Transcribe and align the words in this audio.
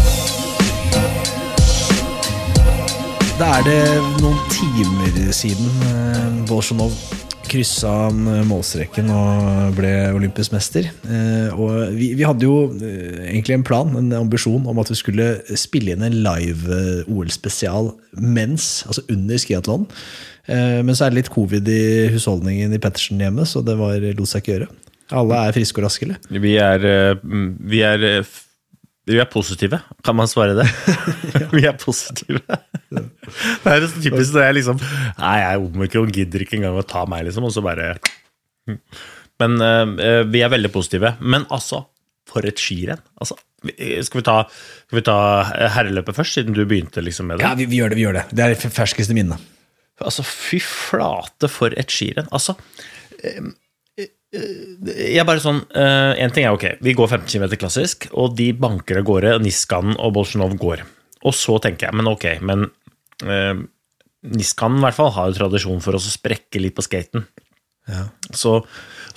Da 3.40 3.60
er 3.60 3.64
det 3.64 4.02
noen 4.20 4.36
timer 4.52 5.32
siden 5.32 5.72
eh, 5.88 6.44
Bolsjunov 6.52 6.92
kryssa 7.52 7.90
han 8.08 8.24
målstreken 8.48 9.10
og 9.12 9.76
ble 9.78 9.92
olympisk 10.16 10.54
mester. 10.56 10.88
Eh, 11.04 11.50
Og 11.52 11.92
vi, 11.98 12.14
vi 12.16 12.24
hadde 12.28 12.48
jo 12.48 12.70
eh, 12.80 13.28
egentlig 13.34 13.58
en 13.60 13.66
plan, 13.68 13.92
en 14.00 14.12
ambisjon, 14.22 14.64
om 14.72 14.80
at 14.82 14.92
vi 14.94 14.98
skulle 15.00 15.30
spille 15.60 15.94
inn 15.96 16.06
en 16.08 16.20
live 16.24 16.72
eh, 16.72 17.10
OL-spesial 17.12 17.92
mens, 18.18 18.86
altså 18.88 19.04
under 19.12 19.42
skiatlon. 19.42 19.88
Eh, 20.48 20.80
Men 20.84 20.96
så 20.96 21.06
er 21.06 21.12
det 21.14 21.22
litt 21.24 21.34
covid 21.34 21.68
i 21.72 21.82
husholdningen 22.16 22.74
i 22.74 22.80
Pettersen 22.82 23.20
hjemme, 23.22 23.46
så 23.46 23.64
det 23.66 23.76
var, 23.80 24.00
lot 24.00 24.32
seg 24.32 24.44
ikke 24.46 24.56
gjøre. 24.56 24.70
Alle 25.12 25.42
er 25.44 25.56
friske 25.58 25.82
og 25.82 25.90
raske, 25.90 26.08
eller? 26.08 26.40
Vi 26.48 26.56
er, 26.56 26.88
eh, 26.88 27.16
vi 27.68 27.84
er, 27.84 28.08
eh, 28.22 28.38
vi 29.10 29.18
er 29.18 29.30
positive, 29.30 29.80
kan 30.06 30.18
man 30.18 30.30
svare 30.30 30.56
det? 30.60 30.68
vi 31.56 31.64
er 31.66 31.78
positive. 31.80 32.42
det 32.92 33.74
er 33.74 33.88
så 33.88 34.04
typisk 34.04 34.36
når 34.36 34.46
jeg 34.46 34.58
liksom 34.60 34.82
Nei, 34.82 35.38
jeg 35.42 35.48
er 35.48 35.64
omikron, 35.64 36.12
gidder 36.14 36.46
ikke 36.46 36.60
engang 36.60 36.78
å 36.78 36.86
ta 36.86 37.06
meg, 37.10 37.26
liksom, 37.30 37.48
og 37.48 37.56
så 37.56 37.64
bare 37.66 37.96
Men 39.42 39.58
eh, 39.66 40.22
vi 40.30 40.44
er 40.46 40.54
veldig 40.54 40.70
positive. 40.74 41.16
Men 41.20 41.48
altså, 41.50 41.86
for 42.30 42.46
et 42.48 42.62
skirenn. 42.62 43.02
Altså, 43.22 43.38
skal 43.62 44.22
vi 44.22 44.26
ta, 44.26 44.38
skal 44.88 45.00
vi 45.00 45.06
ta 45.08 45.18
eh, 45.56 45.72
herreløpet 45.76 46.18
først, 46.18 46.38
siden 46.38 46.58
du 46.58 46.64
begynte 46.66 47.04
liksom 47.04 47.32
med 47.32 47.42
det? 47.42 47.48
Ja, 47.48 47.56
vi, 47.58 47.68
vi 47.70 47.82
gjør 47.82 47.94
det. 47.94 48.00
vi 48.00 48.06
gjør 48.06 48.20
Det 48.20 48.26
Det 48.32 48.46
er 48.46 48.54
det 48.56 48.74
ferskeste 48.78 49.18
minnet. 49.18 49.50
Altså, 50.02 50.26
fy 50.26 50.62
flate 50.64 51.50
for 51.52 51.74
et 51.78 51.94
skirenn. 51.94 52.30
Altså 52.34 52.56
eh, 53.22 53.38
eh, 53.38 53.52
jeg 54.32 55.28
bare 55.28 55.42
sånn 55.44 55.58
Én 55.76 56.22
En 56.24 56.32
ting 56.32 56.46
er 56.48 56.56
ok, 56.56 56.78
vi 56.80 56.94
går 56.96 57.10
15 57.10 57.28
km 57.28 57.58
klassisk, 57.60 58.08
og 58.16 58.38
de 58.38 58.52
banker 58.56 59.02
av 59.02 59.08
gårde, 59.10 59.36
Niskanen 59.44 59.98
og 60.00 60.16
Bolsjunov 60.16 60.56
går. 60.62 60.86
Og 61.28 61.36
så 61.36 61.58
tenker 61.62 61.90
jeg, 61.90 61.98
men 62.00 62.10
ok, 62.10 62.26
men 62.48 62.66
eh, 63.28 63.60
Niskanen 64.32 64.80
i 64.80 64.86
hvert 64.88 64.98
fall 64.98 65.14
har 65.18 65.30
jo 65.30 65.38
tradisjon 65.40 65.84
for 65.84 65.98
å 65.98 66.02
sprekke 66.02 66.62
litt 66.64 66.78
på 66.78 66.86
skaten. 66.86 67.26
Så, 68.32 68.60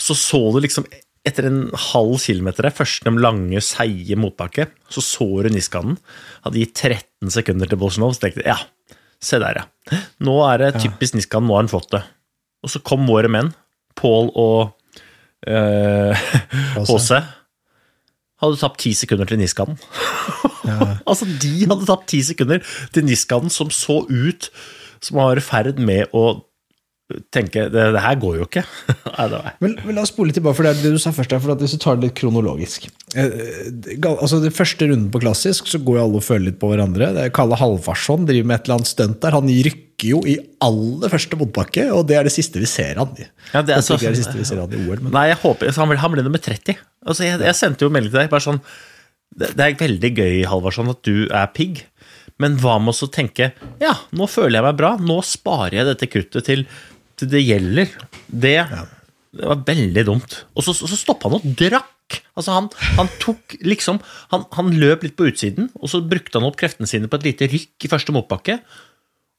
så 0.00 0.16
så 0.18 0.40
du 0.54 0.62
liksom 0.64 0.86
etter 1.24 1.46
en 1.48 1.60
halv 1.92 2.18
kilometer 2.20 2.66
der, 2.66 2.74
første 2.76 3.12
lange, 3.16 3.60
seige 3.64 4.16
motbakke, 4.20 4.66
så 4.92 5.04
så 5.04 5.28
du 5.44 5.48
Niskanen. 5.54 5.96
Hadde 6.44 6.60
gitt 6.60 6.74
13 6.76 7.32
sekunder 7.32 7.70
til 7.70 7.80
Bolsjunov, 7.80 8.12
så 8.16 8.26
tenkte 8.26 8.44
jeg 8.44 8.50
ja, 8.52 8.98
se 9.24 9.40
der, 9.40 9.62
ja. 9.62 10.00
Nå 10.24 10.36
er 10.50 10.60
det 10.60 10.72
typisk 10.82 11.16
Niskanen, 11.16 11.48
nå 11.48 11.56
har 11.56 11.64
han 11.64 11.72
fått 11.72 11.94
det. 11.94 12.02
Og 12.64 12.72
så 12.72 12.82
kom 12.84 13.06
våre 13.08 13.30
menn, 13.32 13.54
Pål 13.94 14.32
og 14.34 14.74
eh, 15.46 16.26
HC. 16.88 17.22
Hadde 18.42 18.60
tapt 18.60 18.80
ti 18.82 18.92
sekunder 18.96 19.28
til 19.28 19.40
Niskanen. 19.40 19.78
altså, 21.08 21.28
de 21.28 21.54
hadde 21.68 21.86
tapt 21.88 22.08
ti 22.12 22.22
sekunder 22.24 22.64
til 22.94 23.06
Niskanen, 23.06 23.52
som 23.52 23.70
så 23.72 24.02
ut 24.08 24.50
som 25.04 25.20
var 25.20 25.38
i 25.38 25.44
ferd 25.44 25.80
med 25.82 26.12
å 26.16 26.44
tenke 27.34 27.66
det, 27.68 27.82
det 27.94 28.00
her 28.00 28.16
går 28.16 28.38
jo 28.38 28.44
ikke. 28.46 28.62
Nei, 29.18 29.52
Men, 29.60 29.74
men 29.84 29.94
la 29.98 30.04
oss 30.06 30.12
spole 30.14 30.32
tilbake, 30.32 30.56
for 30.56 30.64
det 30.66 30.72
er 30.72 30.82
det 30.86 30.92
du 30.94 31.00
sa 31.02 31.12
først. 31.12 31.34
her, 31.36 31.42
for 31.44 31.54
Hvis 31.60 31.74
du 31.76 31.80
tar 31.82 31.98
det 32.00 32.08
litt 32.08 32.16
kronologisk 32.16 32.86
eh, 33.12 33.98
altså 34.08 34.40
Det 34.42 34.54
første 34.56 34.88
runden 34.88 35.10
på 35.12 35.20
klassisk, 35.22 35.68
så 35.68 35.80
går 35.84 35.98
jo 36.00 36.04
alle 36.06 36.20
og 36.22 36.24
føler 36.24 36.46
litt 36.48 36.60
på 36.62 36.70
hverandre. 36.72 37.10
Det 37.16 37.26
er 37.26 37.34
Kalle 37.36 37.58
Halvarsson 37.60 38.24
driver 38.28 38.48
med 38.48 38.56
et 38.60 38.64
eller 38.70 38.78
annet 38.80 38.90
stunt 38.94 39.20
der. 39.22 39.36
Han 39.36 39.52
rykker 39.68 40.08
jo 40.10 40.22
i 40.28 40.38
aller 40.64 41.12
første 41.12 41.38
motbakke, 41.40 41.84
og 41.94 42.08
det 42.08 42.16
er 42.18 42.26
det 42.26 42.32
siste 42.34 42.60
vi 42.62 42.66
ser 42.68 42.98
han 43.00 43.12
i. 43.20 43.28
Ja, 43.52 43.60
det 43.62 43.76
er 43.76 43.84
så- 43.84 44.00
det 44.00 44.08
er 44.08 44.16
det 44.16 44.22
siste 44.24 44.40
vi 44.40 44.48
ser 44.48 44.64
han 44.64 44.72
i 44.74 44.80
OL, 44.88 45.04
men 45.04 45.12
Nei, 45.14 45.28
jeg 45.30 45.38
håper 45.44 45.70
så 45.76 45.84
han 45.84 45.92
ble, 45.92 46.00
han 46.02 46.12
ble 46.16 46.24
nummer 46.26 46.42
30. 46.42 46.80
Altså, 47.06 47.24
jeg, 47.28 47.38
jeg 47.44 47.54
sendte 47.60 47.84
jo 47.86 47.92
melding 47.94 48.10
til 48.16 48.20
deg. 48.24 48.32
bare 48.32 48.40
sånn, 48.48 48.60
det, 49.36 49.52
det 49.58 49.64
er 49.68 49.76
veldig 49.84 50.10
gøy, 50.16 50.34
Halvarsson, 50.48 50.90
at 50.92 51.02
du 51.06 51.28
er 51.30 51.46
pigg. 51.54 51.84
Men 52.42 52.58
hva 52.58 52.80
med 52.82 52.98
å 52.98 53.10
tenke 53.14 53.52
Ja, 53.82 53.94
nå 54.16 54.26
føler 54.30 54.58
jeg 54.58 54.66
meg 54.66 54.78
bra. 54.80 54.94
Nå 54.98 55.20
sparer 55.26 55.80
jeg 55.80 55.88
dette 55.92 56.10
kruttet 56.10 56.48
til, 56.48 56.64
til 57.18 57.30
det 57.30 57.42
gjelder. 57.44 57.92
Det, 58.26 58.56
det 59.38 59.50
var 59.50 59.62
veldig 59.66 60.06
dumt. 60.08 60.40
Og 60.54 60.66
så, 60.66 60.74
så, 60.76 60.90
stoppa 60.98 61.30
han 61.30 61.38
og 61.38 61.58
drakk. 61.58 62.18
Altså 62.36 62.56
han, 62.56 62.68
han 62.98 63.08
tok 63.22 63.56
liksom 63.64 64.00
han, 64.34 64.44
han 64.52 64.74
løp 64.76 65.06
litt 65.06 65.16
på 65.16 65.30
utsiden, 65.30 65.70
og 65.80 65.88
så 65.90 66.02
brukte 66.04 66.36
han 66.36 66.46
opp 66.46 66.58
kreftene 66.60 66.90
sine 66.90 67.08
på 67.08 67.20
et 67.20 67.30
lite 67.30 67.48
rykk 67.50 67.86
i 67.86 67.90
første 67.90 68.14
motbakke. 68.14 68.58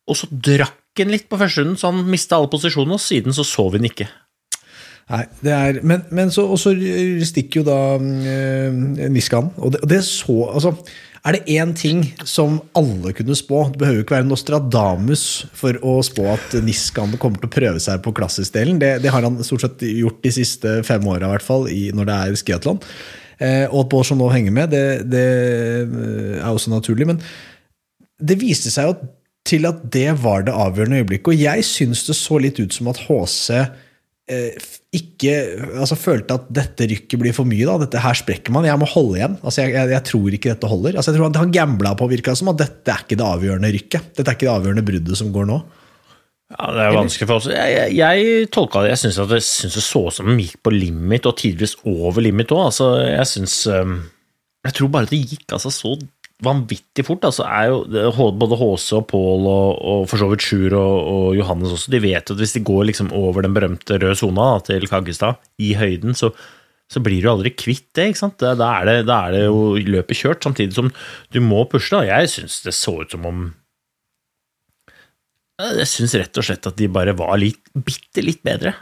Og 0.10 0.18
så 0.18 0.30
drakk 0.32 1.02
han 1.02 1.12
litt 1.12 1.28
på 1.30 1.40
første 1.40 1.62
runden, 1.62 1.80
så 1.80 1.92
han 1.92 2.08
mista 2.08 2.40
alle 2.40 2.52
posisjonene, 2.52 2.96
og 2.96 3.04
siden 3.04 3.36
så 3.36 3.68
vi 3.68 3.82
han 3.82 3.90
ikke. 3.90 4.08
Nei, 5.06 5.22
det 5.46 5.52
er, 5.54 5.80
men, 5.86 6.02
men 6.18 6.32
så 6.34 6.48
så 6.58 6.72
stikker 7.30 7.62
jo 7.62 7.66
da 7.68 7.80
øh, 8.02 8.78
Niskanen. 9.14 9.52
Og 9.62 9.76
det, 9.76 9.84
det 9.92 10.00
så 10.08 10.48
altså, 10.50 10.72
Er 11.26 11.34
det 11.34 11.56
én 11.58 11.72
ting 11.74 12.04
som 12.30 12.60
alle 12.78 13.10
kunne 13.18 13.34
spå 13.38 13.64
Det 13.72 13.80
behøver 13.82 14.04
ikke 14.04 14.14
være 14.20 14.28
Nostradamus 14.30 15.24
for 15.58 15.80
å 15.82 15.98
spå 16.06 16.28
at 16.36 16.54
Niskan 16.62 17.16
kommer 17.18 17.42
til 17.42 17.50
å 17.50 17.56
prøve 17.56 17.82
seg 17.82 18.04
på 18.06 18.14
klassisk-delen. 18.14 18.78
Det, 18.82 18.92
det 19.02 19.14
har 19.14 19.26
han 19.26 19.40
stort 19.42 19.66
sett 19.66 19.86
gjort 19.90 20.22
de 20.22 20.34
siste 20.36 20.78
fem 20.86 21.08
åra, 21.10 21.26
i 21.26 21.34
hvert 21.34 21.46
fall, 21.46 21.66
når 21.98 22.10
det 22.10 22.18
er 22.20 22.38
skiatlon. 22.44 22.82
Eh, 23.42 23.66
og 23.72 23.82
at 23.82 23.92
Bolsjunov 23.92 24.32
henger 24.36 24.54
med, 24.54 24.72
det, 24.76 24.86
det 25.10 25.26
eh, 25.26 26.38
er 26.38 26.52
også 26.52 26.72
naturlig. 26.72 27.10
Men 27.10 27.24
det 28.22 28.38
viste 28.40 28.70
seg 28.72 28.92
jo 28.92 28.98
til 29.46 29.66
at 29.70 29.82
det 29.94 30.12
var 30.22 30.46
det 30.46 30.54
avgjørende 30.54 31.02
øyeblikket. 31.02 31.34
Og 31.34 31.42
jeg 31.42 31.66
syns 31.66 32.06
det 32.06 32.18
så 32.18 32.38
litt 32.42 32.62
ut 32.62 32.74
som 32.74 32.94
at 32.94 33.02
HC 33.08 33.66
ikke 34.26 35.34
altså 35.78 35.96
følte 36.00 36.34
at 36.40 36.48
dette 36.50 36.88
rykket 36.90 37.20
blir 37.22 37.34
for 37.36 37.46
mye. 37.46 37.66
da, 37.68 37.76
Dette 37.84 38.02
her 38.02 38.18
sprekker 38.18 38.54
man. 38.56 38.66
Jeg 38.66 38.80
må 38.82 38.88
holde 38.90 39.20
igjen. 39.20 39.36
altså 39.44 39.62
Jeg, 39.62 39.76
jeg, 39.76 39.92
jeg 39.94 40.04
tror 40.10 40.38
ikke 40.38 40.54
dette 40.56 40.70
holder. 40.72 40.98
altså 40.98 41.14
jeg 41.14 41.20
tror 41.22 41.38
Han, 41.38 41.52
gambla 41.54 41.92
på 42.00 42.08
virka 42.10 42.34
som 42.36 42.50
at 42.50 42.58
dette 42.64 42.90
er 42.90 43.04
ikke 43.06 43.20
det 43.20 43.28
avgjørende 43.28 43.74
rykket. 43.76 44.08
Dette 44.18 44.26
er 44.26 44.38
ikke 44.38 44.48
det 44.48 44.56
avgjørende 44.56 44.86
bruddet 44.88 45.20
som 45.22 45.30
går 45.36 45.46
nå. 45.52 45.60
Ja, 46.56 46.72
Det 46.74 46.82
er 46.86 46.98
vanskelig 46.98 47.28
for 47.30 47.42
oss. 47.42 47.48
Jeg, 47.54 47.78
jeg, 47.78 47.96
jeg 48.02 48.50
tolka 48.54 48.84
det 48.86 48.92
Jeg 48.96 49.02
syns 49.04 49.22
det, 49.30 49.40
synes 49.46 49.78
det 49.78 49.86
så 49.86 50.02
ut 50.08 50.18
som 50.18 50.28
de 50.30 50.44
gikk 50.46 50.60
på 50.66 50.74
limit, 50.74 51.26
og 51.30 51.38
tidvis 51.42 51.78
over 51.86 52.22
limit 52.26 52.54
òg. 52.54 52.68
Altså, 52.72 52.90
jeg 53.06 53.30
syns 53.30 53.56
um, 53.74 53.96
Jeg 54.66 54.78
tror 54.78 54.92
bare 54.94 55.10
det 55.10 55.22
gikk 55.22 55.54
altså, 55.58 55.70
så 55.74 55.96
vanvittig 56.44 57.06
fort. 57.08 57.24
Altså, 57.28 57.46
jo, 57.70 58.28
både 58.36 58.60
HC 58.60 58.90
og 58.98 59.08
Pål 59.12 59.48
og, 59.48 59.70
og 59.80 60.04
for 60.12 60.22
så 60.22 60.28
vidt 60.32 60.44
Sjur 60.44 60.76
og, 60.76 60.96
og 61.14 61.28
Johannes 61.38 61.76
også, 61.78 61.94
de 61.94 62.02
vet 62.04 62.32
at 62.34 62.42
hvis 62.42 62.56
de 62.58 62.66
går 62.68 62.90
liksom 62.92 63.14
over 63.16 63.46
den 63.46 63.56
berømte 63.56 64.00
røde 64.02 64.18
sona 64.20 64.50
til 64.66 64.88
Kaggestad, 64.92 65.40
i 65.64 65.74
høyden, 65.80 66.18
så, 66.18 66.32
så 66.92 67.02
blir 67.04 67.24
du 67.24 67.32
aldri 67.32 67.54
kvitt 67.56 67.88
det. 67.96 68.10
ikke 68.12 68.24
sant? 68.26 68.42
Da 68.42 68.72
er 68.82 68.90
det, 68.90 68.98
da 69.10 69.22
er 69.28 69.38
det 69.38 69.46
jo 69.46 69.62
løpet 69.80 70.22
kjørt, 70.22 70.44
samtidig 70.44 70.76
som 70.76 70.92
du 71.32 71.40
må 71.44 71.64
pusle. 71.72 72.02
da. 72.02 72.20
Jeg 72.20 72.34
syns 72.36 72.60
det 72.68 72.76
så 72.76 73.00
ut 73.04 73.16
som 73.16 73.30
om 73.30 73.46
jeg 75.56 75.88
syns 75.88 76.18
rett 76.20 76.36
og 76.36 76.44
slett 76.44 76.68
at 76.68 76.76
de 76.76 76.88
bare 76.92 77.14
var 77.16 77.38
litt, 77.40 77.62
bitte 77.72 78.20
litt 78.20 78.42
bedre. 78.44 78.74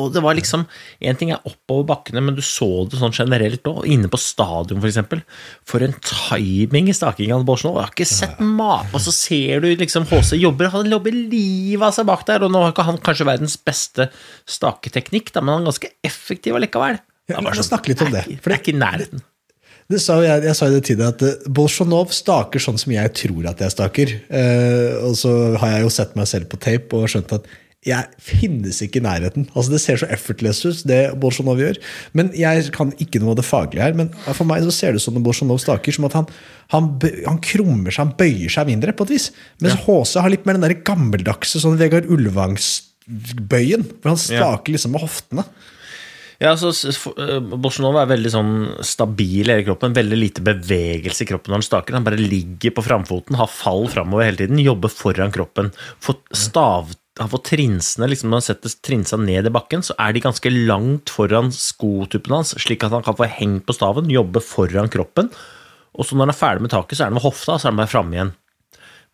Og 0.00 0.12
det 0.14 0.22
var 0.24 0.36
liksom 0.38 0.64
En 1.04 1.18
ting 1.18 1.32
er 1.34 1.48
oppover 1.48 1.84
bakkene, 1.90 2.22
men 2.24 2.36
du 2.36 2.42
så 2.44 2.86
det 2.88 3.00
sånn 3.00 3.14
generelt 3.14 3.66
òg. 3.68 3.82
Inne 3.92 4.10
på 4.12 4.20
stadion, 4.20 4.80
f.eks. 4.80 4.82
For, 4.82 4.90
eksempel. 4.92 5.22
for 5.68 5.84
en 5.84 5.96
timing 6.06 6.90
i 6.90 6.96
stakinga 6.96 7.36
av 7.36 7.46
Bolsjunov. 7.48 7.80
Jeg 7.80 7.88
har 7.88 7.94
ikke 7.94 8.08
sett 8.08 8.40
mat. 8.40 8.88
Og 8.96 9.04
så 9.04 9.14
ser 9.14 9.64
du 9.64 9.68
liksom 9.76 10.08
HC 10.08 10.36
jobber. 10.40 10.72
Han 10.74 10.90
jobber 10.90 11.14
livet 11.16 11.88
av 11.90 11.94
seg 11.96 12.08
bak 12.08 12.24
der. 12.28 12.46
Og 12.46 12.52
nå 12.52 12.64
har 12.64 12.74
ikke 12.74 12.88
han 12.88 13.00
kanskje 13.04 13.28
verdens 13.28 13.58
beste 13.60 14.10
staketeknikk, 14.48 15.32
da, 15.34 15.44
men 15.44 15.56
han 15.56 15.66
er 15.66 15.72
ganske 15.72 15.92
effektiv 16.06 16.58
allikevel. 16.58 17.00
Ja, 17.26 17.40
la 17.40 17.50
oss 17.50 17.60
sånn, 17.60 17.72
snakke 17.74 17.92
litt 17.92 18.04
om 18.04 18.12
det, 18.14 18.22
for 18.38 18.52
Det 18.52 18.54
er 18.54 18.62
ikke 18.62 18.76
i 18.76 18.78
nærheten. 18.78 19.24
Det 19.86 20.00
sa 20.02 20.16
jeg, 20.18 20.42
jeg 20.48 20.58
sa 20.58 20.66
jo 20.66 20.78
det 20.78 20.86
til 20.88 20.98
deg 20.98 21.12
at 21.12 21.22
eh, 21.22 21.50
Bolsjunov 21.54 22.10
staker 22.14 22.62
sånn 22.62 22.78
som 22.80 22.90
jeg 22.90 23.12
tror 23.20 23.46
at 23.52 23.60
jeg 23.62 23.74
staker. 23.74 24.14
Eh, 24.26 24.96
og 25.06 25.14
så 25.18 25.32
har 25.62 25.76
jeg 25.76 25.84
jo 25.84 25.92
sett 25.94 26.16
meg 26.18 26.26
selv 26.30 26.50
på 26.50 26.58
tape 26.62 26.98
og 26.98 27.06
skjønt 27.10 27.36
at 27.38 27.46
jeg 27.86 28.22
finnes 28.22 28.80
ikke 28.82 28.98
i 28.98 29.04
nærheten. 29.04 29.46
Altså 29.54 29.74
Det 29.74 29.80
ser 29.82 30.00
så 30.00 30.08
effortless 30.10 30.64
ut, 30.66 30.82
det 30.90 31.00
Bolsjunov 31.22 31.60
gjør. 31.62 31.78
Men 32.18 32.32
Jeg 32.36 32.72
kan 32.74 32.90
ikke 33.02 33.22
noe 33.22 33.36
av 33.36 33.40
det 33.40 33.46
faglige 33.46 33.84
her, 33.84 33.94
men 33.98 34.10
for 34.32 34.48
meg 34.48 34.64
så 34.66 34.74
ser 34.74 34.92
det 34.92 35.02
ut 35.02 35.06
som 35.06 35.14
når 35.16 35.26
Bolsjunov 35.28 35.62
staker, 35.62 35.94
som 35.94 36.08
at 36.08 36.16
han, 36.18 36.26
han, 36.74 36.90
han 37.28 37.38
krummer 37.44 37.94
seg, 37.94 38.08
han 38.08 38.16
bøyer 38.18 38.52
seg 38.52 38.72
mindre, 38.72 38.96
på 38.96 39.06
et 39.06 39.14
vis. 39.14 39.30
Mens 39.62 39.78
HC 39.86 40.18
har 40.24 40.32
litt 40.32 40.48
mer 40.48 40.58
den 40.58 40.66
der 40.66 40.80
gammeldagse 40.86 41.62
sånn 41.62 41.78
Vegard 41.80 42.10
Ulvangs-bøyen. 42.10 43.86
Hvor 44.00 44.14
han 44.14 44.20
staker 44.20 44.74
liksom 44.74 44.96
med 44.96 45.06
hoftene. 45.06 45.46
Ja, 46.36 46.52
altså, 46.52 46.68
eh, 47.16 47.38
Bolsjunov 47.40 47.96
er 47.96 48.10
veldig 48.10 48.30
sånn 48.32 48.52
stabil 48.84 49.46
i 49.46 49.54
hele 49.54 49.64
kroppen. 49.64 49.94
Veldig 49.96 50.18
lite 50.18 50.44
bevegelse 50.44 51.24
i 51.24 51.30
kroppen 51.30 51.52
når 51.52 51.62
han 51.62 51.68
staker. 51.70 51.96
Han 51.96 52.04
bare 52.04 52.20
ligger 52.20 52.74
på 52.76 52.84
framfoten, 52.84 53.38
har 53.40 53.48
fall 53.48 53.86
framover 53.92 54.28
hele 54.28 54.42
tiden, 54.42 54.60
jobber 54.60 54.92
foran 54.92 55.32
kroppen. 55.32 55.72
Får 56.04 56.20
stav, 56.36 56.92
han 57.16 57.30
får 57.32 57.42
trinsene, 57.48 58.08
liksom 58.10 58.28
Når 58.30 58.42
han 58.42 58.46
setter 58.50 58.72
trinsa 58.84 59.16
ned 59.20 59.48
i 59.48 59.52
bakken, 59.52 59.84
så 59.86 59.94
er 60.00 60.12
de 60.12 60.24
ganske 60.24 60.50
langt 60.52 61.12
foran 61.12 61.48
skotuppen 61.54 62.34
hans, 62.36 62.52
slik 62.60 62.84
at 62.84 62.92
han 62.92 63.04
kan 63.06 63.16
få 63.16 63.28
hengt 63.38 63.64
på 63.68 63.76
staven, 63.76 64.10
jobbe 64.12 64.42
foran 64.44 64.90
kroppen. 64.92 65.30
Og 65.96 66.04
så 66.04 66.16
når 66.16 66.28
han 66.28 66.34
er 66.34 66.40
ferdig 66.40 66.66
med 66.66 66.74
taket, 66.74 66.98
så 66.98 67.06
er 67.06 67.10
han 67.10 67.16
ved 67.16 67.24
hofta, 67.24 67.56
så 67.56 67.68
er 67.68 67.72
han 67.72 67.80
bare 67.80 67.92
framme 67.92 68.18
igjen. 68.18 68.34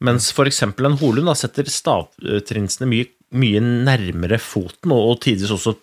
Mens 0.02 0.32
f.eks. 0.34 0.64
en 0.66 0.98
Holund 0.98 1.30
da, 1.30 1.36
setter 1.38 1.70
stavtrinsene 1.70 2.88
mye, 2.90 3.06
mye 3.38 3.62
nærmere 3.62 4.40
foten, 4.42 4.90
og, 4.90 5.12
og 5.12 5.20
tidvis 5.22 5.54
også 5.54 5.76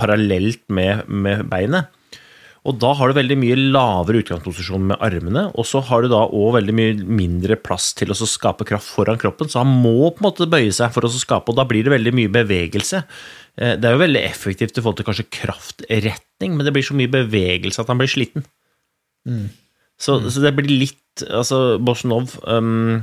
parallelt 0.00 0.64
med, 0.74 1.06
med 1.06 1.44
beinet. 1.52 1.92
Og 2.68 2.76
da 2.76 2.90
har 2.96 3.08
du 3.08 3.16
veldig 3.16 3.36
mye 3.40 3.56
lavere 3.56 4.20
utgangsposisjon 4.20 4.82
med 4.90 5.00
armene, 5.00 5.46
og 5.56 5.64
så 5.64 5.80
har 5.88 6.04
du 6.04 6.10
da 6.12 6.26
òg 6.26 6.58
veldig 6.58 6.74
mye 6.76 6.96
mindre 7.20 7.56
plass 7.56 7.94
til 7.96 8.12
å 8.12 8.16
skape 8.18 8.66
kraft 8.68 8.90
foran 8.92 9.20
kroppen, 9.20 9.48
så 9.48 9.62
han 9.62 9.70
må 9.80 10.10
på 10.10 10.20
en 10.20 10.26
måte 10.28 10.48
bøye 10.50 10.72
seg 10.76 10.92
for 10.92 11.08
å 11.08 11.12
skape, 11.12 11.48
og 11.48 11.56
da 11.56 11.64
blir 11.68 11.86
det 11.86 11.94
veldig 11.94 12.12
mye 12.18 12.32
bevegelse. 12.34 13.00
Eh, 13.56 13.76
Det 13.80 13.88
er 13.88 13.96
jo 13.96 14.04
veldig 14.04 14.24
effektivt 14.28 14.76
i 14.76 14.82
forhold 14.82 15.00
til 15.00 15.08
kanskje 15.08 15.30
kraftretning, 15.40 16.56
men 16.56 16.66
det 16.66 16.74
blir 16.76 16.84
så 16.84 16.96
mye 16.98 17.08
bevegelse 17.08 17.80
at 17.80 17.88
han 17.88 18.00
blir 18.00 18.12
sliten. 18.12 18.44
Så, 20.00 20.20
så 20.32 20.40
det 20.40 20.54
blir 20.56 20.70
litt 20.72 20.96
Altså, 21.20 21.76
Bolsjunov 21.82 22.38
um, 22.48 23.02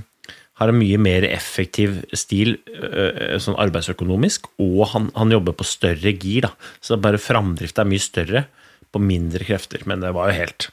har 0.57 0.71
en 0.71 0.77
mye 0.79 0.97
mer 0.97 1.25
effektiv 1.27 1.99
stil 2.17 2.55
øh, 2.73 3.35
sånn 3.43 3.57
arbeidsøkonomisk, 3.61 4.47
og 4.63 4.87
han, 4.93 5.09
han 5.13 5.33
jobber 5.35 5.53
på 5.53 5.67
større 5.67 6.13
gir, 6.15 6.47
da. 6.47 6.53
Så 6.81 6.97
bare 6.97 7.21
framdrift 7.21 7.77
er 7.77 7.89
mye 7.89 8.01
større 8.01 8.45
på 8.93 9.01
mindre 9.03 9.45
krefter. 9.47 9.83
Men 9.89 10.03
det 10.03 10.13
var 10.15 10.31
jo 10.31 10.39
helt 10.41 10.69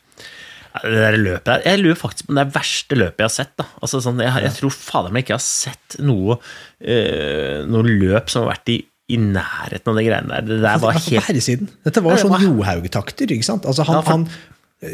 det 0.83 0.99
der 0.99 1.15
løpet 1.15 1.47
der, 1.47 1.61
Jeg 1.69 1.79
lurer 1.85 1.99
faktisk 1.99 2.27
på 2.27 2.35
det 2.35 2.45
verste 2.55 2.97
løpet 2.99 3.23
jeg 3.23 3.29
har 3.29 3.35
sett. 3.35 3.53
da. 3.61 3.67
Altså 3.79 4.01
sånn, 4.03 4.19
jeg, 4.25 4.33
jeg 4.43 4.57
tror 4.57 4.75
fader 4.75 5.15
meg 5.15 5.23
ikke 5.23 5.37
jeg 5.37 5.39
har 5.39 5.45
sett 5.47 5.99
noe, 6.03 6.39
øh, 6.83 7.61
noe 7.71 7.87
løp 7.87 8.33
som 8.33 8.43
har 8.43 8.57
vært 8.57 8.73
i, 8.75 8.81
i 9.15 9.21
nærheten 9.21 9.93
av 9.93 10.01
de 10.01 10.07
greiene 10.09 10.33
der. 10.33 10.49
Det 10.49 10.59
der 10.65 10.83
var 10.83 10.97
Altså, 10.97 11.13
helt 11.13 11.23
På 11.23 11.29
herresiden. 11.29 11.71
Dette 11.87 12.03
var 12.03 12.19
sånn 12.19 12.37
Johaug-takter. 12.43 13.37
ikke 13.37 13.47
sant? 13.47 13.69
Altså 13.71 13.87
han, 13.87 14.03
han 14.11 14.27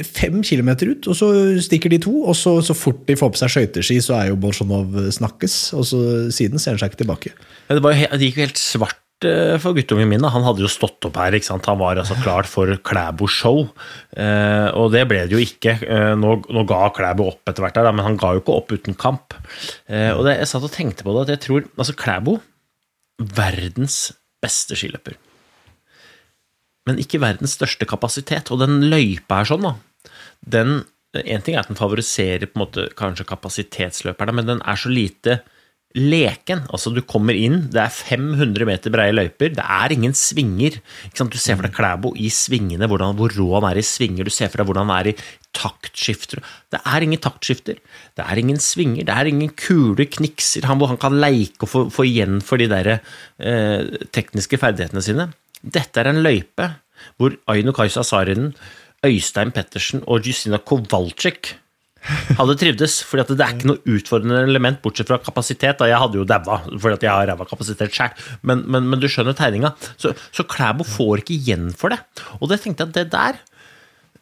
Fem 0.06 0.36
kilometer 0.46 0.92
ut, 0.92 1.06
og 1.10 1.16
så 1.18 1.28
stikker 1.64 1.90
de 1.90 1.98
to. 2.04 2.12
Og 2.28 2.36
så, 2.38 2.52
så 2.62 2.76
fort 2.76 3.00
de 3.08 3.16
får 3.18 3.32
på 3.32 3.40
seg 3.40 3.50
skøyteski, 3.56 3.96
så 4.04 4.20
er 4.20 4.28
jo 4.28 4.36
Bolsjunov 4.38 4.92
snakkes. 5.16 5.56
Og 5.78 5.88
så 5.88 6.02
siden 6.34 6.62
ser 6.62 6.76
han 6.76 6.82
seg 6.82 6.92
ikke 6.92 7.00
tilbake. 7.02 7.32
Ja, 7.66 7.78
det, 7.78 7.82
var 7.82 7.96
jo 7.96 8.04
det 8.12 8.28
gikk 8.28 8.38
jo 8.38 8.44
helt 8.44 8.60
svart 8.60 9.00
eh, 9.00 9.09
for 9.60 9.76
guttungen 9.76 10.08
min. 10.08 10.24
Han 10.24 10.44
hadde 10.46 10.62
jo 10.64 10.70
stått 10.70 11.04
opp 11.08 11.18
her. 11.20 11.36
Han 11.36 11.80
var 11.80 12.00
altså 12.00 12.16
klar 12.22 12.48
for 12.48 12.70
Klæbo-show. 12.86 13.62
Eh, 14.16 14.68
og 14.76 14.92
det 14.94 15.04
ble 15.10 15.24
det 15.28 15.36
jo 15.36 15.42
ikke. 15.42 15.76
Eh, 15.84 16.12
nå, 16.18 16.36
ga 16.68 16.90
Klæbo 16.96 17.28
opp 17.32 17.50
etter 17.50 17.64
hvert, 17.64 17.76
der, 17.76 17.92
men 17.92 18.06
han 18.06 18.18
ga 18.20 18.34
jo 18.34 18.42
ikke 18.42 18.56
opp 18.56 18.72
uten 18.72 18.96
kamp. 18.98 19.36
Eh, 19.90 20.12
og 20.14 20.24
det, 20.26 20.38
jeg 20.40 20.50
satt 20.52 20.66
og 20.66 20.72
tenkte 20.74 21.06
på 21.06 21.16
det, 21.16 21.26
at 21.26 21.34
jeg 21.34 21.44
tror 21.46 21.68
altså 21.76 21.96
Klæbo 21.98 22.38
verdens 23.20 23.98
beste 24.40 24.78
skiløper. 24.78 25.18
Men 26.88 27.00
ikke 27.02 27.20
verdens 27.20 27.58
største 27.58 27.88
kapasitet. 27.88 28.50
Og 28.50 28.62
den 28.62 28.80
løypa 28.88 29.42
her 29.42 29.52
sånn, 29.52 29.68
da, 29.68 29.76
den 30.40 30.80
En 31.10 31.42
ting 31.42 31.56
er 31.56 31.64
at 31.64 31.66
den 31.66 31.74
favoriserer 31.74 32.46
på 32.46 32.54
en 32.54 32.60
måte 32.62 32.82
kanskje 32.94 33.24
kapasitetsløperne, 33.26 34.30
men 34.30 34.46
den 34.46 34.60
er 34.62 34.78
så 34.78 34.92
lite 34.94 35.40
leken. 35.98 36.62
Altså, 36.70 36.92
du 36.94 37.00
kommer 37.02 37.34
inn, 37.34 37.64
det 37.72 37.80
er 37.82 37.90
500 37.90 38.66
meter 38.68 38.92
breie 38.94 39.14
løyper, 39.14 39.50
det 39.56 39.64
er 39.64 39.94
ingen 39.94 40.14
svinger. 40.14 40.78
Du 41.16 41.38
ser 41.38 41.58
for 41.58 41.66
deg 41.66 41.74
Klæbo 41.74 42.12
i 42.14 42.30
svingene, 42.30 42.86
hvordan, 42.90 43.16
hvor 43.18 43.34
rå 43.34 43.48
han 43.56 43.68
er 43.70 43.80
i 43.80 43.86
svinger, 43.86 44.26
du 44.26 44.34
ser 44.34 44.52
for 44.52 44.62
deg 44.62 44.70
hvordan 44.70 44.86
han 44.86 45.00
er 45.00 45.10
i 45.12 45.16
taktskifter. 45.56 46.44
Det 46.70 46.82
er 46.86 47.06
ingen 47.06 47.22
taktskifter, 47.22 47.80
det 48.18 48.26
er 48.26 48.42
ingen 48.42 48.60
svinger, 48.62 49.02
det 49.08 49.16
er 49.16 49.30
ingen 49.30 49.50
kule 49.58 50.06
knikser 50.06 50.68
han, 50.70 50.78
hvor 50.78 50.92
han 50.92 51.00
kan 51.00 51.18
leike 51.18 51.66
og 51.66 51.72
få, 51.72 51.86
få 51.94 52.06
igjen 52.06 52.38
for 52.44 52.62
de 52.62 52.70
der 52.70 52.92
eh, 52.94 54.06
tekniske 54.14 54.60
ferdighetene 54.62 55.02
sine. 55.04 55.30
Dette 55.60 56.00
er 56.00 56.12
en 56.12 56.22
løype 56.24 56.70
hvor 57.18 57.34
Aino 57.50 57.72
Kajsa 57.74 58.04
Sarinen, 58.04 58.52
Øystein 59.04 59.50
Pettersen 59.56 60.04
og 60.06 60.26
Justina 60.26 60.60
Kowalczyk 60.60 61.54
hadde 62.38 62.56
trivdes, 62.60 63.00
fordi 63.06 63.24
at 63.24 63.32
det 63.34 63.44
er 63.44 63.54
ikke 63.56 63.70
noe 63.70 63.94
utfordrende 63.96 64.40
element, 64.46 64.80
bortsett 64.84 65.10
fra 65.10 65.20
kapasitet. 65.22 65.78
Da. 65.80 65.88
Jeg 65.90 66.00
hadde 66.00 66.20
jo 66.20 66.26
daua, 66.28 66.60
fordi 66.70 66.96
at 66.96 67.06
jeg 67.06 67.12
har 67.12 67.28
ræva 67.30 67.46
kapasitet 67.48 67.96
sjøl, 67.96 68.14
men, 68.46 68.64
men, 68.70 68.88
men 68.90 69.02
du 69.02 69.08
skjønner 69.10 69.36
tegninga. 69.36 69.74
Så, 70.00 70.14
så 70.32 70.46
Klæbo 70.48 70.86
får 70.88 71.24
ikke 71.24 71.36
igjen 71.36 71.70
for 71.76 71.92
det. 71.92 72.00
Og 72.40 72.50
det 72.52 72.62
tenkte 72.62 72.86
jeg 72.86 72.92
at 72.92 72.98
det 72.98 73.06
der 73.12 73.40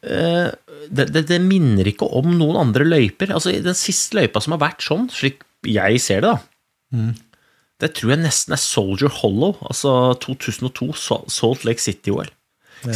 eh, 0.03 0.49
det, 0.89 1.09
det, 1.15 1.25
det 1.31 1.39
minner 1.43 1.87
ikke 1.91 2.07
om 2.19 2.31
noen 2.35 2.59
andre 2.67 2.87
løyper. 2.87 3.33
Altså 3.35 3.55
Den 3.63 3.77
siste 3.77 4.19
løypa 4.19 4.43
som 4.43 4.57
har 4.57 4.63
vært 4.67 4.85
sånn, 4.85 5.07
slik 5.13 5.45
jeg 5.67 5.99
ser 5.99 6.23
det, 6.23 6.35
da, 6.35 7.09
det 7.79 7.93
tror 7.95 8.13
jeg 8.13 8.23
nesten 8.25 8.55
er 8.55 8.59
Soldier 8.59 9.11
Hollow, 9.21 9.55
altså 9.63 10.13
2002 10.23 10.91
Salt 11.31 11.63
Lake 11.67 11.83
City-OL. 11.83 12.27
Er 12.87 12.95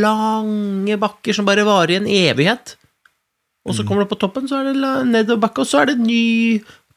Lange 0.00 0.96
bakker 1.00 1.36
som 1.36 1.48
bare 1.48 1.64
varer 1.64 1.94
i 1.94 1.98
en 2.00 2.08
evighet. 2.08 2.74
Og 3.64 3.76
så 3.76 3.84
kommer 3.88 4.04
du 4.04 4.12
på 4.12 4.20
toppen, 4.20 4.48
så 4.48 4.60
er 4.60 4.72
det 4.72 4.80
nedoverbakke, 5.08 5.64
og 5.64 5.68
så 5.68 5.82
er 5.82 5.92
det 5.92 6.00
ny 6.04 6.24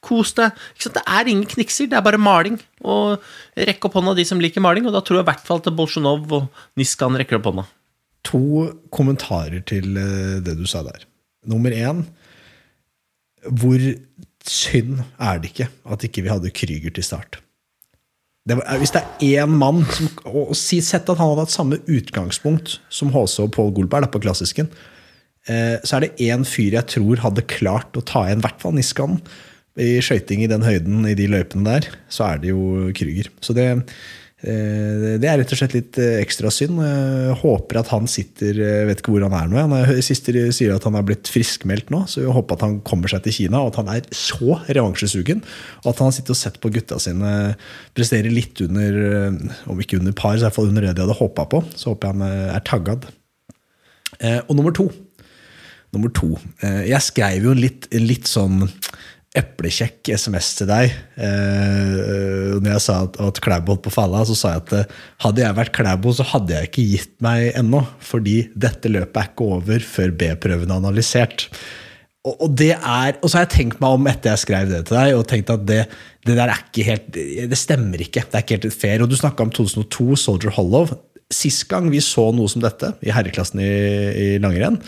Kos 0.08 0.36
deg. 0.38 0.53
Det 0.77 1.01
er 1.01 1.30
ingen 1.30 1.48
knikser, 1.50 1.88
det 1.89 1.98
er 1.98 2.06
bare 2.06 2.20
maling. 2.22 2.60
Og 2.86 3.24
rekk 3.58 3.88
opp 3.88 3.98
hånda 3.98 4.13
de 4.18 4.25
som 4.30 4.42
liker 4.42 4.63
maling, 4.63 4.86
og 4.86 4.94
da 4.94 5.01
tror 5.01 5.20
jeg 5.20 5.25
i 5.25 5.30
hvert 5.32 5.48
fall 5.48 5.63
til 5.65 5.74
Bolsjunov 5.77 6.36
og 6.38 6.62
Niskan 6.77 7.18
rekker 7.18 7.39
opp 7.39 7.50
hånda. 7.50 7.65
To 8.30 8.68
kommentarer 8.94 9.63
til 9.68 9.98
eh, 9.98 10.38
det 10.46 10.53
du 10.60 10.65
sa 10.70 10.84
der. 10.86 11.08
Nummer 11.48 11.72
én 11.72 12.03
Hvor 13.48 13.80
synd 14.48 15.03
er 15.20 15.39
det 15.39 15.51
ikke 15.53 15.70
at 15.86 16.03
ikke 16.03 16.24
vi 16.25 16.32
hadde 16.32 16.51
Krüger 16.51 16.94
til 16.94 17.03
start? 17.03 17.39
Det 18.48 18.58
var, 18.58 18.77
hvis 18.80 18.94
det 18.96 19.01
er 19.01 19.44
én 19.44 19.56
mann 19.60 19.84
som 19.92 20.08
og 20.25 20.53
si, 20.56 20.80
Sett 20.82 21.10
at 21.10 21.18
han 21.20 21.32
hadde 21.32 21.48
hatt 21.48 21.56
samme 21.56 21.80
utgangspunkt 21.88 22.77
som 22.89 23.12
HC 23.12 23.42
og 23.44 23.51
Pål 23.56 23.74
Golberg 23.75 24.12
på 24.12 24.22
klassisken, 24.24 24.70
eh, 24.70 24.97
så 25.48 25.98
er 25.98 26.04
det 26.04 26.25
én 26.27 26.42
fyr 26.44 26.75
jeg 26.75 26.92
tror 26.92 27.22
hadde 27.24 27.46
klart 27.48 27.96
å 27.96 28.04
ta 28.04 28.25
igjen 28.27 28.42
i 28.42 28.46
hvert 28.46 28.60
fall 28.60 28.75
Niskanen. 28.75 29.22
I 29.77 29.98
skøyting 30.01 30.42
i 30.42 30.50
den 30.50 30.66
høyden 30.66 31.06
i 31.06 31.16
de 31.18 31.27
løypene 31.30 31.68
der, 31.68 31.92
så 32.10 32.32
er 32.32 32.39
det 32.42 32.50
jo 32.50 32.89
Krüger. 32.98 33.30
Så 33.46 33.54
det, 33.54 33.68
eh, 34.42 35.18
det 35.22 35.30
er 35.30 35.38
rett 35.38 35.54
og 35.54 35.60
slett 35.60 35.75
litt 35.75 36.00
eh, 36.01 36.18
ekstra 36.24 36.50
synd. 36.54 36.82
Jeg 36.82 37.36
håper 37.44 37.82
at 37.84 37.92
han 37.94 38.10
sitter 38.10 38.58
Jeg 38.58 38.88
vet 38.89 39.04
ikke 39.04 39.13
hvor 39.13 39.27
han 39.27 39.36
er 39.38 39.51
nå. 39.51 39.60
Han 39.62 39.75
er, 39.77 40.01
siste 40.01 40.34
sier 40.56 40.74
at 40.74 40.88
han 40.89 40.98
er 40.98 41.06
blitt 41.06 41.30
friskmeldt 41.30 41.94
nå, 41.94 42.08
så 42.10 42.24
jeg 42.24 42.34
håper 42.34 42.58
at 42.58 42.66
han 42.66 42.80
kommer 42.89 43.13
seg 43.13 43.22
til 43.27 43.38
Kina, 43.38 43.62
og 43.62 43.75
at 43.75 43.82
han 43.84 43.94
er 43.94 44.10
så 44.18 44.58
revansjesugen. 44.66 45.46
Og 45.84 45.92
at 45.94 46.01
han 46.01 46.16
sitter 46.16 46.34
og 46.34 46.42
sett 46.42 46.58
på 46.63 46.74
gutta 46.74 46.98
sine 47.04 47.54
prestere 47.94 48.34
litt 48.34 48.58
under, 48.66 49.01
eh, 49.12 49.58
om 49.70 49.77
ikke 49.84 50.01
under 50.01 50.18
par, 50.18 50.39
så 50.39 50.48
i 50.48 50.50
hvert 50.50 50.58
fall 50.58 50.74
under 50.74 50.89
det 50.89 50.98
de 50.98 51.06
hadde 51.06 51.22
håpa 51.22 51.46
på. 51.54 51.62
Så 51.77 51.94
håper 51.94 52.10
jeg 52.10 52.18
han 52.18 52.32
eh, 52.32 52.56
er 52.58 52.66
taggad. 52.66 53.12
Eh, 54.18 54.42
og 54.48 54.58
nummer 54.58 54.74
to. 54.74 54.89
Nummer 55.96 56.12
to. 56.12 56.34
Eh, 56.63 56.88
jeg 56.91 57.03
skrev 57.06 57.48
jo 57.48 57.53
litt, 57.56 57.88
litt 57.96 58.27
sånn 58.27 58.65
eplekjekk 59.38 60.12
SMS 60.17 60.51
til 60.60 60.70
deg. 60.70 60.94
Eh, 61.22 62.56
når 62.58 62.70
jeg 62.74 62.84
sa 62.84 63.00
at, 63.06 63.17
at 63.22 63.41
Klæbo 63.44 63.74
holdt 63.74 63.84
på 63.86 63.91
å 63.91 63.98
falle 63.98 64.22
av, 64.22 64.29
så 64.29 64.38
sa 64.38 64.53
jeg 64.56 64.63
at 64.65 64.75
eh, 64.79 64.94
hadde 65.25 65.44
jeg 65.44 65.58
vært 65.60 65.74
Klæbo, 65.77 66.13
så 66.15 66.25
hadde 66.32 66.56
jeg 66.56 66.70
ikke 66.70 66.88
gitt 66.94 67.13
meg 67.24 67.50
ennå. 67.60 67.84
Fordi 68.03 68.38
dette 68.58 68.91
løpet 68.91 69.20
er 69.22 69.32
ikke 69.32 69.50
over 69.58 69.89
før 69.96 70.15
B-prøven 70.20 70.72
er 70.74 70.79
analysert. 70.82 71.48
og, 72.27 72.36
og 72.48 72.63
er, 72.67 73.20
og 73.22 73.29
så 73.29 73.39
har 73.39 73.48
jeg 73.48 73.56
tenkt 73.56 73.84
meg 73.84 73.98
om 73.98 74.08
etter 74.10 74.34
jeg 74.34 74.44
skrev 74.46 74.72
det 74.72 74.86
til 74.88 75.00
deg, 75.00 75.15
og 75.15 75.27
tenkt 75.29 75.51
at 75.53 75.67
det, 75.70 75.82
det 76.27 76.38
der 76.39 76.51
er 76.51 76.63
ikke 76.63 76.88
helt 76.88 77.12
Det 77.53 77.60
stemmer 77.60 78.01
ikke. 78.03 78.25
Det 78.25 78.39
er 78.39 78.46
ikke 78.46 78.60
helt 78.60 78.74
fair. 78.75 79.03
Og 79.03 79.12
du 79.12 79.20
snakka 79.20 79.46
om 79.46 79.53
2002, 79.53 80.17
Soldier 80.24 80.56
Hollow. 80.58 80.89
Sist 81.34 81.67
gang 81.70 81.91
vi 81.91 82.01
så 82.03 82.29
noe 82.36 82.50
som 82.51 82.63
dette 82.63 82.96
i 83.03 83.13
herreklassen 83.13 83.62
i, 83.62 83.72
i 84.24 84.27
langrenn, 84.44 84.79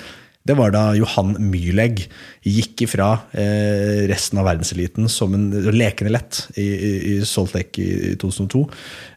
det 0.48 0.56
var 0.58 0.72
da 0.74 0.84
Johan 0.98 1.34
Myhlegg 1.52 2.06
gikk 2.48 2.86
ifra 2.88 3.10
eh, 3.38 4.06
resten 4.10 4.40
av 4.40 4.48
verdenseliten 4.48 5.10
som 5.12 5.36
en 5.36 5.50
lekende 5.76 6.14
lett 6.16 6.46
i, 6.56 6.66
i, 6.66 6.92
i 7.12 7.16
Salt 7.28 7.54
Lake 7.58 7.84
i, 7.84 8.14
i 8.14 8.16
2002. 8.20 8.64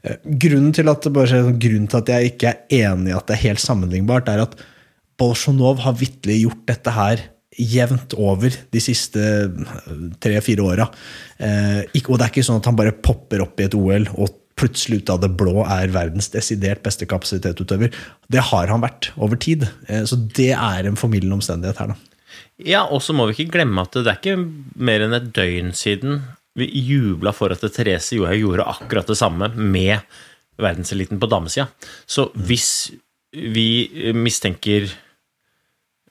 Eh, 0.03 0.19
grunnen, 0.43 0.75
til 0.77 0.91
at, 0.93 1.07
bare, 1.15 1.45
grunnen 1.63 1.87
til 1.89 2.03
at 2.03 2.13
jeg 2.13 2.33
ikke 2.35 2.53
er 2.53 2.91
enig 2.91 3.15
i 3.15 3.17
at 3.17 3.31
det 3.31 3.39
er 3.39 3.47
helt 3.47 3.63
sammenlignbart, 3.63 4.29
er 4.33 4.45
at 4.49 4.59
Bolsjunov 5.21 5.85
har 5.85 5.97
vitterlig 6.01 6.43
gjort 6.43 6.67
dette 6.73 6.97
her 6.99 7.25
jevnt 7.53 8.15
over 8.17 8.53
de 8.73 8.81
siste 8.81 9.23
tre-fire 10.25 10.65
åra. 10.65 10.89
Eh, 11.39 11.85
og 12.09 12.17
det 12.17 12.27
er 12.27 12.31
ikke 12.33 12.47
sånn 12.47 12.61
at 12.63 12.69
han 12.69 12.79
bare 12.79 12.97
popper 12.97 13.45
opp 13.45 13.61
i 13.61 13.69
et 13.69 13.77
OL 13.79 14.09
og 14.17 14.42
plutselig 14.59 15.03
ut 15.03 15.13
av 15.15 15.23
det 15.23 15.33
blå 15.39 15.63
er 15.65 15.93
verdens 15.95 16.31
desidert 16.33 16.83
beste 16.85 17.09
kapasitetsutøver. 17.09 17.93
Det 18.33 18.45
har 18.51 18.73
han 18.73 18.85
vært 18.85 19.11
over 19.17 19.41
tid. 19.41 19.67
Eh, 19.89 20.05
så 20.09 20.19
det 20.37 20.53
er 20.57 20.89
en 20.89 20.99
formildende 20.99 21.41
omstendighet 21.41 21.83
her, 21.83 21.95
da. 21.95 22.19
Ja, 22.63 22.85
og 22.87 23.03
så 23.05 23.15
må 23.17 23.27
vi 23.29 23.37
ikke 23.37 23.59
glemme 23.59 23.85
at 23.85 23.97
det 23.97 24.07
er 24.07 24.21
ikke 24.21 24.37
mer 24.81 25.05
enn 25.05 25.17
et 25.17 25.33
døgn 25.35 25.73
siden 25.77 26.23
vi 26.59 26.69
jubla 26.85 27.33
for 27.35 27.53
at 27.53 27.65
Therese 27.65 28.17
Johaug 28.19 28.41
gjorde 28.41 28.69
akkurat 28.69 29.09
det 29.09 29.17
samme 29.19 29.49
med 29.57 30.05
verdenseliten 30.61 31.21
på 31.21 31.29
damesida. 31.33 31.67
Så 32.07 32.29
hvis 32.37 32.93
vi 33.33 34.13
mistenker 34.13 34.91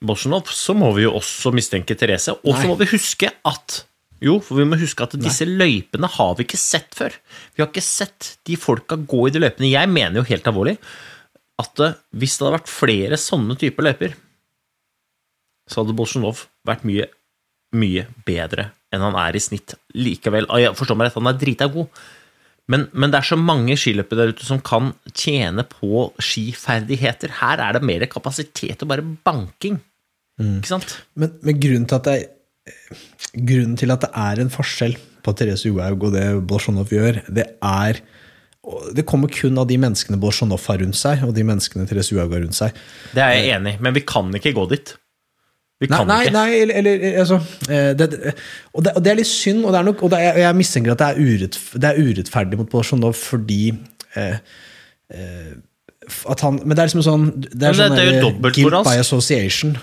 Bolsjunov, 0.01 0.49
så 0.49 0.73
må 0.73 0.89
vi 0.95 1.05
jo 1.05 1.13
også 1.19 1.53
mistenke 1.53 1.95
Therese. 1.97 2.33
Og 2.41 2.57
så 2.57 2.65
må 2.69 2.77
vi 2.79 2.89
huske 2.89 3.29
at 3.29 3.83
jo, 4.21 4.35
for 4.45 4.59
vi 4.59 4.67
må 4.69 4.77
huske 4.77 5.01
at 5.05 5.15
disse 5.17 5.47
Nei. 5.47 5.57
løypene 5.63 6.09
har 6.13 6.35
vi 6.37 6.45
ikke 6.45 6.59
sett 6.61 6.93
før. 6.97 7.15
Vi 7.55 7.63
har 7.63 7.71
ikke 7.71 7.81
sett 7.81 8.35
de 8.45 8.57
folka 8.59 8.99
gå 8.99 9.23
i 9.27 9.33
de 9.33 9.41
løypene. 9.41 9.71
Jeg 9.71 9.89
mener 9.89 10.21
jo 10.21 10.27
helt 10.27 10.49
alvorlig 10.51 10.75
at 11.61 11.81
eh, 11.81 11.97
hvis 12.21 12.37
det 12.37 12.45
hadde 12.45 12.57
vært 12.59 12.71
flere 12.71 13.17
sånne 13.19 13.57
typer 13.59 13.87
løyper, 13.87 14.13
så 15.69 15.81
hadde 15.81 15.95
Bolsjunov 15.97 16.45
vært 16.67 16.85
mye, 16.85 17.07
mye 17.77 18.05
bedre 18.27 18.69
enn 18.91 19.05
han 19.05 19.17
er 19.17 19.37
i 19.37 19.41
snitt. 19.41 19.73
Likevel, 19.97 20.49
jeg 20.59 20.75
forstår 20.77 20.99
meg 20.99 21.09
rett, 21.09 21.17
han 21.17 21.31
er 21.31 21.39
drita 21.41 21.69
god. 21.71 22.01
Men, 22.71 22.85
men, 22.93 23.11
det 23.11 23.19
er 23.19 23.29
så 23.31 23.37
mange 23.39 23.75
skiløpere 23.79 24.19
der 24.19 24.35
ute 24.35 24.45
som 24.47 24.61
kan 24.63 24.91
tjene 25.17 25.65
på 25.67 26.05
skiferdigheter. 26.21 27.39
Her 27.41 27.63
er 27.63 27.75
det 27.75 27.87
mer 27.87 28.05
kapasitet 28.11 28.83
og 28.83 28.91
bare 28.91 29.05
banking. 29.25 29.79
Mm. 30.39 30.59
Ikke 30.59 30.73
sant? 30.75 30.93
Men, 31.19 31.33
men 31.41 31.59
grunnen, 31.63 31.87
til 31.89 31.97
at 31.97 32.07
det, 32.07 32.19
grunnen, 33.33 33.77
til 33.79 33.93
at 33.93 34.03
det, 34.05 34.11
er 34.17 34.41
en 34.41 34.53
forskjell 34.53 34.97
på 35.25 35.33
Therese 35.37 35.69
Johaug 35.69 36.07
og 36.07 36.15
det 36.15 36.25
Bolsjunov 36.49 36.91
gjør, 36.93 37.21
det 37.29 37.47
er 37.61 38.01
det 38.93 39.07
kommer 39.09 39.31
kun 39.33 39.57
av 39.57 39.65
de 39.69 39.77
menneskene 39.81 40.19
Bolsjunov 40.21 40.61
har 40.69 40.81
rundt 40.83 40.97
seg, 40.99 41.23
og 41.25 41.33
de 41.33 41.45
menneskene 41.47 41.87
Therese 41.89 42.13
Johaug 42.13 42.35
har 42.35 42.43
rundt 42.43 42.57
seg. 42.57 42.75
Det 43.15 43.23
er 43.23 43.31
jeg 43.33 43.55
enig 43.55 43.73
i, 43.73 43.81
men 43.81 43.95
vi 43.95 44.03
kan 44.05 44.29
ikke 44.37 44.53
gå 44.53 44.67
dit. 44.69 44.93
Vi 45.81 45.89
kan 45.89 46.05
nei, 46.05 46.27
ikke. 46.27 46.33
Nei, 46.35 46.59
eller, 46.61 46.77
eller 46.77 47.21
altså 47.23 47.39
eh, 47.65 47.89
det, 47.97 48.11
og, 48.69 48.83
det, 48.85 48.93
og, 48.93 49.01
det, 49.01 49.09
er 49.09 49.17
litt 49.17 49.31
synd, 49.31 49.63
og, 49.65 49.73
det 49.73 49.79
er 49.79 49.87
nok, 49.87 50.03
og 50.05 50.13
er, 50.13 50.37
jeg 50.43 50.57
mistenker 50.59 50.93
at 50.93 51.01
det 51.01 51.07
er, 51.07 51.21
urett, 51.25 51.57
det 51.73 51.89
er 51.89 52.01
urettferdig 52.05 52.59
mot 52.59 52.69
Bolsjunov 52.69 53.17
fordi 53.17 53.63
eh, 54.19 54.37
eh, 55.09 55.55
han, 56.41 56.59
men 56.63 56.75
det 56.75 56.81
er 56.81 56.89
liksom 56.89 57.03
sånn 57.05 57.25
Det 57.43 57.67
er, 57.67 57.75
sånn 57.77 57.95
det 57.95 58.03
er 58.03 58.17
jo 58.21 58.31
guilt 58.41 58.87
by 58.87 58.95
association. 59.01 59.75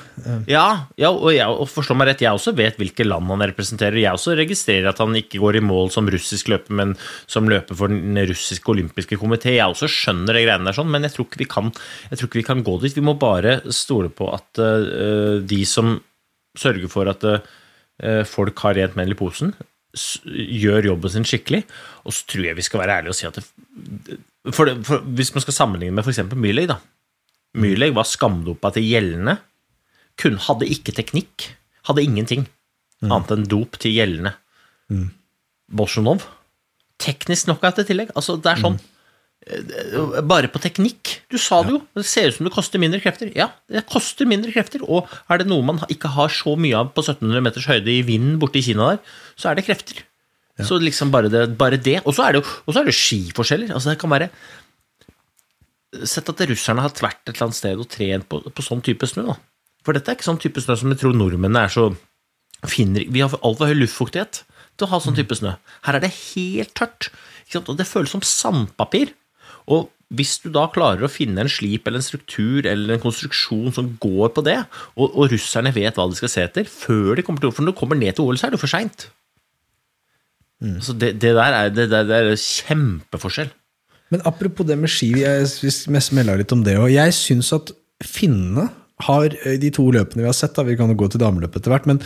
Ja, 0.51 0.89
ja 1.01 1.11
og, 1.11 1.31
jeg, 1.35 1.47
og 1.49 1.69
forstå 1.71 1.97
meg 1.99 2.11
rett, 2.11 2.25
jeg 2.25 2.37
også 2.37 2.55
vet 2.59 2.79
hvilke 2.81 3.07
land 3.07 3.31
han 3.33 3.45
representerer. 3.51 4.01
Jeg 4.03 4.19
også 4.19 4.37
registrerer 4.39 4.91
at 4.93 5.03
han 5.03 5.17
ikke 5.19 5.41
går 5.43 5.61
i 5.61 5.65
mål 5.65 5.93
som 5.95 6.09
russisk 6.11 6.51
løper, 6.53 6.77
men 6.81 6.95
som 7.31 7.49
løper 7.51 7.79
for 7.79 7.93
den 7.93 8.19
russiske 8.31 8.75
olympiske 8.75 9.21
komité. 9.21 9.57
Jeg 9.57 9.73
også 9.73 9.91
skjønner 9.93 10.37
det 10.37 10.45
greiene 10.47 10.69
der, 10.69 10.79
sånn, 10.79 10.93
men 10.93 11.07
jeg 11.07 11.17
tror, 11.17 11.29
ikke 11.31 11.43
vi 11.45 11.49
kan, 11.57 11.73
jeg 12.11 12.21
tror 12.21 12.31
ikke 12.31 12.43
vi 12.43 12.49
kan 12.51 12.67
gå 12.67 12.77
dit. 12.85 12.99
Vi 12.99 13.07
må 13.09 13.17
bare 13.21 13.59
stole 13.75 14.13
på 14.13 14.31
at 14.35 14.63
uh, 14.63 15.41
de 15.45 15.63
som 15.69 15.97
sørger 16.59 16.91
for 16.93 17.11
at 17.11 17.27
uh, 17.29 18.23
folk 18.29 18.65
har 18.67 18.79
rent 18.79 18.99
mel 18.99 19.15
i 19.15 19.19
posen, 19.19 19.55
gjør 20.29 20.93
jobben 20.93 21.13
sin 21.13 21.27
skikkelig. 21.27 21.63
Og 22.07 22.15
så 22.15 22.27
tror 22.29 22.49
jeg 22.51 22.59
vi 22.59 22.67
skal 22.67 22.83
være 22.83 22.99
ærlige 23.01 23.15
og 23.15 23.19
si 23.19 23.29
at 23.29 23.39
det, 23.39 24.19
for, 24.55 24.71
for, 24.87 25.05
Hvis 25.19 25.35
man 25.35 25.45
skal 25.45 25.57
sammenligne 25.57 25.97
med 25.97 26.07
f.eks. 26.07 26.23
Myrleg, 26.35 26.71
da. 26.71 26.79
Myrleg 27.59 27.95
var 27.97 28.09
skamdopa 28.09 28.73
til 28.75 28.87
gjeldende. 28.87 29.39
Kun, 30.21 30.41
hadde 30.49 30.69
ikke 30.71 30.95
teknikk. 30.97 31.51
Hadde 31.89 32.05
ingenting 32.05 32.47
mm. 32.47 33.11
annet 33.11 33.35
enn 33.37 33.47
dop 33.51 33.79
til 33.83 33.95
gjeldende. 33.97 34.35
Mm. 34.93 35.09
Bolsjunov 35.79 36.27
teknisk 36.99 37.49
nok 37.49 37.65
i 37.71 37.87
tillegg. 37.87 38.15
Altså, 38.19 38.37
det 38.41 38.53
er 38.53 38.63
sånn 38.63 38.79
mm. 38.79 38.95
Bare 40.29 40.51
på 40.53 40.61
teknikk. 40.61 41.15
Du 41.31 41.39
sa 41.41 41.63
det 41.65 41.73
jo. 41.73 41.79
Det 41.97 42.05
ser 42.05 42.29
ut 42.29 42.37
som 42.37 42.49
det 42.49 42.53
koster 42.53 42.83
mindre 42.83 42.99
krefter. 43.01 43.31
Ja, 43.39 43.47
det 43.71 43.87
koster 43.89 44.29
mindre 44.29 44.53
krefter. 44.53 44.83
Og 44.85 45.09
er 45.31 45.41
det 45.41 45.47
noe 45.49 45.65
man 45.65 45.79
ikke 45.89 46.11
har 46.13 46.33
så 46.35 46.57
mye 46.59 46.77
av 46.77 46.91
på 46.93 47.05
1700 47.07 47.45
meters 47.47 47.69
høyde 47.71 47.95
i 47.95 48.03
vinden 48.05 48.37
borte 48.43 48.61
i 48.61 48.65
Kina 48.67 48.91
der, 48.91 49.15
så 49.39 49.53
er 49.53 49.57
det 49.57 49.65
krefter. 49.69 50.03
Ja. 50.59 50.67
Så 50.67 50.79
liksom 50.83 51.13
bare 51.15 51.31
det. 51.31 51.45
Bare 51.59 51.79
det. 51.79 52.01
Og 52.05 52.17
så 52.17 52.27
er 52.27 52.37
det 52.37 52.43
jo 52.43 52.75
er 52.75 52.91
skiforskjeller. 52.95 53.73
Altså 53.75 53.93
det 53.93 54.01
kan 54.01 54.15
være 54.15 54.31
Sett 56.05 56.29
at 56.29 56.41
russerne 56.45 56.83
har 56.85 56.93
vært 56.93 57.23
et 57.25 57.31
eller 57.33 57.47
annet 57.47 57.57
sted 57.57 57.79
og 57.81 57.87
trent 57.89 58.27
på, 58.29 58.43
på 58.53 58.65
sånn 58.65 58.83
type 58.85 59.07
snø. 59.09 59.23
da. 59.31 59.39
For 59.87 59.97
dette 59.97 60.13
er 60.13 60.19
ikke 60.19 60.27
sånn 60.27 60.41
type 60.43 60.61
snø 60.61 60.75
som 60.77 60.93
vi 60.93 60.99
tror 61.01 61.15
nordmennene 61.17 61.63
er 61.65 61.73
så 61.73 61.87
finner, 62.69 63.07
Vi 63.09 63.23
har 63.23 63.33
altfor 63.41 63.71
høy 63.71 63.79
luftfuktighet 63.79 64.43
til 64.77 64.85
å 64.85 64.91
ha 64.93 65.01
sånn 65.01 65.17
type 65.17 65.39
snø. 65.39 65.55
Her 65.87 65.97
er 65.97 66.05
det 66.05 66.13
helt 66.13 66.75
tørt. 66.77 67.09
Og 67.57 67.73
det 67.79 67.89
føles 67.89 68.13
som 68.13 68.21
sandpapir. 68.21 69.15
Og 69.65 69.89
hvis 70.13 70.39
du 70.45 70.49
da 70.53 70.67
klarer 70.73 71.05
å 71.05 71.13
finne 71.13 71.43
en 71.45 71.53
slip 71.53 71.89
eller 71.89 72.01
en 72.01 72.07
struktur 72.07 72.67
eller 72.69 72.97
en 72.97 73.03
konstruksjon 73.03 73.75
som 73.77 73.91
går 74.01 74.33
på 74.37 74.45
det, 74.45 74.59
og, 74.97 75.09
og 75.09 75.33
russerne 75.33 75.73
vet 75.73 75.97
hva 75.97 76.09
de 76.09 76.21
skal 76.21 76.33
se 76.33 76.45
etter 76.45 76.69
før 76.69 77.17
de 77.17 77.25
kommer 77.25 77.43
til 77.43 77.53
For 77.53 77.65
når 77.65 77.77
du 77.77 77.81
kommer 77.81 78.01
ned 78.01 78.17
til 78.17 78.29
OL, 78.29 78.41
så 78.41 78.49
er 78.49 78.57
det 78.57 78.63
for 78.63 78.73
seint. 78.73 79.09
Mm. 80.65 80.79
Så 80.83 80.95
det, 80.99 81.15
det, 81.23 81.35
der 81.39 81.55
er, 81.55 81.71
det, 81.71 81.89
det 81.93 82.19
er 82.19 82.33
kjempeforskjell. 82.35 83.51
Men 84.13 84.25
apropos 84.27 84.67
det 84.67 84.79
med 84.81 84.91
ski, 84.91 85.13
vi 85.13 86.01
smella 86.03 86.39
litt 86.41 86.55
om 86.55 86.65
det 86.65 86.79
òg. 86.81 86.89
Jeg 86.95 87.15
syns 87.17 87.53
at 87.57 87.73
finnene 88.05 88.69
har 89.07 89.35
eh, 89.45 89.59
de 89.61 89.71
to 89.75 89.85
løpene 89.95 90.25
vi 90.25 90.31
har 90.31 90.37
sett, 90.37 90.57
da, 90.57 90.65
vi 90.67 90.77
kan 90.79 90.91
jo 90.91 90.99
gå 90.99 91.11
til 91.13 91.23
dameløpet 91.23 91.61
etter 91.61 91.75
hvert, 91.75 91.89
men 91.91 92.03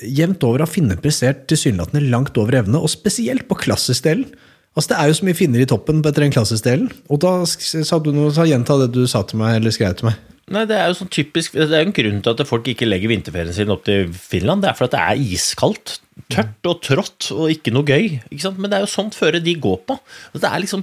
jevnt 0.00 0.44
over 0.46 0.64
har 0.64 0.70
finnene 0.70 1.00
prestert 1.00 1.46
tilsynelatende 1.50 2.06
langt 2.12 2.38
over 2.40 2.60
evne, 2.62 2.80
og 2.80 2.92
spesielt 2.92 3.48
på 3.48 3.58
klassisk-delen. 3.64 4.28
Altså, 4.76 4.92
det 4.92 4.98
er 5.00 5.10
jo 5.10 5.16
så 5.18 5.26
mye 5.26 5.36
finner 5.36 5.62
i 5.62 5.68
toppen 5.68 5.98
etter 6.04 6.22
den 6.22 6.34
klassisk-delen. 6.34 6.90
Og 7.10 7.18
da 7.24 7.32
sa 7.48 7.98
du 7.98 8.12
noe, 8.14 8.30
sa 8.34 8.46
gjenta 8.46 8.78
det 8.84 8.92
du 8.94 9.02
sa 9.10 9.24
til 9.26 9.40
meg, 9.40 9.58
eller 9.58 9.74
skrev 9.74 9.96
til 9.98 10.08
meg. 10.12 10.20
Nei, 10.50 10.64
Det 10.66 10.76
er 10.76 10.88
jo 10.90 10.96
sånn 10.98 11.12
typisk, 11.14 11.54
det 11.54 11.68
er 11.68 11.84
jo 11.84 11.88
en 11.88 11.94
grunn 11.94 12.22
til 12.26 12.32
at 12.32 12.48
folk 12.48 12.66
ikke 12.72 12.88
legger 12.88 13.12
vinterferien 13.12 13.54
sin 13.54 13.70
opp 13.70 13.84
til 13.86 14.08
Finland. 14.10 14.64
Det 14.64 14.72
er 14.72 14.78
fordi 14.78 14.96
det 14.96 15.02
er 15.04 15.22
iskaldt, 15.36 15.92
tørt 16.32 16.66
og 16.66 16.80
trått 16.82 17.28
og 17.36 17.52
ikke 17.54 17.70
noe 17.74 17.86
gøy. 17.86 18.18
Ikke 18.34 18.50
Men 18.56 18.72
det 18.72 18.80
er 18.80 18.84
jo 18.84 18.90
sånt 18.90 19.18
føre 19.18 19.42
de 19.42 19.54
går 19.54 19.78
på. 19.86 19.98
Det 20.34 20.50
er 20.50 20.64
liksom 20.64 20.82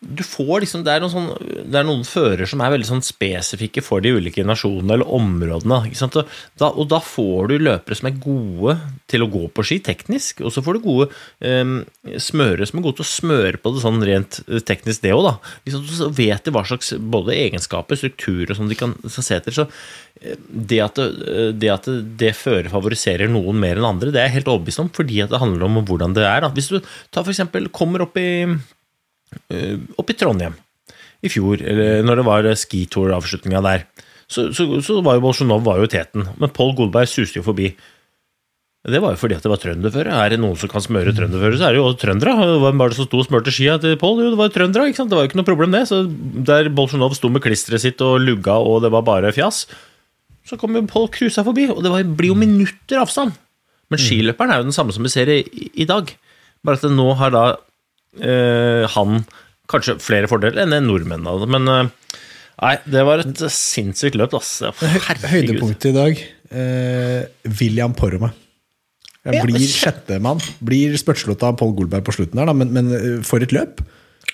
du 0.00 0.22
får 0.26 0.64
liksom, 0.64 0.82
det 0.84 0.92
er, 0.92 1.04
sånn, 1.10 1.30
det 1.70 1.78
er 1.78 1.86
noen 1.86 2.04
fører 2.06 2.48
som 2.48 2.60
er 2.62 2.72
veldig 2.74 2.88
sånn 2.88 3.04
spesifikke 3.04 3.82
for 3.84 4.04
de 4.04 4.12
ulike 4.16 4.44
nasjonene 4.46 4.98
eller 4.98 5.12
områdene. 5.16 5.80
Og 5.88 6.16
da, 6.60 6.68
og 6.68 6.88
da, 6.92 7.00
får 7.04 7.50
du 7.50 7.56
løpere 7.62 7.98
som 7.98 8.10
er 8.10 8.18
gode 8.22 8.76
til 9.10 9.24
å 9.24 9.30
gå 9.32 9.44
på 9.54 9.64
ski 9.66 9.78
teknisk, 9.84 10.42
og 10.44 10.52
så 10.54 10.62
får 10.64 10.76
du 10.76 10.84
gode 10.84 11.08
um, 11.40 11.76
smørere 12.20 12.68
som 12.68 12.80
er 12.80 12.86
gode 12.86 13.00
til 13.00 13.06
å 13.06 13.12
smøre 13.12 13.60
på 13.62 13.74
det 13.74 13.84
sånn 13.84 14.04
rent 14.04 14.40
eh, 14.44 14.62
teknisk, 14.64 15.04
det 15.04 15.14
òg. 15.16 15.30
Så 15.72 16.10
vet 16.14 16.44
de 16.44 16.54
hva 16.54 16.64
slags 16.68 16.94
både 16.98 17.36
egenskaper, 17.38 18.00
strukturer 18.00 18.56
som 18.58 18.68
de 18.70 18.78
kan 18.78 18.96
se 19.08 19.24
etter. 19.36 19.56
Så 19.56 19.66
eh, 20.20 20.36
det 20.38 20.82
at 20.84 21.00
det, 21.00 21.50
det, 21.62 21.72
at 21.72 21.90
det 22.20 22.34
fører 22.36 22.72
favoriserer 22.72 23.32
noen 23.32 23.60
mer 23.62 23.80
enn 23.80 23.88
andre, 23.94 24.12
det 24.12 24.22
er 24.22 24.30
jeg 24.30 24.40
helt 24.40 24.54
overbevist 24.54 24.84
om, 24.84 24.92
fordi 24.94 25.24
det 25.24 25.42
handler 25.42 25.68
om 25.68 25.82
hvordan 25.84 26.16
det 26.16 26.28
er. 26.28 26.44
Da. 26.44 26.52
Hvis 26.54 26.72
du 26.74 26.80
tar 26.82 27.24
for 27.24 27.32
eksempel, 27.32 27.72
kommer 27.72 28.04
opp 28.04 28.20
i 28.20 28.28
Eh, 28.44 28.73
oppe 29.98 30.14
i 30.14 30.18
Trondheim 30.18 30.56
i 31.24 31.30
fjor, 31.32 31.62
eller 31.64 32.04
når 32.04 32.20
det 32.20 32.26
var 32.26 32.48
skitour-avslutninga 32.60 33.62
der, 33.64 33.86
så, 34.28 34.48
så, 34.56 34.66
så, 34.84 35.00
var 35.04 35.18
jo 35.18 35.24
Bolsjunov 35.24 35.64
var 35.64 35.80
jo 35.80 35.90
teten. 35.90 36.26
Men 36.40 36.52
Pål 36.52 36.74
Golberg 36.78 37.08
suste 37.10 37.38
jo 37.38 37.44
forbi. 37.46 37.70
Det 38.84 39.00
var 39.00 39.14
jo 39.14 39.20
fordi 39.20 39.36
at 39.38 39.44
det 39.44 39.52
var 39.52 39.60
trønderføre. 39.60 40.12
Er 40.12 40.34
det 40.34 40.40
noen 40.42 40.58
som 40.60 40.68
kan 40.68 40.82
smøre 40.84 41.14
trønderføre, 41.16 41.56
så 41.60 41.68
er 41.68 41.76
det 41.76 41.80
jo 41.80 41.92
trøndere. 42.00 42.34
Hvem 42.60 42.80
var 42.80 42.92
det 42.92 42.98
som 42.98 43.08
sto 43.08 43.20
og 43.20 43.28
smurte 43.28 43.52
skia 43.54 43.78
til 43.80 43.96
Pål? 44.00 44.24
Jo, 44.24 44.32
det 44.34 44.40
var 44.40 44.52
trøndere. 44.52 44.90
ikke 44.90 45.00
sant? 45.00 45.12
Det 45.12 45.16
var 45.16 45.24
jo 45.24 45.30
ikke 45.30 45.40
noe 45.40 45.48
problem, 45.48 45.76
det. 45.76 45.84
Så 45.88 46.02
Der 46.50 46.68
Bolsjunov 46.72 47.16
sto 47.16 47.30
med 47.32 47.44
klisteret 47.44 47.84
sitt 47.84 48.04
og 48.04 48.18
lugga, 48.24 48.58
og 48.60 48.82
det 48.84 48.92
var 48.92 49.06
bare 49.06 49.32
fjas, 49.36 49.64
så 50.44 50.60
kom 50.60 50.76
jo 50.76 50.84
Pål 50.88 51.08
cruisa 51.16 51.44
forbi. 51.46 51.68
Og 51.72 51.80
det 51.84 51.94
blir 52.12 52.32
jo 52.32 52.40
minutter 52.40 53.00
avstand. 53.00 53.36
Men 53.92 54.00
skiløperen 54.00 54.52
er 54.52 54.60
jo 54.60 54.68
den 54.68 54.76
samme 54.76 54.92
som 54.96 55.04
vi 55.04 55.12
ser 55.12 55.32
i, 55.32 55.40
i 55.72 55.88
dag. 55.88 56.12
Bare 56.64 56.80
at 56.80 56.84
det 56.84 56.92
nå 56.92 57.08
har 57.20 57.32
da 57.32 57.44
han 58.18 59.24
kanskje 59.70 59.96
flere 60.02 60.28
fordeler 60.30 60.62
enn 60.62 60.86
nordmennene. 60.86 61.48
Men 61.50 61.70
uh, 61.70 62.16
nei, 62.62 62.76
det 62.86 63.02
var 63.08 63.24
et 63.24 63.44
sinnssykt 63.50 64.18
løp. 64.20 64.36
Altså. 64.38 64.70
Høydepunktet 64.78 65.90
i 65.90 65.94
dag 65.96 66.24
eh, 66.54 67.24
William 67.60 67.94
Porrome. 67.96 68.30
Jeg 69.24 69.40
blir 69.46 69.64
sjettemann. 69.64 70.42
Blir 70.64 70.96
spurtslått 71.00 71.44
av 71.46 71.56
Pål 71.60 71.72
Golberg 71.78 72.04
på 72.04 72.14
slutten 72.16 72.40
der, 72.40 72.52
men, 72.56 72.72
men 72.76 72.92
eh, 72.96 73.20
for 73.26 73.44
et 73.44 73.54
løp! 73.56 73.80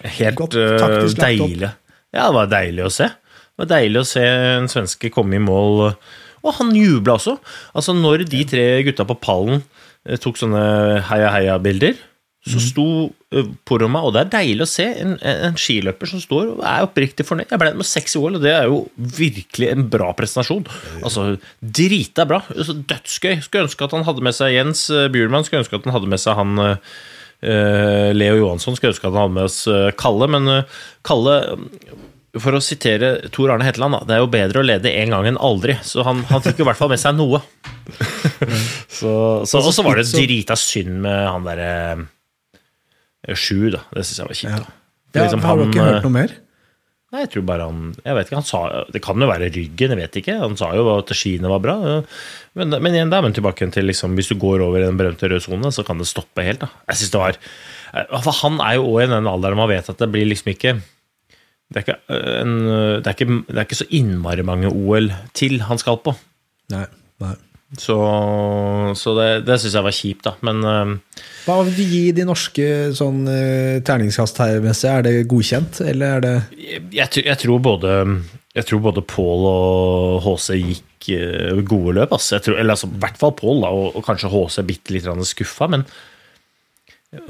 Helt 0.00 0.38
Godt 0.38 0.56
eh, 0.58 0.78
taktisk 0.80 1.20
deilig. 1.20 1.70
Ja, 2.10 2.26
det 2.26 2.34
var 2.34 2.50
deilig 2.50 2.86
å 2.88 2.92
se. 2.94 3.06
Det 3.06 3.64
var 3.64 3.70
deilig 3.76 4.00
å 4.00 4.08
se 4.08 4.24
en 4.24 4.70
svenske 4.72 5.12
komme 5.14 5.38
i 5.38 5.42
mål. 5.44 5.92
Og 6.40 6.56
han 6.56 6.72
jubla 6.74 7.18
også. 7.18 7.36
Altså, 7.76 7.94
når 7.94 8.24
de 8.30 8.42
tre 8.48 8.64
gutta 8.88 9.06
på 9.06 9.18
pallen 9.22 9.60
eh, 9.60 10.18
tok 10.18 10.40
sånne 10.40 10.64
heia-heia-bilder, 11.06 12.00
så 12.40 12.56
Mhm. 12.56 12.64
sto 12.64 12.86
på 13.30 13.42
Poroma, 13.68 14.00
og 14.02 14.14
det 14.14 14.20
er 14.22 14.30
deilig 14.32 14.64
å 14.64 14.68
se 14.70 14.86
en, 15.02 15.18
en 15.22 15.54
skiløper 15.60 16.08
som 16.08 16.22
står 16.22 16.54
og 16.54 16.62
er 16.64 16.86
oppriktig 16.86 17.26
fornøyd. 17.28 17.50
Jeg 17.52 17.60
ble 17.60 17.74
med 17.76 17.86
seks 17.86 18.16
i 18.16 18.18
OL, 18.18 18.38
og 18.38 18.42
det 18.42 18.54
er 18.56 18.64
jo 18.64 18.80
virkelig 18.96 19.68
en 19.70 19.84
bra 19.92 20.08
prestasjon. 20.16 20.64
Altså, 21.04 21.38
drita 21.60 22.24
bra. 22.26 22.40
Altså, 22.56 22.74
dødsgøy. 22.80 23.42
Skulle 23.44 23.68
ønske 23.68 23.84
at 23.84 23.94
han 23.94 24.06
hadde 24.08 24.24
med 24.24 24.34
seg 24.34 24.56
Jens 24.56 24.86
uh, 24.90 25.06
Bjurman, 25.12 25.44
skulle 25.44 25.62
ønske 25.62 25.78
at 25.78 25.86
han 25.86 25.94
hadde 25.94 26.10
med 26.10 26.22
seg 26.22 26.40
han 26.40 26.58
eh, 26.64 26.76
eh, 27.44 28.10
Leo 28.16 28.40
Johansson, 28.40 28.74
skulle 28.78 28.94
ønske 28.96 29.06
at 29.06 29.12
han 29.14 29.26
hadde 29.28 29.36
med 29.36 29.50
oss 29.50 29.60
uh, 29.70 29.90
Kalle, 30.00 30.30
men 30.32 30.48
uh, 30.48 30.80
Kalle 31.06 31.36
for 32.38 32.54
å 32.54 32.60
sitere 32.62 33.28
Tor 33.34 33.50
Arne 33.50 33.66
Hetland, 33.66 33.96
da, 33.96 34.04
det 34.06 34.14
er 34.16 34.22
jo 34.22 34.30
bedre 34.30 34.62
å 34.62 34.66
lede 34.66 34.92
en 35.02 35.14
gang 35.16 35.26
enn 35.26 35.40
aldri. 35.42 35.74
Så 35.86 36.04
han, 36.06 36.22
han 36.30 36.42
fikk 36.44 36.60
jo 36.60 36.66
i 36.66 36.68
hvert 36.70 36.78
fall 36.78 36.92
med 36.92 37.02
seg 37.02 37.16
noe. 37.18 37.42
så, 39.00 39.12
så, 39.46 39.58
og 39.60 39.72
så 39.74 39.84
var 39.86 39.98
det 39.98 40.06
drita 40.12 40.56
synd 40.58 41.00
med 41.02 41.26
han 41.26 41.46
derre 41.48 41.70
eh, 41.90 42.04
Sju, 43.28 43.70
da. 43.74 43.82
Det 43.94 44.04
syns 44.06 44.22
jeg 44.22 44.30
var 44.30 44.38
kjipt. 44.38 44.68
Da. 44.68 44.78
For 45.10 45.26
liksom 45.26 45.42
har 45.44 45.58
du 45.58 45.66
ikke 45.66 45.82
eh, 45.82 45.90
hørt 45.90 46.06
noe 46.06 46.14
mer? 46.14 46.36
Nei, 47.10 47.24
jeg 47.24 47.30
tror 47.32 47.42
bare 47.48 47.64
han 47.66 47.78
Jeg 48.04 48.14
vet 48.14 48.28
ikke, 48.28 48.38
han 48.38 48.46
sa 48.46 48.60
Det 48.94 49.00
kan 49.02 49.18
jo 49.18 49.26
være 49.26 49.48
ryggen, 49.50 49.94
jeg 49.96 49.98
vet 49.98 50.18
ikke. 50.20 50.36
Han 50.44 50.54
sa 50.58 50.70
jo 50.78 50.86
at 50.94 51.10
skiene 51.18 51.50
var 51.50 51.62
bra. 51.64 51.74
Men, 52.54 52.76
men 52.76 52.94
igjen, 52.94 53.10
da 53.10 53.18
er 53.18 53.26
man 53.26 53.34
tilbake 53.36 53.66
til 53.74 53.90
liksom, 53.90 54.14
Hvis 54.18 54.30
du 54.30 54.38
går 54.40 54.62
over 54.66 54.78
i 54.78 54.86
den 54.86 55.00
berømte 55.00 55.28
røde 55.30 55.42
sone, 55.42 55.74
så 55.74 55.84
kan 55.86 55.98
det 55.98 56.08
stoppe 56.10 56.46
helt. 56.46 56.62
da 56.62 56.70
Jeg 56.92 57.02
synes 57.02 57.12
det 57.16 57.22
var 57.24 57.40
eh, 57.40 58.16
For 58.22 58.38
han 58.44 58.62
er 58.62 58.78
jo 58.78 58.88
òg 58.94 59.04
i 59.04 59.10
den 59.10 59.30
alderen 59.30 59.58
man 59.58 59.70
vet 59.72 59.90
at 59.90 60.00
det 60.00 60.10
blir 60.14 60.28
liksom 60.30 60.54
ikke 60.54 60.78
det 61.70 61.78
er, 61.78 61.84
ikke, 61.84 62.00
eh, 62.10 62.40
en, 62.40 62.54
det, 62.98 63.06
er 63.06 63.14
ikke, 63.14 63.42
det 63.46 63.58
er 63.58 63.66
ikke 63.68 63.78
så 63.78 63.90
innmari 63.94 64.42
mange 64.46 64.70
OL 64.70 65.12
til 65.38 65.60
han 65.68 65.78
skal 65.78 66.00
på. 66.02 66.16
Nei. 66.74 66.82
nei. 67.22 67.36
Så, 67.78 67.94
så 68.98 69.12
det, 69.14 69.28
det 69.46 69.60
syns 69.62 69.76
jeg 69.78 69.86
var 69.86 69.94
kjipt, 69.94 70.24
da. 70.26 70.32
Men 70.46 70.64
eh, 70.66 71.22
Hva 71.46 71.60
vil 71.68 71.76
du 71.76 71.84
gi 71.86 72.02
de 72.16 72.24
norske 72.26 72.64
sånn 72.98 73.20
uh, 73.30 73.78
terningskast 73.86 74.40
her 74.42 74.58
Messe? 74.64 74.90
Er 74.90 75.04
det 75.06 75.12
godkjent, 75.30 75.78
eller 75.86 76.16
er 76.16 76.24
det 76.24 76.32
jeg, 76.58 76.82
jeg, 76.98 77.08
tror- 77.14 77.28
jeg 77.30 77.40
tror 77.44 77.62
både 77.68 77.94
jeg 78.58 78.66
tror 78.66 78.80
både 78.82 79.04
Pål 79.06 79.44
og 79.46 80.24
HC 80.26 80.56
gikk 80.58 81.10
eh, 81.14 81.60
gode 81.70 81.94
løp. 82.00 82.16
Jeg 82.18 82.42
tror, 82.42 82.56
eller 82.58 82.74
altså, 82.74 82.88
I 82.90 82.98
hvert 83.04 83.20
fall 83.20 83.36
Pål, 83.38 83.62
og, 83.68 83.84
og 84.00 84.02
kanskje 84.08 84.32
HC 84.32 84.64
bitte 84.66 84.96
litt 84.96 85.06
skuffa. 85.30 85.68
Men 85.70 85.86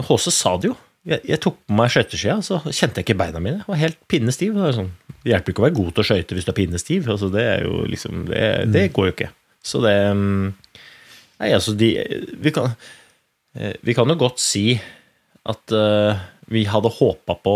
HC 0.09 0.31
sa 0.33 0.55
det 0.57 0.71
jo. 0.71 0.79
Jeg, 1.09 1.21
jeg 1.29 1.41
tok 1.41 1.59
på 1.69 1.77
meg 1.77 1.93
skøyteskia, 1.93 2.39
så 2.45 2.59
kjente 2.65 3.01
jeg 3.01 3.07
ikke 3.11 3.19
beina 3.21 3.41
mine. 3.41 3.61
Jeg 3.63 3.69
var 3.69 3.83
helt 3.83 4.01
pinnestiv. 4.09 4.57
Det, 4.57 4.73
sånn, 4.77 4.91
det 5.25 5.35
hjelper 5.35 5.53
ikke 5.53 5.63
å 5.63 5.67
være 5.69 5.77
god 5.79 5.93
til 5.93 6.03
å 6.03 6.09
skøyte 6.11 6.37
hvis 6.39 6.49
du 6.49 6.53
er 6.55 6.59
pinnestiv. 6.63 7.13
Altså, 7.13 7.29
det, 7.37 7.45
er 7.59 7.69
liksom, 7.93 8.25
det, 8.33 8.43
det 8.73 8.87
går 8.97 9.11
jo 9.11 9.15
ikke. 9.19 9.31
Så 9.65 9.83
det 9.85 9.95
mm, 10.17 10.53
Nei, 11.41 11.53
altså, 11.57 11.73
de 11.77 11.95
Vi 12.41 12.53
kan, 12.53 12.75
eh, 13.57 13.77
vi 13.81 13.97
kan 13.97 14.09
jo 14.09 14.19
godt 14.21 14.41
si 14.43 14.75
at 15.49 15.73
uh, 15.73 16.19
vi 16.53 16.67
hadde 16.69 16.91
håpa 16.93 17.39
på 17.41 17.55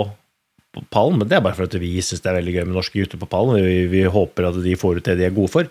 på 0.74 0.82
pallen, 0.90 1.20
men 1.20 1.28
det 1.30 1.36
er 1.36 1.42
bare 1.44 1.54
for 1.54 1.68
at 1.68 1.74
vi 1.78 2.00
syns 2.02 2.24
det 2.24 2.30
er 2.32 2.40
veldig 2.40 2.54
gøy 2.56 2.64
med 2.66 2.74
norske 2.74 2.98
gutter 2.98 3.20
på 3.20 3.28
pallen. 3.30 3.60
Vi, 3.62 3.84
vi 3.92 4.00
håper 4.10 4.48
at 4.48 4.56
de 4.64 4.72
får 4.74 4.98
ut 4.98 5.06
det 5.06 5.14
de 5.20 5.26
er 5.28 5.36
gode 5.36 5.52
for. 5.52 5.68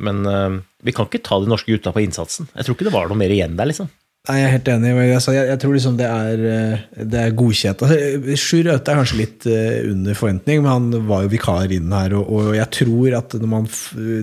Men 0.00 0.22
uh, 0.24 0.54
vi 0.80 0.94
kan 0.96 1.04
ikke 1.04 1.20
ta 1.26 1.36
de 1.42 1.50
norske 1.50 1.68
gutta 1.68 1.92
på 1.92 2.00
innsatsen. 2.00 2.48
Jeg 2.54 2.64
tror 2.64 2.78
ikke 2.78 2.86
det 2.88 2.94
var 2.94 3.10
noe 3.10 3.20
mer 3.20 3.34
igjen 3.34 3.58
der, 3.58 3.68
liksom. 3.68 3.90
Nei, 4.30 4.36
jeg 4.38 4.46
er 4.46 4.52
helt 4.52 4.68
enig. 4.70 4.90
Altså, 5.16 5.32
jeg, 5.34 5.46
jeg 5.50 5.58
tror 5.58 5.72
liksom 5.74 5.96
det 5.98 6.06
er, 6.06 6.42
eh, 6.46 6.82
det 7.10 7.18
er 7.18 7.32
godkjent. 7.34 7.80
Altså, 7.82 8.36
Sjur 8.38 8.68
Røthe 8.68 8.92
er 8.92 9.00
kanskje 9.00 9.16
litt 9.18 9.46
eh, 9.50 9.80
under 9.90 10.14
forventning, 10.14 10.60
men 10.62 10.70
han 10.70 11.08
var 11.08 11.24
jo 11.24 11.32
vikar 11.32 11.74
inn 11.74 11.90
her. 11.90 12.14
Og, 12.20 12.30
og 12.30 12.52
jeg 12.54 12.68
tror 12.76 13.16
at 13.18 13.34
når 13.34 13.50
man, 13.50 13.66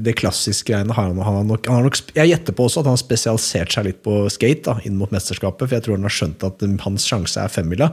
det 0.06 0.14
klassiske 0.22 0.72
greiene 0.72 0.96
har 0.96 1.10
han, 1.10 1.20
han 1.20 1.42
har 1.42 1.50
nok, 1.50 1.68
han 1.68 1.82
har 1.82 1.90
nok 1.90 2.00
Jeg 2.16 2.32
gjetter 2.32 2.56
på 2.56 2.70
også 2.70 2.80
at 2.80 2.88
han 2.88 2.96
har 2.96 3.02
spesialisert 3.04 3.76
seg 3.76 3.90
litt 3.90 4.00
på 4.08 4.22
skate 4.32 4.70
da, 4.70 4.78
inn 4.88 4.96
mot 5.02 5.12
mesterskapet. 5.12 5.68
For 5.68 5.76
jeg 5.76 5.90
tror 5.90 6.00
han 6.00 6.08
har 6.08 6.16
skjønt 6.16 6.48
at 6.48 6.64
um, 6.64 6.80
hans 6.86 7.12
sjanse 7.12 7.44
er 7.44 7.52
femmila. 7.52 7.92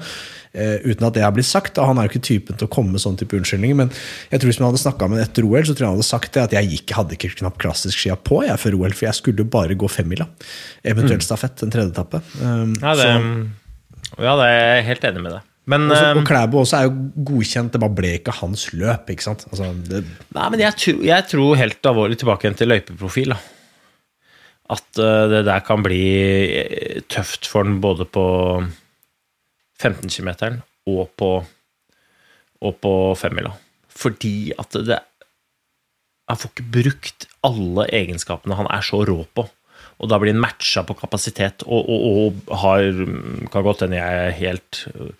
Eh, 0.57 0.79
uten 0.89 1.05
at 1.05 1.13
det 1.13 1.21
har 1.21 1.35
blitt 1.37 1.45
sagt. 1.45 1.75
Da. 1.77 1.85
Han 1.85 1.99
er 2.01 2.07
jo 2.07 2.15
ikke 2.15 2.25
typen 2.25 2.57
til 2.57 2.65
å 2.65 2.73
komme 2.73 2.95
med 2.97 3.03
sånn 3.03 3.19
type 3.21 3.37
unnskyldninger. 3.37 3.77
Men 3.77 3.91
jeg 4.33 4.41
tror 4.41 4.49
hvis 4.49 4.61
man 4.63 4.71
hadde 4.71 4.81
snakka 4.81 5.09
med 5.13 5.19
ham 5.21 5.27
etter 5.29 5.45
OL, 5.45 5.67
så 5.69 5.75
tror 5.77 5.85
jeg 5.85 5.91
han 5.91 5.99
hadde 5.99 6.07
sagt 6.09 6.33
det 6.33 6.45
at 6.47 6.55
jeg 6.57 6.71
gikk, 6.73 6.95
hadde 6.97 7.17
ikke 7.19 7.33
knapt 7.43 7.61
klassisk 7.61 7.99
skia 8.01 8.17
på 8.17 8.39
jeg 8.47 8.57
før 8.63 8.79
OL, 8.81 8.95
for 8.97 9.05
jeg 9.11 9.19
skulle 9.19 9.45
jo 9.45 9.51
bare 9.53 9.77
gå 9.77 9.91
femmila. 9.93 10.25
Eventuelt 10.83 11.27
stafett, 11.27 11.61
en 11.67 11.75
tredje 11.75 11.93
etappe. 11.93 12.23
Um, 12.41 12.73
Ja, 12.81 12.95
det, 12.97 13.05
så- 13.05 14.23
ja, 14.25 14.33
det 14.41 14.47
er 14.49 14.65
jeg 14.77 14.85
helt 14.89 15.05
enig 15.11 15.23
med 15.27 15.33
deg. 15.37 15.43
Men, 15.69 15.89
også, 15.91 16.05
eh, 16.15 16.17
og 16.21 16.25
Klæbo 16.29 16.61
også 16.63 16.79
er 16.79 16.85
jo 16.87 16.95
godkjent, 17.27 17.73
det 17.75 17.81
bare 17.83 17.95
ble 17.99 18.15
ikke 18.21 18.33
hans 18.41 18.69
løp. 18.73 19.11
ikke 19.11 19.23
sant? 19.27 19.45
Altså, 19.51 19.73
det, 19.91 20.05
nei, 20.33 20.49
men 20.55 20.61
jeg, 20.63 20.73
tror- 20.79 21.05
jeg 21.05 21.27
tror 21.29 21.57
helt 21.59 21.83
alvorlig 21.91 22.17
tilbake 22.23 22.47
igjen 22.47 22.57
til 22.57 22.69
løypeprofil. 22.71 23.35
Da. 23.35 23.39
At 24.71 24.99
uh, 24.99 25.27
det 25.31 25.45
der 25.47 25.61
kan 25.67 25.83
bli 25.83 26.03
eh, 26.63 27.01
tøft 27.13 27.47
for 27.51 27.63
den 27.67 27.81
både 27.83 28.07
på 28.09 28.25
15 29.83 30.09
km 30.09 30.61
og 30.87 31.11
på, 31.19 31.31
og 32.63 32.81
på 32.83 32.93
femmila. 33.19 33.53
Fordi 33.89 34.53
at 34.59 34.81
det 34.87 35.03
Han 36.27 36.37
får 36.37 36.51
ikke 36.51 36.71
brukt 36.75 37.27
alle 37.47 37.85
egenskapene 37.95 38.57
han 38.59 38.67
er 38.67 38.83
så 38.83 38.99
rå 39.07 39.21
på. 39.31 39.45
Og 40.03 40.09
da 40.11 40.19
blir 40.19 40.35
han 40.35 40.43
matcha 40.43 40.83
på 40.83 40.97
kapasitet, 40.99 41.63
og, 41.63 41.87
og, 41.87 42.07
og 42.51 42.57
har 42.65 42.83
Kan 43.53 43.63
godt 43.63 43.85
hende 43.85 44.01
jeg 44.01 44.25
er 44.25 44.35
helt 44.35 44.89
øh, 44.91 45.13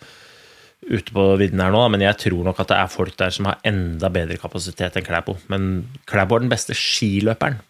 ute 0.91 1.15
på 1.15 1.29
vidden 1.39 1.63
her 1.63 1.71
nå, 1.71 1.85
men 1.95 2.03
jeg 2.03 2.19
tror 2.25 2.43
nok 2.47 2.59
at 2.61 2.73
det 2.73 2.79
er 2.81 2.91
folk 2.91 3.15
der 3.19 3.31
som 3.31 3.47
har 3.49 3.63
enda 3.67 4.11
bedre 4.13 4.37
kapasitet 4.39 4.99
enn 4.99 5.07
Klæbo. 5.07 5.37
Men 5.47 5.87
Klæbo 6.11 6.37
er 6.37 6.45
den 6.45 6.53
beste 6.53 6.75
skiløperen. 6.75 7.61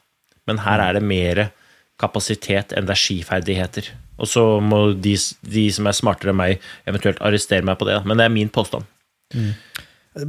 Men 0.46 0.64
her 0.64 0.80
er 0.80 0.96
det 0.96 1.04
mer 1.04 1.46
kapasitet 2.00 2.72
enn 2.72 2.88
det 2.88 2.96
er 2.96 3.04
skiferdigheter. 3.04 3.92
Og 4.16 4.30
så 4.30 4.44
må 4.64 4.90
de, 4.92 5.16
de 5.44 5.66
som 5.74 5.88
er 5.88 5.96
smartere 5.96 6.32
enn 6.32 6.40
meg, 6.40 6.68
eventuelt 6.88 7.20
arrestere 7.24 7.66
meg 7.66 7.78
på 7.80 7.88
det. 7.88 8.00
Men 8.08 8.18
det 8.18 8.26
er 8.26 8.32
min 8.32 8.52
påstand. 8.52 8.88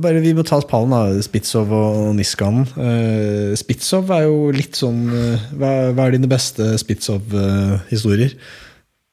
bare 0.03 0.21
Vi 0.23 0.33
må 0.35 0.43
ta 0.43 0.59
pallen, 0.67 0.95
da. 0.95 1.23
Spitzov 1.23 1.71
og 1.71 2.15
Niskanen. 2.17 2.67
Uh, 2.75 3.55
Spitsov 3.59 4.11
er 4.11 4.27
jo 4.27 4.49
litt 4.55 4.75
sånn 4.79 5.05
uh, 5.13 5.49
hva, 5.55 5.73
hva 5.95 6.07
er 6.07 6.17
dine 6.17 6.31
beste 6.31 6.73
Spitzov-historier? 6.81 8.35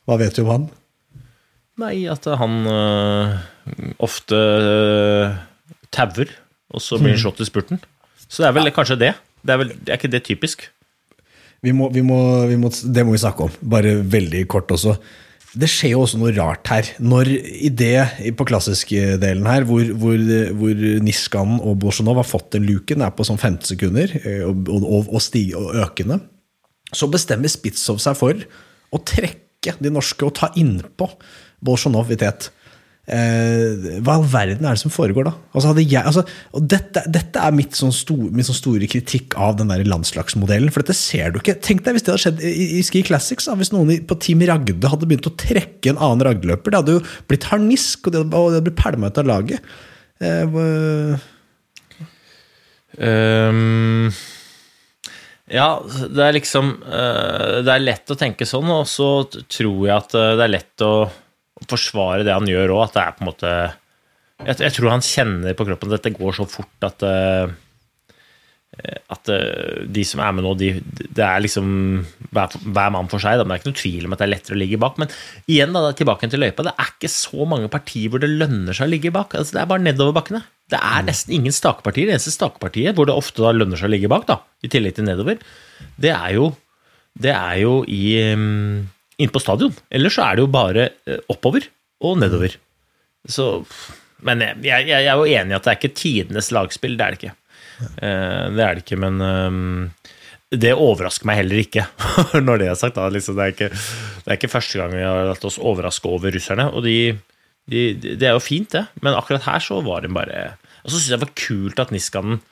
hva 0.04 0.18
vet 0.20 0.36
du 0.36 0.44
om 0.44 0.52
han? 0.52 0.64
Nei, 1.80 2.04
at 2.10 2.26
han 2.38 2.68
uh, 2.68 3.40
ofte 4.04 4.38
uh, 4.38 5.34
tauer, 5.94 6.30
og 6.70 6.82
så 6.82 7.00
blir 7.00 7.16
han 7.16 7.22
slått 7.24 7.42
i 7.42 7.48
spurten. 7.48 7.80
Så 8.28 8.44
det 8.44 8.50
er 8.50 8.56
vel 8.58 8.70
kanskje 8.74 9.00
det. 9.00 9.12
Det 9.44 9.54
er, 9.54 9.60
vel, 9.60 9.72
er 9.88 9.98
ikke 9.98 10.12
det 10.12 10.22
typisk? 10.28 10.68
Vi 11.64 11.72
må, 11.72 11.88
vi 11.92 12.02
må, 12.04 12.18
vi 12.50 12.56
må, 12.60 12.68
det 12.68 13.04
må 13.06 13.14
vi 13.14 13.22
snakke 13.22 13.46
om, 13.46 13.54
bare 13.72 13.96
veldig 14.12 14.42
kort 14.52 14.72
også. 14.74 14.98
Det 15.54 15.68
skjer 15.70 15.92
jo 15.94 16.02
også 16.02 16.18
noe 16.18 16.32
rart 16.34 16.66
her. 16.72 16.88
Når 16.98 17.30
i 17.30 17.70
det, 17.70 18.32
på 18.36 18.46
klassisk-delen 18.48 19.46
her, 19.46 19.66
hvor, 19.68 19.86
hvor, 20.02 20.18
hvor 20.58 20.82
Niskanen 21.06 21.60
og 21.62 21.78
Bolsjunov 21.84 22.18
har 22.20 22.26
fått 22.26 22.50
den 22.56 22.66
luken, 22.66 23.04
er 23.06 23.14
på 23.14 23.26
sånn 23.26 23.38
15 23.38 23.70
sekunder, 23.70 24.16
eh, 24.24 24.42
og, 24.48 24.66
og, 24.66 25.06
og, 25.06 25.20
stige, 25.22 25.60
og 25.60 25.78
økende, 25.86 26.18
så 26.94 27.08
bestemmer 27.10 27.52
Spitsov 27.52 28.02
seg 28.02 28.18
for 28.18 28.44
å 28.94 29.00
trekke 29.06 29.76
de 29.80 29.94
norske 29.94 30.26
og 30.26 30.34
ta 30.36 30.50
innpå 30.58 31.08
Bolsjunov 31.64 32.10
i 32.12 32.18
tet. 32.20 32.50
Eh, 33.04 33.98
hva 34.00 34.14
i 34.14 34.16
all 34.16 34.28
verden 34.32 34.64
er 34.64 34.78
det 34.78 34.80
som 34.80 34.92
foregår 34.92 35.26
da? 35.28 35.34
Altså 35.52 35.74
jeg, 35.82 36.00
altså, 36.00 36.22
dette, 36.56 37.02
dette 37.12 37.42
er 37.42 37.52
mitt 37.52 37.76
sånn, 37.76 37.92
stor, 37.92 38.22
min 38.32 38.46
sånn 38.46 38.56
store 38.56 38.88
kritikk 38.88 39.36
av 39.36 39.58
den 39.60 39.72
der 39.72 39.84
landslagsmodellen. 39.88 40.72
For 40.72 40.84
dette 40.84 40.96
ser 40.96 41.34
du 41.34 41.40
ikke. 41.42 41.58
Tenk 41.64 41.84
deg 41.84 41.98
hvis 41.98 42.06
det 42.06 42.14
hadde 42.14 42.24
skjedd 42.24 42.44
i, 42.48 42.68
i 42.78 42.84
Ski 42.86 43.04
Classics. 43.06 43.50
Hvis 43.60 43.74
noen 43.74 44.06
på 44.08 44.18
Team 44.24 44.46
Ragde 44.48 44.92
hadde 44.92 45.10
begynt 45.10 45.28
å 45.28 45.36
trekke 45.40 45.92
en 45.92 46.00
annen 46.00 46.24
ragdeløper. 46.30 46.72
Det 46.72 46.82
hadde 46.82 46.98
jo 46.98 47.04
blitt 47.28 47.48
harnisk, 47.52 48.08
og 48.08 48.14
det 48.14 48.24
hadde, 48.24 48.40
og 48.40 48.50
det 48.50 48.58
hadde 48.60 48.66
blitt 48.70 48.82
pælma 48.82 49.12
ut 49.12 49.22
av 49.22 49.30
laget. 49.34 49.76
Eh, 50.24 51.22
Ehm, 52.98 54.10
ja, 55.50 55.68
det 55.84 56.22
er 56.22 56.36
liksom 56.36 56.68
øh, 56.86 57.56
Det 57.66 57.72
er 57.72 57.82
lett 57.82 58.12
å 58.12 58.18
tenke 58.18 58.46
sånn, 58.46 58.70
og 58.70 58.86
så 58.88 59.26
tror 59.26 59.80
jeg 59.88 59.96
at 59.96 60.14
øh, 60.18 60.34
det 60.38 60.46
er 60.46 60.54
lett 60.54 60.84
å 60.86 60.94
forsvare 61.70 62.24
det 62.26 62.34
han 62.34 62.48
gjør 62.50 62.74
òg, 62.74 62.86
at 62.88 62.96
det 62.96 63.02
er 63.04 63.16
på 63.16 63.24
en 63.24 63.30
måte 63.30 63.52
jeg, 64.44 64.56
jeg 64.58 64.74
tror 64.74 64.90
han 64.90 65.04
kjenner 65.06 65.54
på 65.56 65.66
kroppen 65.68 65.92
at 65.92 66.00
dette 66.00 66.16
går 66.16 66.34
så 66.36 66.46
fort 66.50 66.86
at 66.88 67.04
eh, 67.06 67.52
at 69.12 69.30
eh, 69.30 69.84
de 69.92 70.04
som 70.06 70.22
er 70.24 70.32
med 70.34 70.44
nå, 70.46 70.52
de, 70.58 70.70
det 71.14 71.22
er 71.24 71.42
liksom 71.44 71.68
hver, 72.34 72.56
hver 72.64 72.90
mann 72.94 73.10
for 73.12 73.22
seg. 73.22 73.38
Da. 73.38 73.44
Men 73.44 73.54
det 73.54 73.56
er 73.56 73.62
ikke 73.62 73.70
noe 73.70 73.80
tvil 73.80 74.08
om 74.08 74.16
at 74.16 74.20
det 74.20 74.26
er 74.26 74.32
lettere 74.32 74.56
å 74.56 74.60
ligge 74.60 74.80
bak. 74.82 74.98
Men 75.00 75.12
igjen, 75.50 75.76
da, 75.76 75.92
tilbake 75.96 76.30
til 76.32 76.42
løypa. 76.42 76.66
Det 76.66 76.74
er 76.74 76.90
ikke 76.90 77.12
så 77.12 77.46
mange 77.50 77.70
partier 77.72 78.10
hvor 78.10 78.22
det 78.24 78.32
lønner 78.32 78.76
seg 78.76 78.88
å 78.88 78.92
ligge 78.92 79.14
bak. 79.14 79.36
Altså, 79.38 79.56
det 79.56 79.62
er 79.62 79.70
bare 79.70 79.84
nedoverbakkene. 79.84 80.42
Det 80.74 80.80
er 80.80 81.06
nesten 81.06 81.36
ingen 81.38 81.54
stakepartier. 81.54 82.08
Det 82.10 82.16
eneste 82.16 82.34
stakepartiet 82.34 82.98
hvor 82.98 83.08
det 83.08 83.16
ofte 83.16 83.44
da 83.44 83.54
lønner 83.54 83.80
seg 83.80 83.90
å 83.90 83.94
ligge 83.94 84.10
bak, 84.12 84.26
da, 84.30 84.40
i 84.64 84.72
tillegg 84.72 84.98
til 84.98 85.08
nedover, 85.08 85.38
det 86.00 86.12
er 86.14 86.34
jo, 86.38 86.50
det 87.20 87.34
er 87.36 87.60
jo 87.62 87.76
i, 87.86 88.04
um, 88.34 88.82
inne 89.18 89.34
på 89.34 89.42
stadion. 89.42 89.74
Ellers 89.94 90.16
så 90.18 90.26
er 90.26 90.36
det 90.36 90.44
jo 90.44 90.52
bare 90.52 90.88
eh, 91.06 91.20
oppover 91.32 91.66
og 92.04 92.18
nedover. 92.20 92.56
Så, 93.28 93.48
men 94.26 94.42
jeg, 94.44 94.64
jeg, 94.66 94.88
jeg 94.90 95.10
er 95.10 95.20
jo 95.20 95.28
enig 95.28 95.54
i 95.54 95.58
at 95.58 95.66
det 95.66 95.72
er 95.72 95.80
ikke 95.80 95.96
tidenes 96.00 96.50
lagspill. 96.54 96.96
Det 96.98 97.06
er 97.06 97.14
det 97.14 97.20
ikke. 97.22 97.36
Eh, 97.80 98.46
det 98.54 98.64
er 98.64 98.76
det 98.76 98.84
ikke, 98.84 98.98
men 99.00 99.20
um, 99.22 99.90
det 100.54 100.74
overrasker 100.76 101.28
meg 101.28 101.40
heller 101.42 101.62
ikke, 101.62 101.86
når 102.46 102.62
det 102.62 102.70
er 102.70 102.80
sagt. 102.80 102.98
Liksom, 102.98 103.38
det, 103.38 103.46
er 103.46 103.54
ikke, 103.54 103.70
det, 103.74 104.26
er 104.28 104.38
ikke, 104.38 104.52
første 104.52 104.80
gang 104.80 104.94
vi 104.94 105.04
har 105.04 105.30
latt 105.30 105.46
oss 105.46 105.60
overraske 105.62 106.10
over 106.10 106.34
russerne. 106.34 106.68
Og 106.72 106.86
de, 106.86 106.98
de, 107.70 107.86
det 108.04 108.28
er 108.28 108.36
jo 108.36 108.44
fint, 108.44 108.70
det, 108.74 108.86
men 109.02 109.16
akkurat 109.16 109.46
her 109.48 109.64
så 109.64 109.80
var 109.84 110.04
det 110.04 110.12
bare 110.14 110.50
Og 110.84 110.92
så 110.92 110.98
syns 110.98 111.08
jeg 111.08 111.16
det 111.16 111.24
var 111.26 111.38
kult 111.46 111.82
at 111.82 111.94
Niskanen 111.94 112.42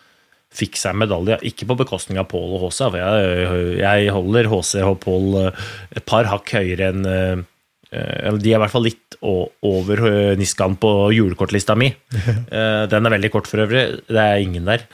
fikk 0.56 0.76
seg 0.80 0.98
medalje, 0.98 1.38
ikke 1.48 1.68
på 1.70 1.78
bekostning 1.84 2.20
av 2.20 2.28
Pål 2.32 2.58
og 2.58 2.66
HC. 2.66 2.82
For 2.84 2.98
jeg, 3.00 3.48
jeg 3.80 4.12
holder 4.16 4.50
HC 4.52 4.74
og 4.84 5.00
Pål 5.04 5.40
eh, 5.46 5.64
et 5.96 6.06
par 6.08 6.28
hakk 6.30 6.54
høyere 6.58 6.92
enn 6.92 7.08
eh, 7.08 7.48
de 7.92 8.48
er 8.48 8.56
i 8.56 8.60
hvert 8.62 8.72
fall 8.72 8.86
litt 8.86 9.18
over 9.20 10.00
Niskan 10.40 10.78
på 10.80 10.90
julekortlista 11.12 11.74
mi. 11.76 11.90
Den 12.92 13.04
er 13.04 13.12
veldig 13.12 13.30
kort 13.34 13.50
for 13.50 13.60
øvrig, 13.66 13.82
det 14.08 14.22
er 14.22 14.40
ingen 14.40 14.64
der. 14.64 14.86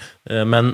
Men 0.51 0.73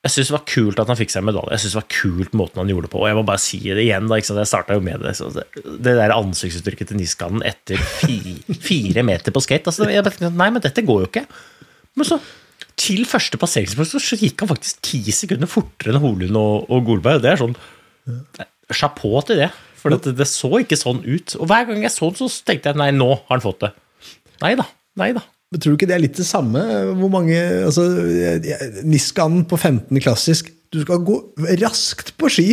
jeg 0.00 0.14
syns 0.14 0.30
det 0.30 0.34
var 0.38 0.44
kult 0.48 0.78
at 0.80 0.88
han 0.88 0.96
fikk 0.96 1.12
seg 1.12 1.24
medalje. 1.28 1.52
Jeg 1.52 1.62
synes 1.62 1.74
det 1.74 1.80
var 1.80 1.90
kult 1.92 2.36
måten 2.40 2.60
han 2.62 2.70
gjorde 2.72 2.88
det 2.88 2.92
på. 2.94 3.00
Og 3.02 3.10
jeg 3.10 3.16
må 3.18 3.24
bare 3.28 3.42
si 3.42 3.58
det 3.66 3.82
igjen, 3.82 4.06
da, 4.08 4.16
jeg 4.16 4.48
starta 4.48 4.76
jo 4.78 4.84
med 4.84 5.02
det. 5.04 5.12
det, 5.36 5.44
det 5.84 5.96
der 5.98 6.14
ansiktsuttrykket 6.14 6.88
til 6.88 7.00
Niskanen 7.02 7.44
etter 7.44 7.80
fire, 8.00 8.56
fire 8.64 9.04
meter 9.04 9.34
på 9.36 9.42
skate 9.44 9.68
altså, 9.68 9.90
jeg 9.92 10.06
bare, 10.06 10.30
Nei, 10.32 10.48
men 10.54 10.64
dette 10.64 10.86
går 10.88 11.02
jo 11.04 11.10
ikke. 11.10 11.26
Men 12.00 12.08
så, 12.08 12.16
til 12.80 13.02
første 13.08 13.38
passeringspunkt, 13.40 13.92
så 13.92 14.18
gikk 14.18 14.44
han 14.44 14.50
faktisk 14.54 14.80
ti 14.86 15.02
sekunder 15.14 15.50
fortere 15.50 15.92
enn 15.92 16.00
Holund 16.02 16.38
og, 16.40 16.70
og 16.72 16.86
Golberg. 16.86 17.20
Det 17.24 17.34
er 17.34 17.42
sånn 17.42 17.58
Chapeau 18.70 19.20
til 19.26 19.42
det. 19.42 19.50
For 19.80 19.92
det, 19.92 20.12
det, 20.18 20.26
så 20.28 20.50
ikke 20.60 20.78
sånn 20.78 21.00
ut. 21.06 21.34
Og 21.40 21.48
hver 21.48 21.66
gang 21.68 21.84
jeg 21.84 21.92
så 21.94 22.10
den, 22.12 22.28
så 22.28 22.44
tenkte 22.46 22.70
jeg 22.70 22.80
nei, 22.80 22.90
nå 22.92 23.10
har 23.14 23.32
han 23.32 23.44
fått 23.44 23.62
det. 23.64 23.70
Nei 24.42 24.54
da. 24.58 24.66
Nei 25.00 25.10
da. 25.16 25.24
Men 25.50 25.62
tror 25.62 25.74
du 25.74 25.78
ikke 25.80 25.88
det 25.90 25.96
er 25.96 26.04
litt 26.04 26.18
det 26.20 26.28
samme? 26.28 26.62
Hvor 27.00 27.10
mange 27.10 27.38
altså, 27.66 27.82
Niskanen 28.86 29.42
på 29.50 29.58
15 29.58 29.98
klassisk 29.98 30.52
Du 30.70 30.78
skal 30.84 31.00
gå 31.02 31.16
raskt 31.64 32.12
på 32.20 32.30
ski 32.30 32.46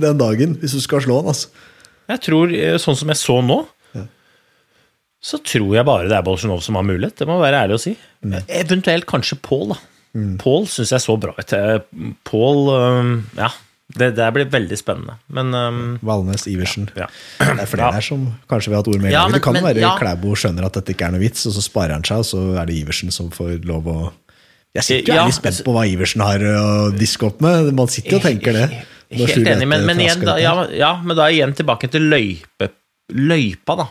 den 0.00 0.16
dagen 0.16 0.54
hvis 0.62 0.72
du 0.78 0.80
skal 0.80 1.02
slå 1.04 1.18
han. 1.20 1.34
altså. 1.34 1.50
Jeg 2.08 2.22
tror, 2.24 2.52
eh, 2.56 2.78
Sånn 2.80 2.96
som 2.96 3.10
jeg 3.12 3.20
så 3.20 3.36
nå. 3.44 3.58
Så 5.24 5.40
tror 5.40 5.72
jeg 5.78 5.88
bare 5.88 6.08
det 6.10 6.16
er 6.18 6.24
Bolsjunov 6.26 6.60
som 6.64 6.76
har 6.76 6.84
mulighet. 6.84 7.16
Det 7.16 7.28
må 7.28 7.38
være 7.40 7.64
ærlig 7.64 7.78
å 7.78 7.84
si. 7.86 7.94
Mm. 8.24 8.42
Eventuelt 8.44 9.06
kanskje 9.08 9.38
Pål. 9.44 9.70
da. 9.72 9.78
Mm. 10.14 10.34
Pål 10.42 10.66
syns 10.70 10.92
jeg 10.92 11.02
så 11.02 11.16
bra 11.20 11.32
ut. 11.38 11.54
Eh, 11.56 11.78
Pål 12.28 12.60
Ja, 13.40 13.48
det, 13.94 14.10
det 14.18 14.26
blir 14.36 14.50
veldig 14.52 14.76
spennende. 14.78 15.16
Men 15.32 15.54
um, 15.54 15.80
Valnes, 16.04 16.46
Iversen. 16.50 16.90
Ja, 16.96 17.08
ja. 17.38 17.48
Det 17.54 17.64
er 17.66 17.70
flere 17.70 17.88
ja. 17.88 17.96
her 17.98 18.04
som 18.04 18.26
kanskje 18.50 18.72
vil 18.72 18.78
ha 18.78 18.84
et 18.84 18.90
ord 18.92 19.00
med. 19.00 19.12
Ja, 19.14 19.24
men, 19.28 19.36
det 19.36 19.42
kan 19.44 19.56
men, 19.56 19.64
være 19.66 19.82
ja. 19.84 19.94
Klæbo 20.00 20.36
skjønner 20.38 20.68
at 20.68 20.78
dette 20.78 20.94
ikke 20.94 21.08
er 21.08 21.16
noe 21.16 21.22
vits, 21.24 21.44
og 21.48 21.56
så 21.56 21.64
sparer 21.64 21.96
han 21.96 22.06
seg, 22.06 22.22
og 22.24 22.28
så 22.28 22.44
er 22.60 22.70
det 22.70 22.78
Iversen 22.80 23.14
som 23.14 23.32
får 23.34 23.58
lov 23.68 23.90
å 23.90 23.98
Jeg 24.76 24.88
sitter 24.88 25.14
jo 25.14 25.26
litt 25.28 25.38
spent 25.38 25.60
på 25.66 25.74
hva 25.76 25.84
Iversen 25.88 26.24
har 26.24 26.46
å 26.52 26.68
diske 26.96 27.28
opp 27.28 27.44
med. 27.44 27.72
Man 27.76 27.92
sitter 27.92 28.18
og 28.18 28.24
tenker 28.28 28.56
det. 28.56 28.68
Helt 29.14 29.52
enig, 29.52 29.68
men, 29.70 29.84
men 29.86 30.00
igjen, 30.00 30.24
da, 30.26 30.38
ja, 30.40 30.96
men 31.04 31.16
da 31.16 31.28
igjen 31.30 31.52
tilbake 31.54 31.90
til 31.92 32.08
løype, 32.10 32.72
løypa, 33.14 33.76
da. 33.78 33.90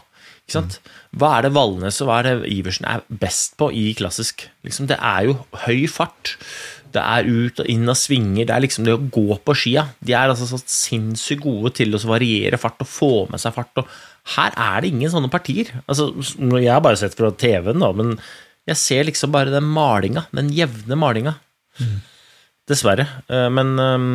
Hva 0.51 1.29
er 1.38 1.45
det 1.45 1.53
Valnes 1.56 2.01
og 2.03 2.10
hva 2.10 2.19
er 2.19 2.27
det 2.27 2.51
Iversen 2.51 2.88
er 2.89 3.03
best 3.08 3.56
på 3.60 3.69
i 3.71 3.91
klassisk? 3.97 4.45
Liksom, 4.67 4.89
det 4.91 4.97
er 4.99 5.29
jo 5.29 5.38
høy 5.63 5.86
fart. 5.89 6.36
Det 6.93 7.01
er 7.01 7.25
ut 7.25 7.62
og 7.63 7.69
inn 7.71 7.89
og 7.89 7.97
svinger. 7.97 8.45
Det 8.45 8.53
er 8.53 8.63
liksom 8.65 8.86
det 8.86 8.93
å 8.93 9.01
gå 9.01 9.38
på 9.41 9.56
skia. 9.58 9.88
De 10.03 10.13
er 10.13 10.29
altså 10.29 10.45
så 10.49 10.60
sinnssykt 10.62 11.41
gode 11.45 11.73
til 11.79 11.95
å 11.95 12.01
variere 12.12 12.60
fart 12.62 12.84
og 12.84 12.89
få 12.89 13.13
med 13.32 13.41
seg 13.41 13.56
fart. 13.56 13.82
Og 13.82 14.36
her 14.36 14.53
er 14.53 14.84
det 14.84 14.91
ingen 14.93 15.12
sånne 15.13 15.32
partier. 15.34 15.71
Altså, 15.88 16.12
jeg 16.60 16.69
har 16.69 16.84
bare 16.86 16.99
sett 16.99 17.17
fra 17.17 17.32
TV-en, 17.34 17.88
men 17.97 18.17
jeg 18.69 18.79
ser 18.79 19.08
liksom 19.10 19.34
bare 19.34 19.53
den 19.53 19.65
malinga. 19.73 20.27
Den 20.36 20.51
jevne 20.53 20.99
malinga. 20.99 21.38
Mm. 21.79 22.01
Dessverre. 22.69 23.08
Eh, 23.27 23.49
men 23.51 23.73
eh, 23.82 24.10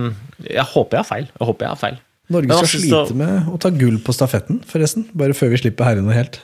jeg 0.46 0.68
håper 0.70 1.00
jeg 1.00 1.02
har 1.02 1.10
feil. 1.10 1.32
Jeg 1.34 1.50
håper 1.50 1.66
jeg 1.66 1.74
har 1.74 1.82
feil. 1.82 1.98
Norge 2.32 2.60
skal 2.60 2.82
slite 2.82 3.16
med 3.16 3.48
å 3.48 3.58
ta 3.60 3.70
gull 3.72 3.98
på 4.04 4.12
stafetten, 4.16 4.60
forresten. 4.68 5.06
Bare 5.16 5.36
før 5.36 5.54
vi 5.54 5.62
slipper 5.62 5.88
herrene 5.88 6.16
helt. 6.16 6.40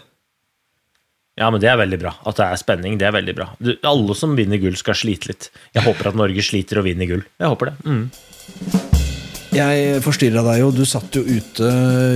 Ja, 1.35 1.49
men 1.51 1.59
det 1.61 1.69
er 1.69 1.79
veldig 1.81 1.99
bra. 1.99 2.15
At 2.25 2.39
det 2.39 2.47
er 2.47 2.61
spenning, 2.61 2.97
det 3.01 3.09
er 3.09 3.15
veldig 3.17 3.35
bra. 3.37 3.49
Du, 3.59 3.73
alle 3.83 4.15
som 4.17 4.37
vinner 4.39 4.61
gull, 4.63 4.77
skal 4.79 4.97
slite 4.97 5.33
litt. 5.33 5.49
Jeg 5.75 5.83
håper 5.87 6.13
at 6.13 6.19
Norge 6.19 6.45
sliter 6.47 6.79
og 6.81 6.87
vinner 6.87 7.11
gull. 7.11 7.25
Jeg 7.43 7.51
håper 7.51 7.73
det. 7.73 7.77
Mm. 7.91 8.05
Jeg 9.55 9.99
forstyrra 10.03 10.43
deg 10.47 10.61
jo. 10.63 10.71
Du 10.75 10.83
satt 10.89 11.15
jo 11.15 11.23
ute 11.27 11.69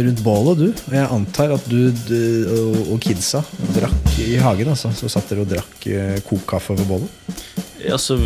rundt 0.06 0.22
bålet, 0.26 0.62
du. 0.62 0.84
Og 0.88 0.94
jeg 0.96 1.10
antar 1.18 1.54
at 1.54 1.66
du, 1.70 1.90
du 2.08 2.88
og 2.88 2.96
kidsa 3.02 3.42
drakk 3.76 4.14
i 4.24 4.38
hagen, 4.42 4.72
altså. 4.74 4.90
Så 4.94 5.10
satt 5.12 5.30
dere 5.30 5.44
og 5.44 5.50
drakk 5.50 5.86
eh, 5.90 6.16
kokkaffe 6.26 6.74
over 6.74 6.88
bålet? 6.94 7.42
Altså, 7.90 8.18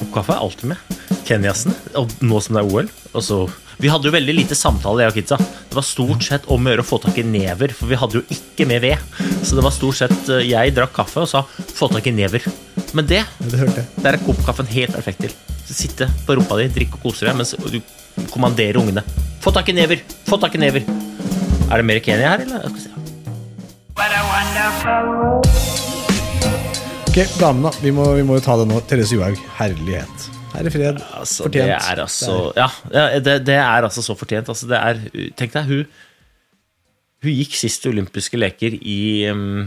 kokkaffe 0.00 0.36
er 0.36 0.44
alltid 0.44 0.72
med. 0.72 1.00
Kenyasen. 1.28 1.76
Og 2.00 2.12
nå 2.24 2.40
som 2.42 2.56
det 2.56 2.64
er 2.64 2.72
OL. 2.74 2.90
Og 3.14 3.24
så 3.24 3.44
vi 3.80 3.88
hadde 3.88 4.10
jo 4.10 4.12
veldig 4.12 4.34
lite 4.36 4.56
samtale, 4.58 5.06
jeg 5.06 5.12
og 5.12 5.16
kidsa. 5.16 5.36
Det 5.70 5.76
var 5.78 5.86
stort 5.86 6.24
sett 6.26 6.48
om 6.52 6.66
å 6.66 6.72
gjøre 6.72 6.84
å 6.84 6.88
få 6.88 6.98
tak 7.00 7.16
i 7.20 7.24
never, 7.24 7.72
for 7.72 7.88
vi 7.88 7.96
hadde 7.96 8.18
jo 8.18 8.24
ikke 8.36 8.66
med 8.68 8.82
ved. 8.84 8.98
Så 9.40 9.56
det 9.56 9.64
var 9.64 9.72
stort 9.72 9.96
sett 10.02 10.28
eh, 10.28 10.44
jeg 10.50 10.74
drakk 10.76 10.92
kaffe 10.98 11.24
og 11.24 11.30
sa 11.30 11.40
'få 11.48 11.88
tak 11.88 12.10
i 12.10 12.12
never'. 12.12 12.44
Men 12.92 13.06
det, 13.08 13.24
det 13.40 13.86
der 13.96 14.12
er 14.12 14.24
koppkaffen 14.26 14.68
helt 14.68 14.92
perfekt 14.92 15.24
til. 15.24 15.32
Sitte 15.64 16.10
på 16.26 16.36
rumpa 16.36 16.58
di, 16.60 16.68
drikke 16.68 16.98
og 16.98 17.08
kose 17.08 17.24
deg 17.24 17.36
mens 17.38 17.54
du 17.56 17.80
kommanderer 18.28 18.76
ungene. 18.76 19.02
'Få 19.40 19.54
tak 19.54 19.68
i 19.68 19.72
never! 19.72 19.96
Få 20.28 20.36
tak 20.36 20.54
i 20.54 20.58
never!' 20.60 20.84
Er 21.70 21.76
det 21.76 21.84
mer 21.86 22.00
Kenya 22.04 22.36
her, 22.36 22.40
eller? 22.44 22.68
Ok, 27.10 27.24
damene. 27.40 27.72
Vi 27.82 27.90
må, 27.90 28.04
vi 28.14 28.22
må 28.22 28.36
jo 28.36 28.42
ta 28.44 28.54
det 28.60 28.68
nå. 28.70 28.76
Therese 28.86 29.16
Johaug, 29.16 29.38
herlighet. 29.56 30.26
Ære 30.54 30.70
fred. 30.70 31.00
Altså, 31.18 31.48
fortjent. 31.48 31.66
Det 31.66 31.74
er 31.74 32.02
altså, 32.04 32.36
ja, 32.54 32.68
det, 33.18 33.34
det 33.48 33.56
er 33.58 33.86
altså 33.88 34.04
så 34.06 34.14
fortjent. 34.14 34.46
Altså, 34.52 34.68
det 34.70 34.78
er, 34.78 35.00
tenk 35.34 35.56
deg, 35.56 35.66
hun, 35.66 35.80
hun 37.26 37.34
gikk 37.34 37.58
sist 37.58 37.82
til 37.82 37.96
olympiske 37.96 38.38
leker 38.38 38.78
i 38.78 39.26
um, 39.34 39.66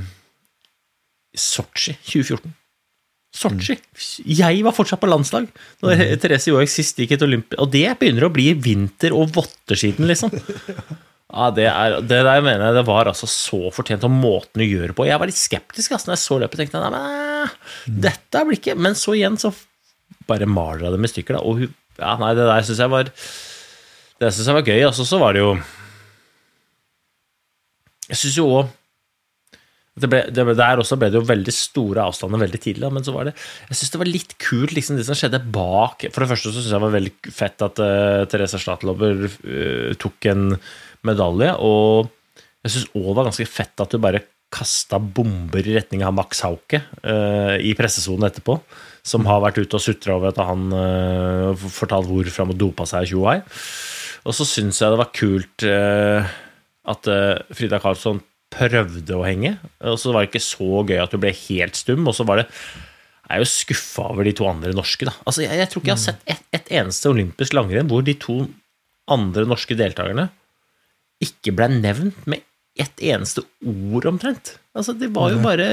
Sotsji 1.36 1.98
2014. 2.06 2.56
Sotsji! 3.36 3.76
Mm. 3.76 4.34
Jeg 4.40 4.64
var 4.64 4.80
fortsatt 4.80 5.04
på 5.04 5.12
landslag 5.12 5.52
da 5.84 5.98
mm. 6.00 6.06
Therese 6.24 6.54
Johaug 6.54 6.72
sist 6.72 7.04
gikk 7.04 7.18
et 7.18 7.28
olympi... 7.28 7.60
Og 7.60 7.76
det 7.76 7.90
begynner 8.00 8.30
å 8.30 8.32
bli 8.32 8.54
vinter- 8.56 9.20
og 9.20 9.36
vottesiden, 9.36 10.08
liksom. 10.08 10.32
Ja, 11.32 11.50
det, 11.56 11.66
er, 11.66 11.96
det, 12.04 12.20
der 12.28 12.44
mener 12.46 12.68
jeg 12.68 12.78
det 12.78 12.86
var 12.86 13.10
altså 13.10 13.30
så 13.30 13.72
fortjent, 13.74 14.04
og 14.06 14.14
måten 14.14 14.62
å 14.62 14.68
gjøre 14.68 14.96
på. 14.98 15.08
Jeg 15.08 15.22
var 15.22 15.30
litt 15.30 15.40
skeptisk 15.40 15.96
altså, 15.96 16.10
når 16.10 16.18
jeg 16.18 16.24
så 16.26 16.40
løpet. 16.44 16.60
tenkte 16.62 16.78
jeg, 16.78 16.92
nei, 16.94 17.00
men, 17.00 17.56
mm. 17.88 18.02
dette 18.06 18.44
blir 18.48 18.60
ikke 18.60 18.76
Men 18.78 18.98
så 19.00 19.16
igjen 19.18 19.40
så 19.42 19.54
bare 20.30 20.48
maler 20.50 20.86
jeg 20.88 20.96
dem 20.96 21.08
i 21.08 21.12
stykker. 21.12 21.40
Da. 21.40 21.42
Og 21.48 21.64
ja, 21.66 22.14
nei, 22.22 22.36
det 22.38 22.46
der 22.50 22.68
syns 22.68 22.84
jeg 22.84 22.94
var 22.94 23.10
Det 23.10 24.30
syns 24.36 24.52
jeg 24.52 24.60
var 24.60 24.70
gøy. 24.70 24.86
Altså, 24.92 25.08
så 25.10 25.20
var 25.22 25.36
det 25.36 25.44
jo 25.44 25.52
Jeg 28.12 28.22
syns 28.22 28.40
jo 28.40 28.48
òg 28.60 28.80
der 29.94 30.80
også 30.82 30.98
ble 30.98 31.12
det 31.14 31.20
jo 31.20 31.28
veldig 31.28 31.54
store 31.54 32.02
avstander 32.10 32.42
veldig 32.42 32.60
tidlig, 32.64 32.88
men 32.90 33.04
så 33.06 33.14
var 33.14 33.28
det 33.28 33.36
Jeg 33.70 33.78
syns 33.78 33.92
det 33.94 34.00
var 34.02 34.10
litt 34.10 34.32
kult, 34.42 34.72
liksom, 34.74 34.98
det 34.98 35.06
som 35.06 35.18
skjedde 35.18 35.44
bak 35.54 36.08
For 36.10 36.24
det 36.24 36.30
første 36.32 36.50
så 36.50 36.56
syns 36.56 36.72
jeg 36.72 36.74
det 36.74 36.86
var 36.88 36.96
veldig 36.96 37.34
fett 37.36 37.66
at 37.68 37.82
uh, 37.84 38.24
Therese 38.26 38.62
Stadlover 38.64 39.28
uh, 39.30 39.94
tok 40.02 40.30
en 40.32 40.56
medalje, 41.08 41.52
og 41.60 42.10
jeg 42.64 42.76
syns 42.76 42.92
òg 42.96 43.10
var 43.18 43.28
ganske 43.28 43.48
fett 43.50 43.84
at 43.84 43.92
du 43.92 44.00
bare 44.02 44.24
kasta 44.54 45.00
bomber 45.02 45.66
i 45.66 45.76
retning 45.76 46.04
av 46.06 46.14
Max 46.16 46.44
Hauke 46.46 46.80
uh, 46.80 47.56
i 47.58 47.74
pressesonen 47.78 48.28
etterpå 48.28 48.60
som 49.04 49.26
har 49.28 49.42
vært 49.44 49.60
ute 49.60 49.80
og 49.80 49.84
sutra 49.84 50.16
over 50.16 50.32
at 50.32 50.40
han 50.46 50.68
uh, 50.72 51.58
fortalte 51.58 52.12
hvorfor 52.12 52.46
han 52.46 52.60
dopa 52.60 52.86
seg 52.88 53.08
i 53.08 53.10
Tjoai. 53.12 53.40
Og 54.24 54.38
så 54.38 54.46
syns 54.48 54.80
jeg 54.80 54.94
det 54.94 55.02
var 55.02 55.12
kult 55.16 55.66
uh, 55.68 56.30
at 56.94 57.10
Frida 57.56 57.82
Karlsson 57.84 58.22
prøvde 58.54 59.18
å 59.18 59.26
henge, 59.26 59.56
og 59.82 59.96
så 59.98 60.12
var 60.14 60.24
det 60.24 60.30
ikke 60.30 60.46
så 60.46 60.84
gøy 60.86 61.00
at 61.02 61.14
hun 61.16 61.24
ble 61.24 61.32
helt 61.34 61.80
stum. 61.80 62.04
Og 62.06 62.14
så 62.14 62.26
var 62.28 62.44
det 62.44 62.48
Jeg 62.52 63.38
er 63.38 63.42
jo 63.42 63.50
skuffa 63.50 64.06
over 64.12 64.28
de 64.28 64.34
to 64.38 64.46
andre 64.46 64.74
norske, 64.76 65.08
da. 65.08 65.16
Altså, 65.24 65.46
jeg, 65.46 65.58
jeg 65.58 65.72
tror 65.72 65.82
ikke 65.82 65.90
jeg 65.90 65.98
har 65.98 66.04
sett 66.04 66.28
et, 66.30 66.44
et 66.60 66.72
eneste 66.78 67.10
olympisk 67.10 67.56
langrenn 67.56 67.90
hvor 67.90 68.04
de 68.06 68.14
to 68.20 68.36
andre 69.12 69.48
norske 69.50 69.76
deltakerne 69.80 70.28
ikke 71.22 71.54
ble 71.56 71.70
nevnt 71.76 72.26
med 72.30 72.44
ett 72.80 73.04
eneste 73.06 73.44
ord, 73.62 74.08
omtrent. 74.10 74.56
Altså, 74.74 74.96
det 74.98 75.12
var 75.14 75.30
jo 75.34 75.42
bare 75.44 75.68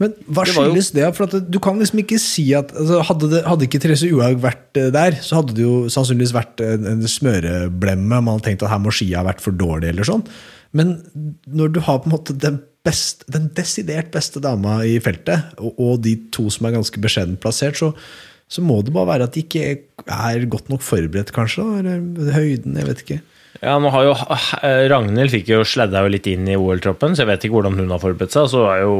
Men 0.00 0.12
hva 0.26 0.42
skyldes 0.44 0.90
det? 0.92 1.06
For 1.16 1.24
at 1.28 1.46
du 1.48 1.58
kan 1.62 1.78
liksom 1.80 2.02
ikke 2.02 2.18
si 2.20 2.48
at 2.58 2.72
altså, 2.74 2.98
hadde, 3.08 3.30
det, 3.32 3.44
hadde 3.46 3.64
ikke 3.68 3.80
Therese 3.80 4.10
Uhaug 4.10 4.42
vært 4.42 4.80
eh, 4.80 4.90
der, 4.92 5.16
så 5.24 5.38
hadde 5.38 5.54
det 5.56 5.64
jo 5.64 5.86
sannsynligvis 5.92 6.34
vært 6.36 6.60
en, 6.66 6.84
en 6.90 7.06
smøreblemme. 7.08 8.10
Man 8.18 8.34
hadde 8.34 8.48
tenkt 8.50 8.66
at 8.66 8.74
her 8.74 8.82
må 8.82 8.92
skia 8.92 9.22
ha 9.22 9.28
vært 9.28 9.44
for 9.44 9.56
dårlig, 9.56 9.94
eller 9.94 10.08
sånn. 10.08 10.26
Men 10.76 10.98
når 11.46 11.72
du 11.72 11.80
har 11.86 12.02
på 12.02 12.10
en 12.10 12.16
måte 12.16 12.36
den, 12.42 12.58
best, 12.84 13.24
den 13.32 13.48
desidert 13.56 14.10
beste 14.14 14.42
dama 14.44 14.80
i 14.84 14.98
feltet, 15.00 15.54
og, 15.56 15.78
og 15.80 16.02
de 16.04 16.16
to 16.34 16.50
som 16.52 16.68
er 16.68 16.76
ganske 16.76 17.00
beskjedent 17.02 17.40
plassert, 17.40 17.78
så, 17.78 17.94
så 18.52 18.64
må 18.66 18.82
det 18.84 18.92
bare 18.94 19.14
være 19.14 19.30
at 19.30 19.38
de 19.38 19.46
ikke 19.46 19.64
er 20.04 20.44
godt 20.50 20.68
nok 20.72 20.84
forberedt, 20.84 21.32
kanskje. 21.34 21.64
da, 21.64 21.94
Eller 21.96 22.36
høyden, 22.36 22.76
jeg 22.76 22.90
vet 22.90 23.06
ikke. 23.06 23.20
Ja, 23.62 23.76
nå 23.80 23.90
har 23.94 24.04
jo 24.04 24.14
eh, 24.16 24.84
Ragnhild 24.90 25.32
fikk 25.32 25.50
jo 25.52 25.62
sladda 25.66 26.02
jo 26.04 26.12
litt 26.12 26.26
inn 26.30 26.48
i 26.50 26.58
OL-troppen, 26.58 27.16
så 27.16 27.24
jeg 27.24 27.30
vet 27.30 27.46
ikke 27.46 27.56
hvordan 27.56 27.78
hun 27.80 27.94
har 27.94 28.02
forberedt 28.02 28.34
seg. 28.34 28.50
Så 28.52 28.64
er 28.68 28.82
jo 28.84 28.96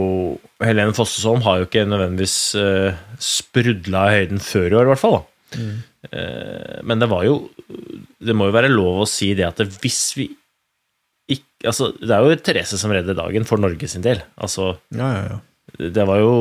Helene 0.64 0.96
Fossesholm 0.96 1.44
har 1.46 1.60
jo 1.60 1.68
ikke 1.68 1.84
nødvendigvis 1.88 2.38
uh, 2.60 2.96
sprudla 3.22 4.06
i 4.08 4.20
høyden 4.20 4.42
før 4.42 4.68
i 4.70 4.78
år, 4.78 4.88
i 4.88 4.92
hvert 4.94 5.02
fall. 5.02 5.18
da. 5.18 5.60
Uh, 6.06 6.78
men 6.86 7.00
det 7.00 7.06
var 7.10 7.22
jo 7.24 7.36
Det 8.22 8.34
må 8.36 8.48
jo 8.48 8.54
være 8.54 8.68
lov 8.70 9.04
å 9.04 9.06
si 9.08 9.28
det 9.38 9.44
at 9.46 9.62
hvis 9.62 10.00
vi 10.18 10.26
ikke 11.30 11.70
Altså, 11.70 11.88
det 11.98 12.12
er 12.12 12.22
jo 12.22 12.36
Therese 12.44 12.78
som 12.78 12.92
redder 12.94 13.16
dagen 13.18 13.46
for 13.48 13.62
Norge 13.62 13.88
sin 13.90 14.04
del. 14.04 14.20
Altså, 14.36 14.76
Ja, 14.94 15.08
ja, 15.16 15.22
ja. 15.32 15.88
det 15.96 16.04
var 16.06 16.20
jo 16.22 16.34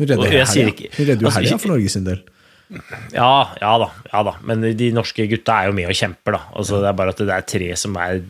redder 0.00 0.22
Hun 0.22 0.28
redder 0.30 1.26
jo 1.26 1.28
altså, 1.28 1.40
helga 1.40 1.58
for 1.60 1.74
Norge 1.74 1.92
sin 1.92 2.06
del. 2.08 2.22
Ja, 3.12 3.50
ja 3.60 3.72
da, 3.78 3.88
ja 4.10 4.22
da. 4.26 4.32
Men 4.48 4.62
de 4.76 4.88
norske 4.96 5.26
gutta 5.30 5.58
er 5.60 5.68
jo 5.68 5.74
med 5.76 5.90
og 5.90 5.98
kjemper, 5.98 6.36
da. 6.36 6.40
Altså, 6.56 6.80
Det 6.82 6.88
er 6.90 6.96
bare 6.98 7.12
at 7.14 7.20
det 7.20 7.34
er 7.34 7.46
tre 7.52 7.68
som 7.78 7.96
er 8.00 8.22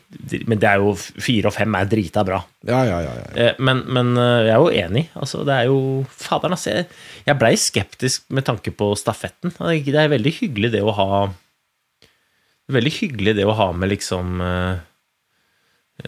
Men 0.46 0.58
det 0.60 0.68
er 0.68 0.82
jo 0.82 0.94
fire 0.98 1.50
og 1.50 1.54
fem 1.56 1.76
er 1.78 1.88
drita 1.90 2.24
bra. 2.26 2.40
Ja, 2.66 2.82
ja, 2.88 2.98
ja. 3.04 3.14
ja. 3.20 3.28
Eh, 3.46 3.54
Men, 3.58 3.84
men 3.86 4.12
eh, 4.18 4.48
jeg 4.48 4.54
er 4.56 4.64
jo 4.64 4.74
enig. 4.84 5.04
Altså, 5.14 5.44
det 5.46 5.54
er 5.54 5.70
jo 5.70 5.78
Faderen, 6.10 6.56
altså. 6.58 6.74
Jeg, 6.74 6.88
jeg 7.28 7.40
blei 7.40 7.54
skeptisk 7.60 8.26
med 8.34 8.46
tanke 8.48 8.74
på 8.74 8.90
stafetten. 8.98 9.54
Det 9.54 9.94
er 9.94 10.12
veldig 10.12 10.34
hyggelig 10.42 10.74
det 10.76 10.82
å 10.84 10.94
ha 10.98 11.08
Veldig 12.72 12.94
hyggelig 12.96 13.34
det 13.36 13.44
å 13.44 13.52
ha 13.58 13.66
med 13.76 13.90
liksom 13.92 14.38
øh, 14.40 14.78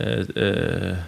eh, 0.01 1.03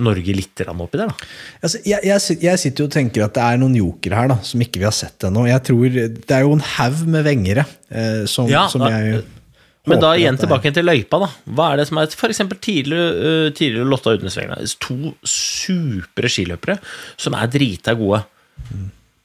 Norge 0.00 0.32
litt 0.32 0.62
oppi 0.72 0.96
der, 0.96 1.10
da. 1.10 1.26
Altså, 1.60 1.78
jeg, 1.84 2.00
jeg, 2.08 2.38
jeg 2.40 2.58
sitter 2.62 2.84
jo 2.84 2.88
og 2.88 2.94
tenker 2.94 3.26
at 3.26 3.34
det 3.36 3.42
er 3.44 3.58
noen 3.60 3.74
jokere 3.76 4.16
her 4.16 4.30
da, 4.32 4.38
som 4.46 4.62
ikke 4.64 4.80
vi 4.80 4.86
har 4.88 4.94
sett 4.96 5.26
ennå. 5.28 5.44
Jeg 5.50 5.60
tror 5.68 5.92
Det 5.92 6.32
er 6.32 6.46
jo 6.46 6.54
en 6.56 6.64
haug 6.78 7.02
med 7.12 7.26
vengere 7.28 7.66
eh, 7.90 8.22
som, 8.30 8.48
Ja, 8.48 8.64
som 8.72 8.80
da- 8.80 8.88
jeg 8.94 9.20
Men 9.84 10.00
da 10.00 10.14
igjen 10.16 10.38
tilbake 10.38 10.72
til 10.72 10.86
løypa, 10.86 11.18
da. 11.18 11.28
Hva 11.52 11.72
er 11.72 11.82
det 11.82 11.88
som 11.88 11.98
er 11.98 12.06
eksempel 12.06 12.56
tidligere, 12.62 13.12
øh, 13.18 13.52
tidligere 13.52 13.90
Lotta 13.90 14.14
Udnesvegna. 14.16 14.56
To 14.86 15.12
supre 15.26 16.30
skiløpere 16.30 16.78
som 17.20 17.34
er 17.34 17.50
drita 17.50 17.92
gode. 17.98 18.22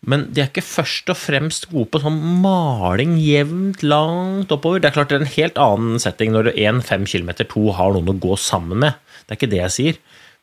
Men 0.07 0.27
de 0.33 0.41
er 0.41 0.49
ikke 0.49 0.63
først 0.65 1.09
og 1.11 1.17
fremst 1.19 1.69
gode 1.71 1.89
på 1.93 1.99
sånn 2.01 2.17
maling 2.43 3.15
jevnt, 3.21 3.83
langt 3.83 4.51
oppover. 4.55 4.79
Det 4.81 4.89
er 4.91 4.95
klart 4.97 5.09
det 5.11 5.17
er 5.19 5.25
en 5.25 5.33
helt 5.37 5.57
annen 5.61 5.99
setting 6.01 6.31
når 6.35 6.51
én 6.55 6.83
fem 6.85 7.05
kilometer, 7.07 7.47
to 7.49 7.69
har 7.75 7.93
noen 7.95 8.13
å 8.13 8.19
gå 8.19 8.37
sammen 8.39 8.79
med. 8.85 8.95
Det 9.27 9.35
er 9.35 9.39
ikke 9.41 9.51
det 9.51 9.61
jeg 9.63 9.75
sier. 9.77 9.99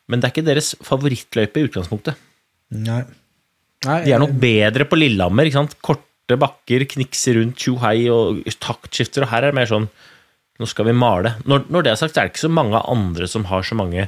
Men 0.09 0.21
det 0.21 0.27
er 0.29 0.33
ikke 0.35 0.47
deres 0.47 0.73
favorittløype 0.85 1.61
i 1.61 1.67
utgangspunktet. 1.69 2.19
Nei. 2.75 3.03
Nei, 3.85 3.99
De 4.05 4.13
er 4.15 4.21
nok 4.21 4.35
bedre 4.41 4.85
på 4.89 4.97
Lillehammer. 4.97 5.45
ikke 5.49 5.59
sant? 5.59 5.75
Korte 5.85 6.37
bakker, 6.41 6.85
knikser 6.89 7.37
rundt, 7.39 7.57
tjo 7.61 7.75
hei 7.83 8.07
og 8.13 8.43
taktskifter. 8.61 9.25
Og 9.25 9.31
her 9.33 9.43
er 9.45 9.51
det 9.53 9.59
mer 9.61 9.71
sånn 9.71 9.89
Nå 10.55 10.63
skal 10.71 10.85
vi 10.87 10.93
male. 10.95 11.33
Når, 11.43 11.65
når 11.67 11.83
det 11.83 11.89
er 11.91 11.97
sagt, 11.99 12.13
så 12.15 12.21
er 12.21 12.29
det 12.29 12.31
ikke 12.31 12.45
så 12.45 12.49
mange 12.55 12.79
andre 12.87 13.25
som 13.27 13.43
har 13.49 13.65
så 13.67 13.75
mange 13.75 14.05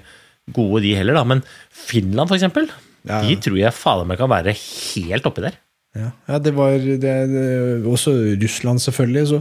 gode, 0.56 0.80
de 0.86 0.94
heller, 0.96 1.18
da. 1.18 1.26
Men 1.28 1.42
Finland, 1.76 2.30
for 2.30 2.38
eksempel, 2.38 2.70
Ja, 3.04 3.18
ja. 3.20 3.28
de 3.28 3.36
tror 3.44 3.58
jeg 3.60 3.76
fader 3.76 4.08
meg 4.08 4.16
kan 4.22 4.32
være 4.32 4.54
helt 4.56 5.28
oppi 5.28 5.44
der. 5.44 5.58
Ja, 5.98 6.10
ja 6.30 6.38
det 6.44 6.54
var 6.56 6.78
det, 6.78 7.14
Også 7.90 8.14
Russland, 8.42 8.82
selvfølgelig. 8.84 9.24
Så, 9.32 9.40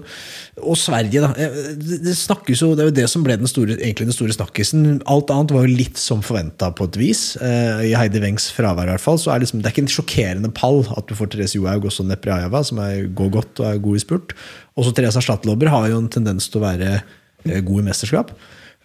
og 0.63 0.79
Sverige, 0.81 1.23
da. 1.23 1.31
Eh, 1.37 1.61
Det, 1.77 2.01
det 2.05 2.17
snakkes 2.17 2.63
jo, 2.63 2.73
det 2.75 2.85
er 2.85 2.91
jo 2.91 2.97
det 2.99 3.07
som 3.13 3.25
ble 3.27 3.37
den 3.39 3.51
store, 3.51 3.77
egentlig 3.77 4.09
den 4.09 4.17
store 4.17 4.37
snakkisen. 4.37 5.03
Alt 5.07 5.31
annet 5.35 5.55
var 5.55 5.67
jo 5.67 5.79
litt 5.79 6.01
som 6.01 6.25
forventa 6.25 6.73
på 6.75 6.89
et 6.89 6.99
vis. 7.01 7.23
Eh, 7.37 7.87
I 7.91 7.95
Heidi 7.99 8.23
Wengs 8.25 8.49
fravær, 8.57 8.89
i 8.89 8.95
hvert 8.95 9.05
fall. 9.05 9.21
Så 9.21 9.31
er 9.31 9.39
det, 9.39 9.47
liksom, 9.47 9.63
det 9.63 9.71
er 9.71 9.77
ikke 9.77 9.87
en 9.87 9.95
sjokkerende 9.97 10.53
pall 10.57 10.83
at 10.97 11.09
du 11.09 11.17
får 11.19 11.33
Therese 11.35 11.59
Johaug 11.59 11.85
og 11.85 11.93
også 11.93 12.07
Neprjajeva, 12.09 12.63
som 12.67 12.83
er, 12.85 13.07
går 13.17 13.33
godt 13.41 13.63
og 13.63 13.71
er 13.71 13.83
god 13.89 14.01
i 14.01 14.05
spurt. 14.05 14.37
Også 14.77 14.95
Teresa 14.97 15.23
Stadlober 15.25 15.73
har 15.73 15.91
jo 15.93 16.01
en 16.03 16.13
tendens 16.13 16.49
til 16.51 16.63
å 16.63 16.67
være 16.69 16.95
eh, 16.99 17.61
god 17.61 17.83
i 17.83 17.89
mesterskap. 17.91 18.37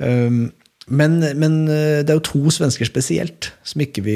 Um, 0.02 0.50
men, 0.92 1.18
men 1.40 1.58
eh, 1.72 2.02
det 2.04 2.14
er 2.14 2.20
jo 2.20 2.28
to 2.28 2.54
svensker 2.54 2.88
spesielt 2.90 3.52
som 3.68 3.84
ikke 3.84 4.04
vi 4.06 4.16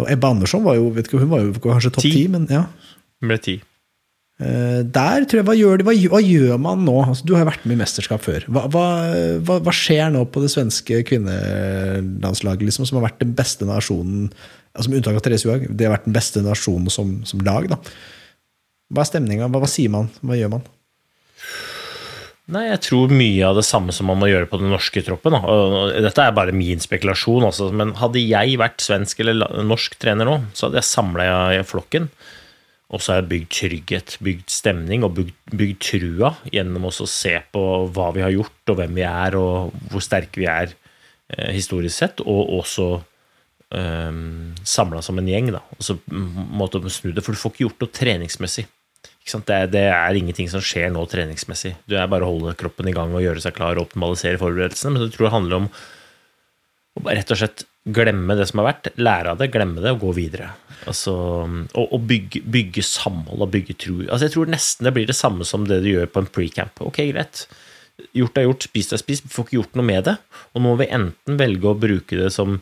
Og 0.00 0.10
Ebba 0.12 0.32
Andersson 0.34 0.64
var 0.64 0.78
jo, 0.78 0.90
vet 0.96 1.08
ikke, 1.08 1.22
hun 1.22 1.32
var 1.32 1.44
jo 1.44 1.54
kanskje 1.62 1.92
topp 1.96 2.06
Ti. 2.06 2.26
men 2.32 2.46
ja. 2.52 2.66
Hun 3.20 3.32
ble 3.32 3.38
ti. 3.44 3.56
Eh, 4.36 4.82
Der 4.84 5.24
tror 5.24 5.40
jeg, 5.40 5.46
Hva 5.48 5.56
gjør, 5.56 5.80
de, 5.80 5.86
hva, 5.88 5.94
hva 6.12 6.20
gjør 6.20 6.60
man 6.60 6.84
nå? 6.84 6.96
Altså, 7.06 7.24
du 7.24 7.34
har 7.36 7.44
jo 7.44 7.50
vært 7.50 7.64
med 7.64 7.78
i 7.78 7.80
mesterskap 7.80 8.24
før. 8.24 8.44
Hva, 8.52 8.66
hva, 9.48 9.74
skjer 9.74 10.12
nå 10.12 10.26
på 10.28 10.42
det 10.44 10.52
svenske 10.52 11.00
kvinnelandslaget, 11.08 12.66
liksom, 12.68 12.88
som 12.88 13.00
har 13.00 13.08
vært 13.08 13.22
den 13.24 13.32
beste 13.38 13.68
nasjonen 13.68 14.30
altså 14.76 14.90
Med 14.92 14.98
unntak 15.00 15.16
av 15.16 15.22
Therese 15.24 15.46
Johaug, 15.46 15.62
det 15.72 15.86
har 15.86 15.94
vært 15.94 16.04
den 16.04 16.16
beste 16.18 16.42
nasjonen 16.44 16.92
som, 16.92 17.14
som 17.24 17.40
lag. 17.40 17.64
da. 17.70 17.78
Hva 18.92 19.02
er 19.02 19.08
stemninga? 19.08 19.48
Hva 19.48 19.70
sier 19.72 19.88
man? 19.94 20.10
Hva 20.20 20.36
gjør 20.36 20.52
man? 20.58 20.66
Nei, 22.54 22.68
jeg 22.68 22.78
tror 22.86 23.10
mye 23.10 23.42
av 23.42 23.56
det 23.58 23.64
samme 23.66 23.90
som 23.94 24.06
man 24.06 24.20
må 24.20 24.28
gjøre 24.30 24.46
på 24.46 24.60
den 24.60 24.70
norske 24.70 25.02
troppen. 25.02 25.34
Dette 26.04 26.22
er 26.22 26.34
bare 26.34 26.54
min 26.54 26.78
spekulasjon, 26.82 27.48
altså. 27.48 27.72
men 27.74 27.96
hadde 27.98 28.22
jeg 28.22 28.60
vært 28.60 28.84
svensk 28.84 29.22
eller 29.24 29.64
norsk 29.66 29.96
trener 29.98 30.28
nå, 30.28 30.36
så 30.54 30.68
hadde 30.68 30.78
jeg 30.78 30.86
samla 30.92 31.26
flokken. 31.66 32.06
Og 32.94 33.02
så 33.02 33.12
har 33.12 33.18
jeg 33.18 33.30
bygd 33.32 33.50
trygghet, 33.50 34.14
bygd 34.22 34.52
stemning 34.54 35.02
og 35.02 35.16
bygd, 35.16 35.34
bygd 35.58 35.80
trua 35.82 36.30
gjennom 36.54 36.86
også 36.86 37.08
å 37.08 37.10
se 37.10 37.34
på 37.50 37.62
hva 37.90 38.12
vi 38.14 38.22
har 38.22 38.30
gjort, 38.36 38.62
og 38.70 38.78
hvem 38.78 38.94
vi 38.94 39.06
er, 39.08 39.38
og 39.40 39.74
hvor 39.90 40.04
sterke 40.04 40.38
vi 40.38 40.46
er 40.46 40.70
eh, 40.70 41.50
historisk 41.56 41.96
sett. 41.98 42.22
Og 42.22 42.54
også 42.60 42.86
eh, 43.74 44.22
samla 44.76 45.02
som 45.02 45.18
en 45.18 45.32
gjeng, 45.34 45.50
da. 45.56 45.64
Og 45.74 45.82
så 45.82 45.98
måtte 46.06 46.84
snu 46.94 47.10
det, 47.10 47.26
for 47.26 47.34
du 47.34 47.42
får 47.42 47.56
ikke 47.56 47.66
gjort 47.66 47.82
noe 47.82 47.96
treningsmessig. 47.98 48.68
Det, 49.26 49.58
det 49.74 49.84
er 49.90 50.16
ingenting 50.16 50.48
som 50.50 50.62
skjer 50.62 50.92
nå 50.94 51.02
treningsmessig. 51.10 51.74
Du 51.90 51.96
er 51.98 52.06
bare 52.10 52.26
å 52.26 52.30
holde 52.30 52.54
kroppen 52.58 52.86
i 52.86 52.94
gang 52.94 53.14
og 53.14 53.24
gjøre 53.24 53.42
seg 53.42 53.56
klar 53.56 53.74
og 53.74 53.88
optimalisere 53.88 54.38
forberedelsene. 54.38 54.94
Men 54.94 55.06
jeg 55.06 55.16
tror 55.16 55.26
det 55.26 55.34
handler 55.34 55.56
om 55.58 55.66
å 55.66 57.10
rett 57.10 57.32
og 57.34 57.40
slett 57.40 57.66
glemme 57.86 58.34
det 58.38 58.46
som 58.50 58.62
har 58.62 58.70
vært, 58.70 58.88
lære 58.98 59.32
av 59.32 59.40
det, 59.40 59.50
glemme 59.54 59.82
det 59.82 59.92
og 59.94 60.04
gå 60.06 60.14
videre. 60.16 60.50
Altså, 60.90 61.12
og, 61.14 61.84
og 61.84 62.06
bygge, 62.08 62.42
bygge 62.42 62.84
samhold 62.86 63.44
og 63.44 63.52
bygge 63.52 63.76
tro. 63.82 63.98
Altså, 64.06 64.26
jeg 64.26 64.34
tror 64.36 64.54
nesten 64.54 64.88
det 64.88 64.94
blir 64.96 65.10
det 65.10 65.18
samme 65.18 65.46
som 65.46 65.66
det 65.68 65.82
du 65.84 65.90
gjør 65.92 66.10
på 66.10 66.22
en 66.22 66.30
pre-camp. 66.30 66.82
Ok, 66.86 67.02
greit. 67.10 67.44
Gjort 68.16 68.38
er 68.38 68.48
gjort, 68.48 68.66
spist 68.68 68.94
er 68.94 69.02
spist. 69.02 69.26
Vi 69.26 69.34
får 69.34 69.46
ikke 69.46 69.58
gjort 69.58 69.78
noe 69.78 69.90
med 69.90 70.08
det. 70.08 70.16
Og 70.52 70.62
nå 70.62 70.70
må 70.70 70.80
vi 70.80 70.90
enten 70.94 71.38
velge 71.40 71.70
å 71.70 71.78
bruke 71.78 72.18
det 72.18 72.32
som 72.34 72.58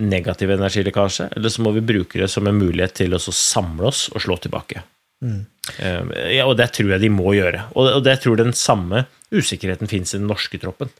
negativ 0.00 0.52
energilekkasje, 0.54 1.32
eller 1.36 1.50
så 1.50 1.64
må 1.66 1.72
vi 1.74 1.82
bruke 1.82 2.20
det 2.20 2.30
som 2.30 2.46
en 2.46 2.58
mulighet 2.58 2.94
til 3.00 3.16
å 3.16 3.18
samle 3.18 3.88
oss 3.90 4.06
og 4.14 4.22
slå 4.22 4.36
tilbake. 4.44 4.84
Eh, 5.22 6.34
Ja, 6.36 6.46
og 6.48 6.56
det 6.56 6.70
tror 6.76 6.94
jeg 6.94 7.04
de 7.04 7.12
må 7.12 7.34
gjøre. 7.36 7.68
Og 7.76 7.94
og 7.98 8.04
det 8.04 8.20
tror 8.22 8.40
den 8.40 8.52
samme 8.56 9.06
usikkerheten 9.30 9.90
finnes 9.90 10.14
i 10.14 10.18
den 10.18 10.28
norske 10.30 10.58
troppen. 10.58 10.90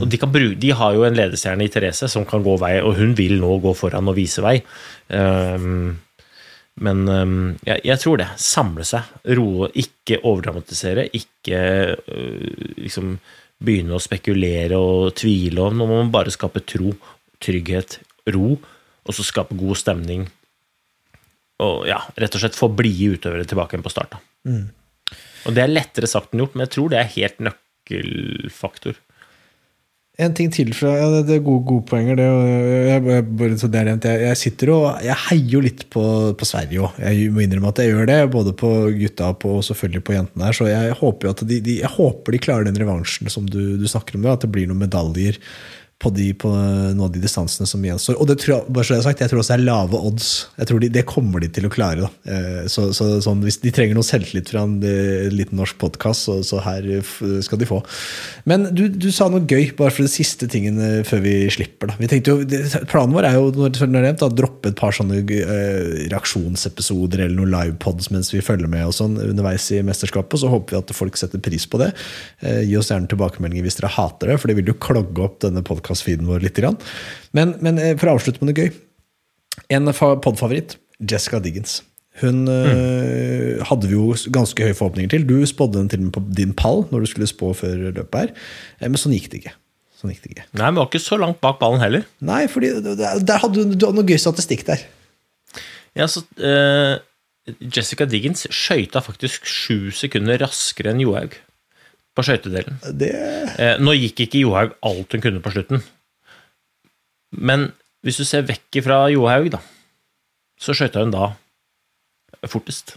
Og 0.00 0.08
de, 0.08 0.16
bruke, 0.16 0.56
de 0.56 0.70
har 0.72 0.94
jo 0.96 1.04
en 1.04 1.16
ledestjerne 1.16 1.66
i 1.66 1.68
Therese 1.68 2.08
som 2.08 2.24
kan 2.24 2.42
gå 2.42 2.56
vei, 2.56 2.78
og 2.80 2.96
hun 2.96 3.12
vil 3.18 3.36
nå 3.40 3.58
gå 3.60 3.74
foran 3.76 4.08
og 4.08 4.16
vise 4.16 4.40
vei. 4.40 4.56
Um, 5.12 5.98
men 6.80 7.02
um, 7.04 7.34
jeg, 7.66 7.82
jeg 7.84 8.00
tror 8.00 8.22
det. 8.22 8.30
Samle 8.40 8.86
seg, 8.88 9.10
roe, 9.36 9.68
ikke 9.76 10.22
overdramatisere, 10.24 11.04
ikke 11.12 11.60
uh, 12.00 12.70
liksom 12.80 13.18
begynne 13.64 13.98
å 13.98 14.02
spekulere 14.02 14.80
og 14.80 15.12
tvile. 15.20 15.68
Nå 15.68 15.84
må 15.84 16.00
man 16.00 16.14
bare 16.14 16.32
skape 16.32 16.64
tro, 16.64 16.96
trygghet, 17.44 18.00
ro, 18.32 18.56
og 19.04 19.12
så 19.12 19.26
skape 19.26 19.56
god 19.60 19.76
stemning. 19.84 20.24
Og 21.62 21.86
ja, 21.86 22.00
rett 22.18 22.34
og 22.34 22.42
slett 22.42 22.58
få 22.58 22.70
blide 22.74 23.14
utøvere 23.18 23.46
tilbake 23.46 23.76
igjen 23.76 23.86
på 23.86 23.92
start. 23.92 24.16
Da. 24.16 24.54
Og 25.44 25.54
det 25.54 25.64
er 25.64 25.72
lettere 25.72 26.10
sagt 26.10 26.32
enn 26.32 26.42
gjort, 26.42 26.56
men 26.56 26.66
jeg 26.66 26.74
tror 26.74 26.92
det 26.92 27.00
er 27.00 27.12
helt 27.14 27.42
nøkkelfaktor. 27.48 28.98
En 30.22 30.30
ting 30.30 30.50
til 30.54 30.68
fra 30.78 30.92
ja, 30.94 31.06
det, 31.26 31.40
er 31.40 31.40
gode, 31.42 31.64
gode 31.66 31.88
poenger. 31.90 32.18
Det, 32.20 32.26
jeg, 32.86 33.22
bare 33.34 33.56
så 33.58 33.66
det 33.70 33.80
jeg, 33.82 34.18
jeg 34.22 34.38
sitter 34.38 34.70
og 34.70 34.84
jeg 35.02 35.16
heier 35.24 35.56
jo 35.56 35.62
litt 35.64 35.82
på, 35.90 36.04
på 36.38 36.46
Sverige 36.46 36.84
òg. 36.86 37.00
Jeg 37.02 37.32
må 37.34 37.42
innrømme 37.42 37.72
at 37.72 37.80
jeg 37.82 37.90
gjør 37.90 38.06
det. 38.12 38.18
Både 38.30 38.52
på 38.54 38.70
gutta 38.94 39.32
og, 39.32 39.40
på, 39.42 39.56
og 39.58 39.66
selvfølgelig 39.66 40.04
på 40.06 40.14
jentene 40.14 40.46
her. 40.46 40.54
Så 40.54 40.68
jeg 40.70 40.94
håper 41.00 41.34
de, 41.42 41.58
de, 41.66 41.80
jeg 41.80 41.90
håper 41.96 42.36
de 42.36 42.42
klarer 42.46 42.68
den 42.68 42.78
revansjen 42.78 43.32
som 43.32 43.48
du, 43.50 43.74
du 43.80 43.88
snakker 43.90 44.14
om. 44.14 44.22
Det, 44.22 44.36
at 44.38 44.46
det 44.46 44.52
blir 44.54 44.70
noen 44.70 44.84
medaljer 44.86 45.42
på, 46.04 46.12
de, 46.14 46.28
på 46.36 46.50
noen 46.52 47.06
av 47.06 47.12
de 47.14 47.22
distansene 47.22 47.68
som 47.68 47.84
gjenstår. 47.84 48.18
Og 48.20 48.28
det 48.28 48.36
tror 48.42 48.56
jeg, 48.58 48.74
bare 48.76 48.86
så 48.86 48.94
jeg, 48.94 49.02
har 49.02 49.08
sagt, 49.08 49.24
jeg 49.24 49.32
tror 49.32 49.40
også 49.40 49.54
det 49.54 49.60
er 49.62 49.66
lave 49.68 50.00
odds. 50.10 50.30
Jeg 50.58 50.70
tror 50.70 50.82
de, 50.82 50.90
Det 50.92 51.04
kommer 51.08 51.44
de 51.44 51.50
til 51.56 51.68
å 51.68 51.72
klare. 51.72 52.04
Da. 52.04 52.34
Eh, 52.34 52.60
så, 52.70 52.90
så, 52.96 53.08
sånn, 53.24 53.42
Hvis 53.46 53.60
de 53.62 53.72
trenger 53.74 53.96
noe 53.96 54.06
selvtillit 54.06 54.52
fra 54.52 54.64
en 54.66 54.76
eh, 54.84 55.30
liten 55.32 55.58
norsk 55.60 55.78
podkast, 55.80 56.28
så, 56.28 56.38
så, 56.46 56.60
her 56.64 56.86
skal 57.44 57.60
de 57.60 57.68
få. 57.68 57.80
Men 58.48 58.68
du, 58.76 58.86
du 58.88 59.08
sa 59.14 59.30
noe 59.32 59.44
gøy, 59.48 59.72
bare 59.78 59.94
for 59.94 60.04
den 60.04 60.12
siste 60.12 60.48
tingen 60.50 60.80
før 61.08 61.22
vi 61.24 61.34
slipper. 61.52 61.90
Da. 61.90 61.98
Vi 62.00 62.10
tenkte 62.10 62.34
jo, 62.34 62.44
Planen 62.90 63.14
vår 63.14 63.28
er 63.28 63.38
jo 63.38 63.48
når, 63.54 63.72
det 63.74 63.82
er 63.84 63.92
nevnt, 63.94 64.24
å 64.24 64.30
droppe 64.32 64.70
et 64.70 64.78
par 64.78 64.94
sånne 64.94 65.22
uh, 65.24 66.06
reaksjonsepisoder 66.12 67.24
eller 67.24 67.36
noen 67.38 67.52
livepods 67.52 68.10
mens 68.14 68.32
vi 68.34 68.42
følger 68.44 68.70
med 68.70 68.86
og 68.88 68.94
sånn 68.96 69.16
underveis 69.20 69.70
i 69.74 69.80
mesterskapet. 69.86 70.40
Så 70.40 70.50
håper 70.52 70.76
vi 70.76 70.80
at 70.82 70.94
folk 70.96 71.18
setter 71.20 71.42
pris 71.44 71.66
på 71.70 71.80
det. 71.82 71.90
Uh, 72.44 72.62
gi 72.62 72.76
oss 72.80 72.92
gjerne 72.92 73.10
tilbakemeldinger 73.10 73.66
hvis 73.66 73.80
dere 73.80 73.92
hater 73.96 74.32
det, 74.32 74.38
for 74.40 74.50
det 74.50 74.58
vil 74.60 74.72
jo 74.72 74.78
klogge 74.80 75.24
opp 75.26 75.40
denne 75.44 75.64
podkast-feeden 75.94 76.26
vår 76.28 76.42
litt. 76.44 76.60
Men, 77.34 77.56
men 77.62 77.78
eh, 77.78 77.96
for 77.96 78.10
å 78.10 78.18
avslutte 78.18 78.42
med 78.42 78.52
noe 78.52 78.64
gøy. 78.64 78.72
En 79.70 79.90
podfavoritt, 80.22 80.76
Jessica 81.00 81.40
Diggins. 81.40 81.82
Hun 82.22 82.46
eh, 82.46 83.62
hadde 83.66 83.88
vi 83.90 83.96
jo 83.96 84.14
ganske 84.30 84.62
høye 84.62 84.76
forhåpninger 84.76 85.10
til. 85.10 85.26
Du 85.26 85.42
spådde 85.46 85.80
den 85.80 85.90
til 85.90 86.02
og 86.02 86.08
med 86.08 86.14
på 86.14 86.24
din 86.34 86.54
pall 86.54 86.84
når 86.92 87.04
du 87.04 87.10
skulle 87.10 87.30
spå 87.30 87.52
før 87.58 87.88
løpet 87.92 88.20
her. 88.20 88.34
Eh, 88.80 88.88
Men 88.88 89.00
sånn 89.00 89.14
gikk 89.16 89.30
det 89.32 89.42
ikke. 89.42 89.54
Sånn 89.98 90.12
gikk 90.12 90.22
det 90.26 90.34
ikke. 90.34 90.46
Nei, 90.54 90.68
men 90.68 90.82
var 90.82 90.90
ikke 90.90 91.02
så 91.02 91.18
langt 91.18 91.40
bak 91.42 91.58
ballen 91.62 91.82
heller. 91.82 92.06
Nei, 92.22 92.44
fordi 92.50 92.74
der 92.84 93.42
hadde 93.42 93.66
du, 93.74 93.88
noe 93.94 94.06
gøy 94.06 94.20
statistikk 94.20 94.66
der. 94.68 94.84
Ja, 95.94 96.06
så, 96.10 96.24
eh, 96.42 96.96
Jessica 97.60 98.06
Diggins 98.08 98.46
skøyta 98.50 99.02
faktisk 99.04 99.44
sju 99.46 99.90
sekunder 99.94 100.38
raskere 100.42 100.94
enn 100.94 101.02
Johaug 101.02 101.34
på 102.14 102.24
skøytedelen. 102.26 102.78
Det 102.94 103.12
Eh, 103.54 103.78
nå 103.78 103.94
gikk 103.94 104.24
ikke 104.24 104.42
Johaug 104.42 104.74
alt 104.82 105.14
hun 105.14 105.22
kunne 105.22 105.42
på 105.42 105.52
slutten. 105.54 105.82
Men 107.34 107.70
hvis 108.04 108.18
du 108.20 108.26
ser 108.26 108.46
vekk 108.48 108.80
fra 108.86 109.04
Johaug, 109.12 109.50
da, 109.54 109.60
så 110.60 110.74
skøyta 110.76 111.04
hun 111.04 111.14
da 111.14 111.32
fortest. 112.50 112.96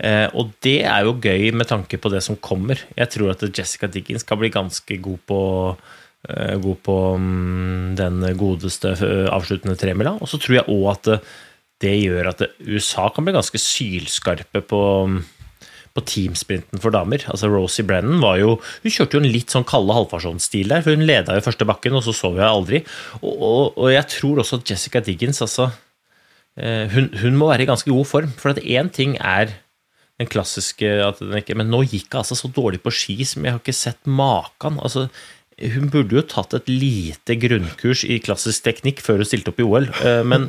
Eh, 0.00 0.26
og 0.32 0.54
det 0.64 0.80
er 0.88 1.04
jo 1.04 1.18
gøy 1.20 1.50
med 1.52 1.68
tanke 1.68 2.00
på 2.00 2.12
det 2.12 2.22
som 2.24 2.38
kommer. 2.40 2.80
Jeg 2.96 3.12
tror 3.12 3.34
at 3.34 3.44
Jessica 3.44 3.90
Diggins 3.90 4.24
kan 4.26 4.40
bli 4.40 4.52
ganske 4.52 4.96
god 5.04 5.20
på 5.28 5.40
eh, 6.28 6.56
God 6.56 6.80
på 6.86 6.96
mm, 7.20 7.96
den 8.00 8.24
godeste 8.40 8.94
eh, 8.96 9.28
avsluttende 9.28 9.76
tremila. 9.80 10.16
Og 10.20 10.30
så 10.30 10.40
tror 10.40 10.60
jeg 10.60 10.70
òg 10.72 10.86
at 10.94 11.12
det, 11.80 11.94
gjør 12.00 12.32
at 12.32 12.46
USA 12.64 13.08
kan 13.12 13.24
bli 13.24 13.36
ganske 13.36 13.60
sylskarpe 13.60 14.64
på 14.68 14.80
mm, 15.12 15.20
på 15.96 16.04
teamsprinten 16.06 16.82
for 16.82 16.94
damer. 16.94 17.24
Altså 17.32 17.50
Rosie 17.50 17.86
Brennan 17.86 18.22
var 18.22 18.38
jo 18.40 18.56
Hun 18.84 18.92
kjørte 18.94 19.16
jo 19.18 19.22
en 19.24 19.32
litt 19.32 19.52
sånn 19.52 19.66
kalde 19.68 19.96
halvfasjonsstil 19.96 20.70
der, 20.70 20.84
for 20.84 20.94
hun 20.94 21.06
leda 21.08 21.36
jo 21.36 21.46
første 21.46 21.66
bakken, 21.68 21.96
og 21.98 22.06
så 22.06 22.14
vi 22.30 22.42
henne 22.42 22.50
aldri. 22.50 22.82
Og, 23.20 23.32
og, 23.34 23.64
og 23.80 23.90
jeg 23.92 24.06
tror 24.14 24.42
også 24.42 24.60
at 24.60 24.70
Jessica 24.70 25.02
Diggins 25.04 25.42
altså 25.42 25.70
eh, 26.60 26.86
hun, 26.94 27.10
hun 27.22 27.40
må 27.40 27.50
være 27.50 27.66
i 27.66 27.70
ganske 27.72 27.90
god 27.90 28.08
form. 28.08 28.32
For 28.38 28.54
at 28.54 28.62
én 28.62 28.92
ting 28.94 29.16
er 29.18 29.56
den 30.20 30.28
klassiske 30.28 30.88
at 31.02 31.20
den 31.22 31.38
ikke, 31.40 31.56
Men 31.56 31.70
nå 31.72 31.82
gikk 31.88 32.12
hun 32.12 32.22
altså 32.22 32.36
så 32.38 32.50
dårlig 32.52 32.82
på 32.84 32.92
ski 32.92 33.18
som 33.24 33.46
jeg 33.46 33.56
har 33.56 33.62
ikke 33.62 33.76
sett 33.76 34.02
maken. 34.06 34.78
Altså, 34.84 35.08
hun 35.60 35.90
burde 35.92 36.16
jo 36.16 36.24
tatt 36.24 36.54
et 36.56 36.68
lite 36.70 37.36
grunnkurs 37.40 38.04
i 38.04 38.20
klassisk 38.22 38.64
teknikk 38.68 39.02
før 39.04 39.20
hun 39.20 39.28
stilte 39.28 39.52
opp 39.52 39.60
i 39.60 39.66
OL. 39.66 39.88
Eh, 40.04 40.22
Men 40.24 40.48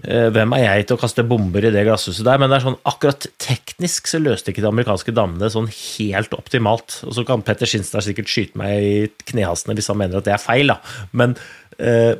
Hvem 0.00 0.54
er 0.56 0.62
jeg 0.64 0.86
til 0.88 0.96
å 0.96 1.00
kaste 1.02 1.24
bomber 1.28 1.64
i 1.66 1.72
det 1.74 1.82
glasshuset 1.84 2.24
der? 2.24 2.40
Men 2.40 2.48
det 2.48 2.58
er 2.58 2.64
sånn, 2.64 2.78
akkurat 2.88 3.26
teknisk 3.42 4.08
så 4.08 4.20
løste 4.22 4.52
ikke 4.52 4.64
de 4.64 4.70
amerikanske 4.70 5.14
damene 5.16 5.42
det 5.42 5.52
sånn 5.52 5.68
helt 5.68 6.34
optimalt. 6.38 7.02
Og 7.04 7.16
så 7.18 7.24
kan 7.28 7.44
Petter 7.44 7.68
Skinstad 7.68 8.06
sikkert 8.06 8.32
skyte 8.32 8.60
meg 8.60 8.86
i 8.86 8.94
knehasene 9.32 9.76
hvis 9.76 9.90
han 9.92 10.00
mener 10.00 10.20
at 10.20 10.28
det 10.28 10.34
er 10.36 10.42
feil, 10.42 10.72
da. 10.72 10.78
Men 11.12 11.36
eh, 11.76 12.14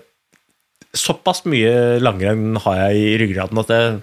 såpass 0.96 1.44
mye 1.48 2.00
langrenn 2.02 2.58
har 2.66 2.82
jeg 2.84 3.04
i 3.04 3.14
ryggraden 3.22 3.62
at 3.62 3.72
jeg, 3.74 4.00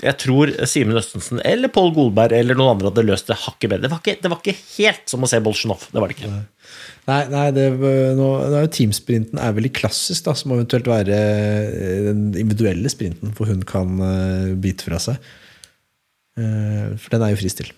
jeg 0.00 0.16
tror 0.20 0.52
Simen 0.68 0.98
Østensen 0.98 1.40
eller 1.46 1.72
Pål 1.72 1.92
Golberg 1.96 2.36
eller 2.36 2.58
noen 2.58 2.74
andre 2.74 2.90
hadde 2.90 3.04
løst 3.08 3.28
det 3.30 3.38
hakket 3.42 3.72
bedre. 3.72 3.84
Det 3.86 3.92
var 3.92 4.02
ikke, 4.02 4.16
det 4.22 4.30
var 4.32 4.40
ikke 4.42 4.56
helt 4.76 5.12
som 5.12 5.24
å 5.24 5.30
se 5.30 5.40
Bolsjunov. 5.44 5.86
Det 5.92 6.02
var 6.02 6.12
det 6.12 6.18
ikke. 6.18 6.30
Nei, 7.10 7.20
nei 7.32 7.46
det, 7.56 7.66
nå, 8.18 8.28
nå 8.52 8.60
er 8.60 8.70
teamsprinten 8.72 9.40
er 9.40 9.56
veldig 9.56 9.72
klassisk, 9.76 10.24
da, 10.28 10.36
som 10.38 10.54
eventuelt 10.54 10.88
være 10.90 11.18
eh, 11.18 12.00
den 12.10 12.28
individuelle 12.32 12.92
sprinten, 12.92 13.34
hvor 13.36 13.50
hun 13.50 13.64
kan 13.66 13.96
uh, 13.98 14.56
bite 14.60 14.86
fra 14.86 15.00
seg. 15.02 15.30
Uh, 16.38 16.96
for 17.00 17.16
den 17.16 17.26
er 17.26 17.34
jo 17.34 17.40
fristil. 17.40 17.72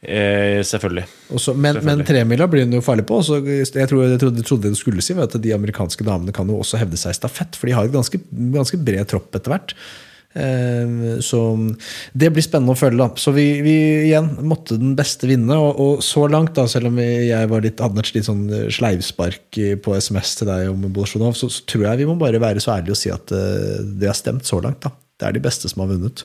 Eh, 0.00 0.62
selvfølgelig. 0.64 1.04
Også, 1.36 1.52
men, 1.52 1.76
men 1.84 2.00
tremila 2.08 2.46
blir 2.48 2.64
hun 2.64 2.78
jo 2.78 2.84
farlig 2.84 3.04
på. 3.08 3.20
Så 3.26 3.42
jeg, 3.44 3.68
tror, 3.68 4.06
jeg 4.08 4.20
trodde, 4.22 4.44
trodde 4.46 4.68
det 4.68 4.76
du 4.76 4.80
skulle 4.80 5.04
si, 5.04 5.16
var 5.16 5.28
at 5.28 5.36
de 5.44 5.52
amerikanske 5.54 6.06
damene 6.06 6.32
kan 6.36 6.48
jo 6.48 6.60
også 6.62 6.80
hevde 6.80 7.00
seg 7.00 7.12
i 7.12 7.20
stafett, 7.20 7.58
for 7.58 7.68
de 7.68 7.76
har 7.76 7.88
et 7.88 7.94
ganske, 7.94 8.22
ganske 8.56 8.80
bred 8.80 9.10
tropp 9.12 9.36
etter 9.36 9.52
hvert. 9.52 9.76
Eh, 10.34 11.18
Så 11.24 11.40
det 12.14 12.30
blir 12.30 12.44
spennende 12.44 12.76
å 12.76 12.78
følge. 12.78 13.08
Så 13.18 13.32
vi, 13.34 13.46
vi 13.66 13.74
igjen 14.06 14.30
måtte 14.46 14.78
den 14.78 14.94
beste 14.98 15.26
vinne. 15.30 15.56
Og, 15.58 15.80
og 15.82 16.04
så 16.06 16.26
langt, 16.30 16.54
da 16.58 16.66
selv 16.70 16.90
om 16.92 16.98
jeg 17.02 17.50
var 17.50 17.64
litt, 17.64 17.80
hadde 17.82 18.04
litt 18.14 18.28
sånn 18.28 18.46
sleivspark 18.70 19.60
på 19.82 19.96
SMS 19.98 20.36
til 20.40 20.50
deg 20.52 20.70
om 20.72 20.88
Bolsjunov, 20.94 21.34
så, 21.38 21.50
så 21.50 21.66
tror 21.66 21.88
jeg 21.88 22.02
vi 22.02 22.08
må 22.10 22.16
bare 22.20 22.42
være 22.42 22.62
så 22.62 22.76
ærlige 22.78 22.96
og 22.96 23.00
si 23.00 23.12
at 23.14 23.34
eh, 23.34 23.78
det 24.00 24.10
har 24.10 24.18
stemt 24.18 24.46
så 24.48 24.62
langt. 24.62 24.82
da 24.86 24.94
det 25.20 25.28
er 25.28 25.34
de 25.36 25.42
beste 25.44 25.68
som 25.68 25.82
har 25.82 25.90
vunnet. 25.90 26.22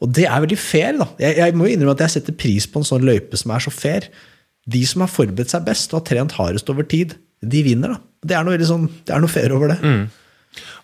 Og 0.00 0.08
det 0.16 0.24
er 0.24 0.40
veldig 0.40 0.56
fair. 0.56 0.96
da 0.96 1.04
Jeg, 1.20 1.36
jeg 1.36 1.52
må 1.52 1.66
jo 1.66 1.74
innrømme 1.76 1.92
at 1.98 2.06
jeg 2.06 2.14
setter 2.14 2.32
pris 2.40 2.64
på 2.64 2.80
en 2.80 2.86
sånn 2.88 3.04
løype 3.04 3.36
som 3.36 3.52
er 3.52 3.60
så 3.60 3.68
fair. 3.74 4.06
De 4.64 4.80
som 4.88 5.04
har 5.04 5.10
forberedt 5.12 5.52
seg 5.52 5.66
best 5.66 5.92
og 5.92 6.00
har 6.00 6.06
trent 6.08 6.32
hardest 6.38 6.72
over 6.72 6.86
tid, 6.88 7.12
de 7.44 7.60
vinner. 7.66 7.92
da 7.92 8.00
Det 8.24 8.38
er 8.38 8.46
noe, 8.48 8.56
sånn, 8.64 8.86
det 9.04 9.12
er 9.14 9.20
noe 9.20 9.28
fair 9.34 9.52
over 9.52 9.74
det. 9.74 9.76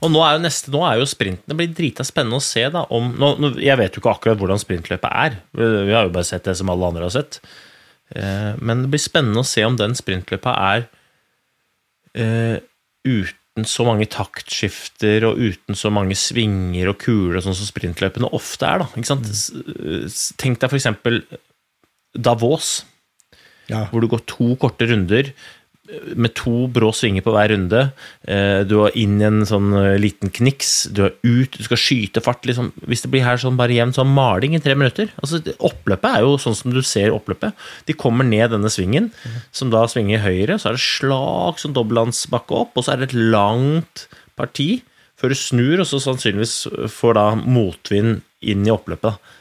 Og 0.03 0.11
nå 0.13 0.23
er 0.25 0.37
jo 0.39 0.43
neste, 0.45 0.71
nå 0.75 0.81
er 0.89 0.99
jo 1.01 1.07
sprinten 1.09 1.47
Det 1.51 1.57
blir 1.59 1.73
drita 1.75 2.05
spennende 2.07 2.37
å 2.41 2.45
se 2.45 2.65
da 2.71 2.85
om 2.91 3.13
nå, 3.19 3.31
nå, 3.41 3.53
Jeg 3.63 3.79
vet 3.81 3.95
jo 3.97 4.01
ikke 4.03 4.15
akkurat 4.17 4.39
hvordan 4.41 4.61
sprintløpet 4.63 5.11
er. 5.11 5.39
Vi 5.55 5.93
har 5.95 6.05
jo 6.09 6.15
bare 6.15 6.25
sett 6.29 6.45
det 6.45 6.57
som 6.59 6.71
alle 6.73 6.87
andre 6.91 7.07
har 7.09 7.15
sett. 7.15 7.41
Eh, 8.15 8.53
men 8.61 8.83
det 8.85 8.91
blir 8.93 9.01
spennende 9.03 9.41
å 9.43 9.49
se 9.49 9.65
om 9.65 9.77
den 9.81 9.95
sprintløpet 9.99 10.53
er 10.55 10.87
eh, 12.15 12.59
uten 13.05 13.67
så 13.71 13.85
mange 13.87 14.07
taktskifter 14.11 15.25
og 15.29 15.39
uten 15.39 15.77
så 15.79 15.91
mange 15.95 16.17
svinger 16.19 16.89
og 16.91 16.99
kuler 17.05 17.39
og 17.39 17.45
sånn 17.47 17.55
som 17.59 17.69
sprintløpene 17.69 18.31
ofte 18.35 18.67
er. 18.67 18.83
da, 18.83 18.89
s- 19.31 20.33
Tenk 20.41 20.59
deg 20.61 20.71
for 20.73 20.79
eksempel 20.81 21.23
Davos 22.15 22.85
Ja. 23.69 23.87
hvor 23.91 24.01
du 24.03 24.09
går 24.09 24.25
to 24.27 24.57
korte 24.57 24.87
runder 24.91 25.33
med 26.16 26.33
to 26.38 26.64
brå 26.73 26.88
svinger 26.97 27.25
på 27.25 27.33
hver 27.35 27.51
runde. 27.53 27.81
Eh, 28.27 28.62
Du 28.64 28.79
er 28.87 28.94
inn 28.97 29.18
i 29.20 29.27
en 29.29 29.42
sånn 29.44 29.68
eh, 29.77 29.99
liten 30.01 30.33
kniks, 30.33 30.88
du 30.97 31.03
er 31.05 31.12
ut, 31.23 31.59
du 31.59 31.66
skal 31.66 31.81
skyte 31.81 32.23
fart. 32.25 32.47
Liksom. 32.49 32.73
Hvis 32.88 33.05
det 33.05 33.11
blir 33.12 33.27
her 33.27 33.37
sånn 33.40 33.59
bare 33.61 33.77
jevn 33.77 33.92
sånn 33.97 34.14
maling 34.16 34.57
i 34.57 34.62
tre 34.64 34.77
minutter 34.79 35.12
altså, 35.20 35.42
Oppløpet 35.64 36.09
er 36.09 36.25
jo 36.25 36.38
sånn 36.40 36.57
som 36.57 36.73
du 36.73 36.81
ser 36.83 37.12
oppløpet. 37.12 37.53
De 37.85 37.97
kommer 37.97 38.25
ned 38.25 38.55
denne 38.55 38.73
svingen, 38.73 39.11
som 39.53 39.70
da 39.73 39.85
svinger 39.90 40.25
høyre, 40.25 40.57
så 40.59 40.70
er 40.73 40.79
det 40.79 40.85
slag 40.87 41.61
som 41.61 41.77
dobbeltlandsbakke 41.77 42.57
opp, 42.64 42.75
og 42.77 42.87
så 42.87 42.94
er 42.94 43.03
det 43.03 43.12
et 43.12 43.20
langt 43.35 44.07
parti 44.40 44.83
før 45.20 45.31
du 45.31 45.38
snur, 45.38 45.79
og 45.81 45.87
så 45.88 46.01
sannsynligvis 46.03 46.57
får 46.90 47.16
da 47.16 47.27
motvind 47.38 48.23
inn 48.44 48.64
i 48.66 48.73
oppløpet. 48.73 49.14
da. 49.14 49.40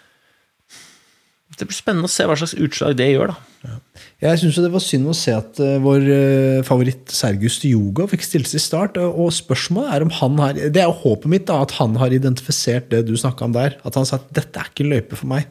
Det 1.57 1.67
blir 1.69 1.75
spennende 1.77 2.09
å 2.09 2.11
se 2.11 2.25
hva 2.25 2.35
slags 2.39 2.55
utslag 2.57 2.95
det 2.97 3.11
gjør, 3.11 3.33
da. 3.33 3.73
Jeg 4.23 4.39
syns 4.41 4.57
det 4.59 4.71
var 4.73 4.81
synd 4.83 5.07
å 5.11 5.15
se 5.15 5.33
at 5.35 5.59
uh, 5.61 5.75
vår 5.83 6.07
uh, 6.07 6.61
favoritt 6.67 7.11
Sergius 7.13 7.59
Yoga 7.67 8.07
fikk 8.11 8.25
stilt 8.25 8.49
seg 8.49 8.59
i 8.59 8.63
start. 8.63 8.97
og- 8.97 9.31
spørsmålet 9.35 9.93
er 9.93 10.05
om 10.05 10.13
han 10.19 10.39
har 10.41 10.53
Det 10.53 10.81
er 10.81 10.89
jo 10.89 10.97
håpet 11.03 11.31
mitt 11.31 11.45
da, 11.47 11.61
at 11.61 11.75
han 11.79 11.95
har 12.01 12.15
identifisert 12.15 12.89
det 12.89 13.05
du 13.07 13.13
snakka 13.19 13.45
om 13.45 13.53
der. 13.55 13.77
At 13.85 13.95
han 13.99 14.05
sa 14.09 14.17
at 14.19 14.31
dette 14.33 14.59
er 14.59 14.71
ikke 14.71 14.83
en 14.85 14.93
løype 14.95 15.19
for 15.19 15.27
meg. 15.31 15.47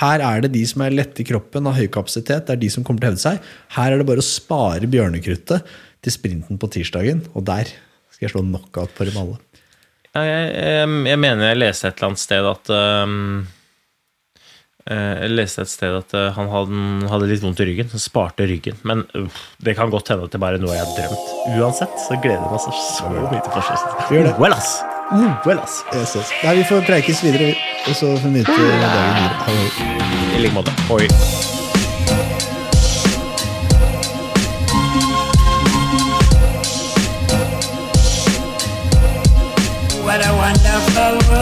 Her 0.00 0.22
er 0.24 0.44
det 0.44 0.52
de 0.54 0.64
som 0.64 0.80
er 0.80 0.94
lette 0.94 1.20
i 1.20 1.26
kroppen, 1.28 1.66
har 1.68 1.76
høy 1.76 1.88
kapasitet. 1.92 2.46
Det 2.46 2.54
er 2.54 2.60
de 2.62 2.70
som 2.72 2.84
kommer 2.84 3.02
til 3.02 3.10
å 3.10 3.12
hevde 3.12 3.24
seg. 3.26 3.48
Her 3.76 3.92
er 3.92 4.00
det 4.00 4.08
bare 4.08 4.22
å 4.22 4.24
spare 4.24 4.88
bjørnekruttet 4.88 5.66
til 6.02 6.14
sprinten 6.14 6.60
på 6.60 6.70
tirsdagen. 6.72 7.20
Og 7.36 7.44
der 7.44 7.68
skal 8.12 8.28
jeg 8.28 8.32
slå 8.32 8.44
knockout 8.46 8.94
for 8.96 9.04
dem 9.08 9.18
alle. 9.20 9.36
Ja, 10.12 10.22
jeg, 10.28 10.48
jeg, 10.56 10.88
jeg 11.12 11.20
mener 11.20 11.50
jeg 11.50 11.60
leste 11.60 11.88
et 11.88 11.98
eller 11.98 12.12
annet 12.12 12.22
sted 12.22 12.48
at 12.48 12.72
um, 12.72 13.44
Jeg 14.82 15.30
leste 15.30 15.62
et 15.62 15.70
sted 15.70 15.94
at 15.94 16.14
eh, 16.18 16.32
han 16.34 16.48
hadde, 17.06 17.28
litt 17.30 17.42
vondt 17.44 17.60
i 17.62 17.68
ryggen. 17.68 17.90
Så 17.92 18.00
sparte 18.02 18.48
ryggen. 18.50 18.80
Men 18.88 19.04
uff, 19.18 19.38
det 19.62 19.76
kan 19.78 19.92
godt 19.92 20.10
hende 20.10 20.26
at 20.26 20.34
det 20.34 20.40
bare 20.42 20.58
er 20.58 20.64
noe 20.64 20.74
jeg 20.74 20.82
har 20.82 20.96
drømt. 20.96 21.28
Uansett 21.54 21.94
så 22.02 22.18
gleder 22.18 22.42
jeg 22.42 22.50
meg 22.50 22.64
så, 22.64 22.74
så 22.88 23.12
mye 23.12 23.38
til 23.38 23.54
fortsettelsen. 23.54 24.08
Vi 24.08 24.18
gjør 24.18 24.28
det. 24.30 24.34
OL, 24.42 24.56
ass! 24.56 24.72
OL, 25.46 25.62
ass! 25.62 25.78
Yes, 25.94 26.16
yes. 26.18 26.34
Nei, 26.42 26.56
vi 26.58 26.66
får 26.66 26.86
preikes 26.88 27.22
videre. 27.22 27.54
Og 27.86 27.94
så 27.94 28.10
får 28.16 28.26
vi 28.26 28.40
nyte 28.40 28.58
dagen 28.58 29.14
videre. 29.20 29.34
Ha 29.46 29.50
det. 29.60 29.68
I 30.34 30.42
like 30.42 30.54
måte. 30.56 30.74
Oi. 30.90 31.06
What 40.02 40.26
a 40.26 40.32
wonderful 40.34 41.30
world. 41.30 41.41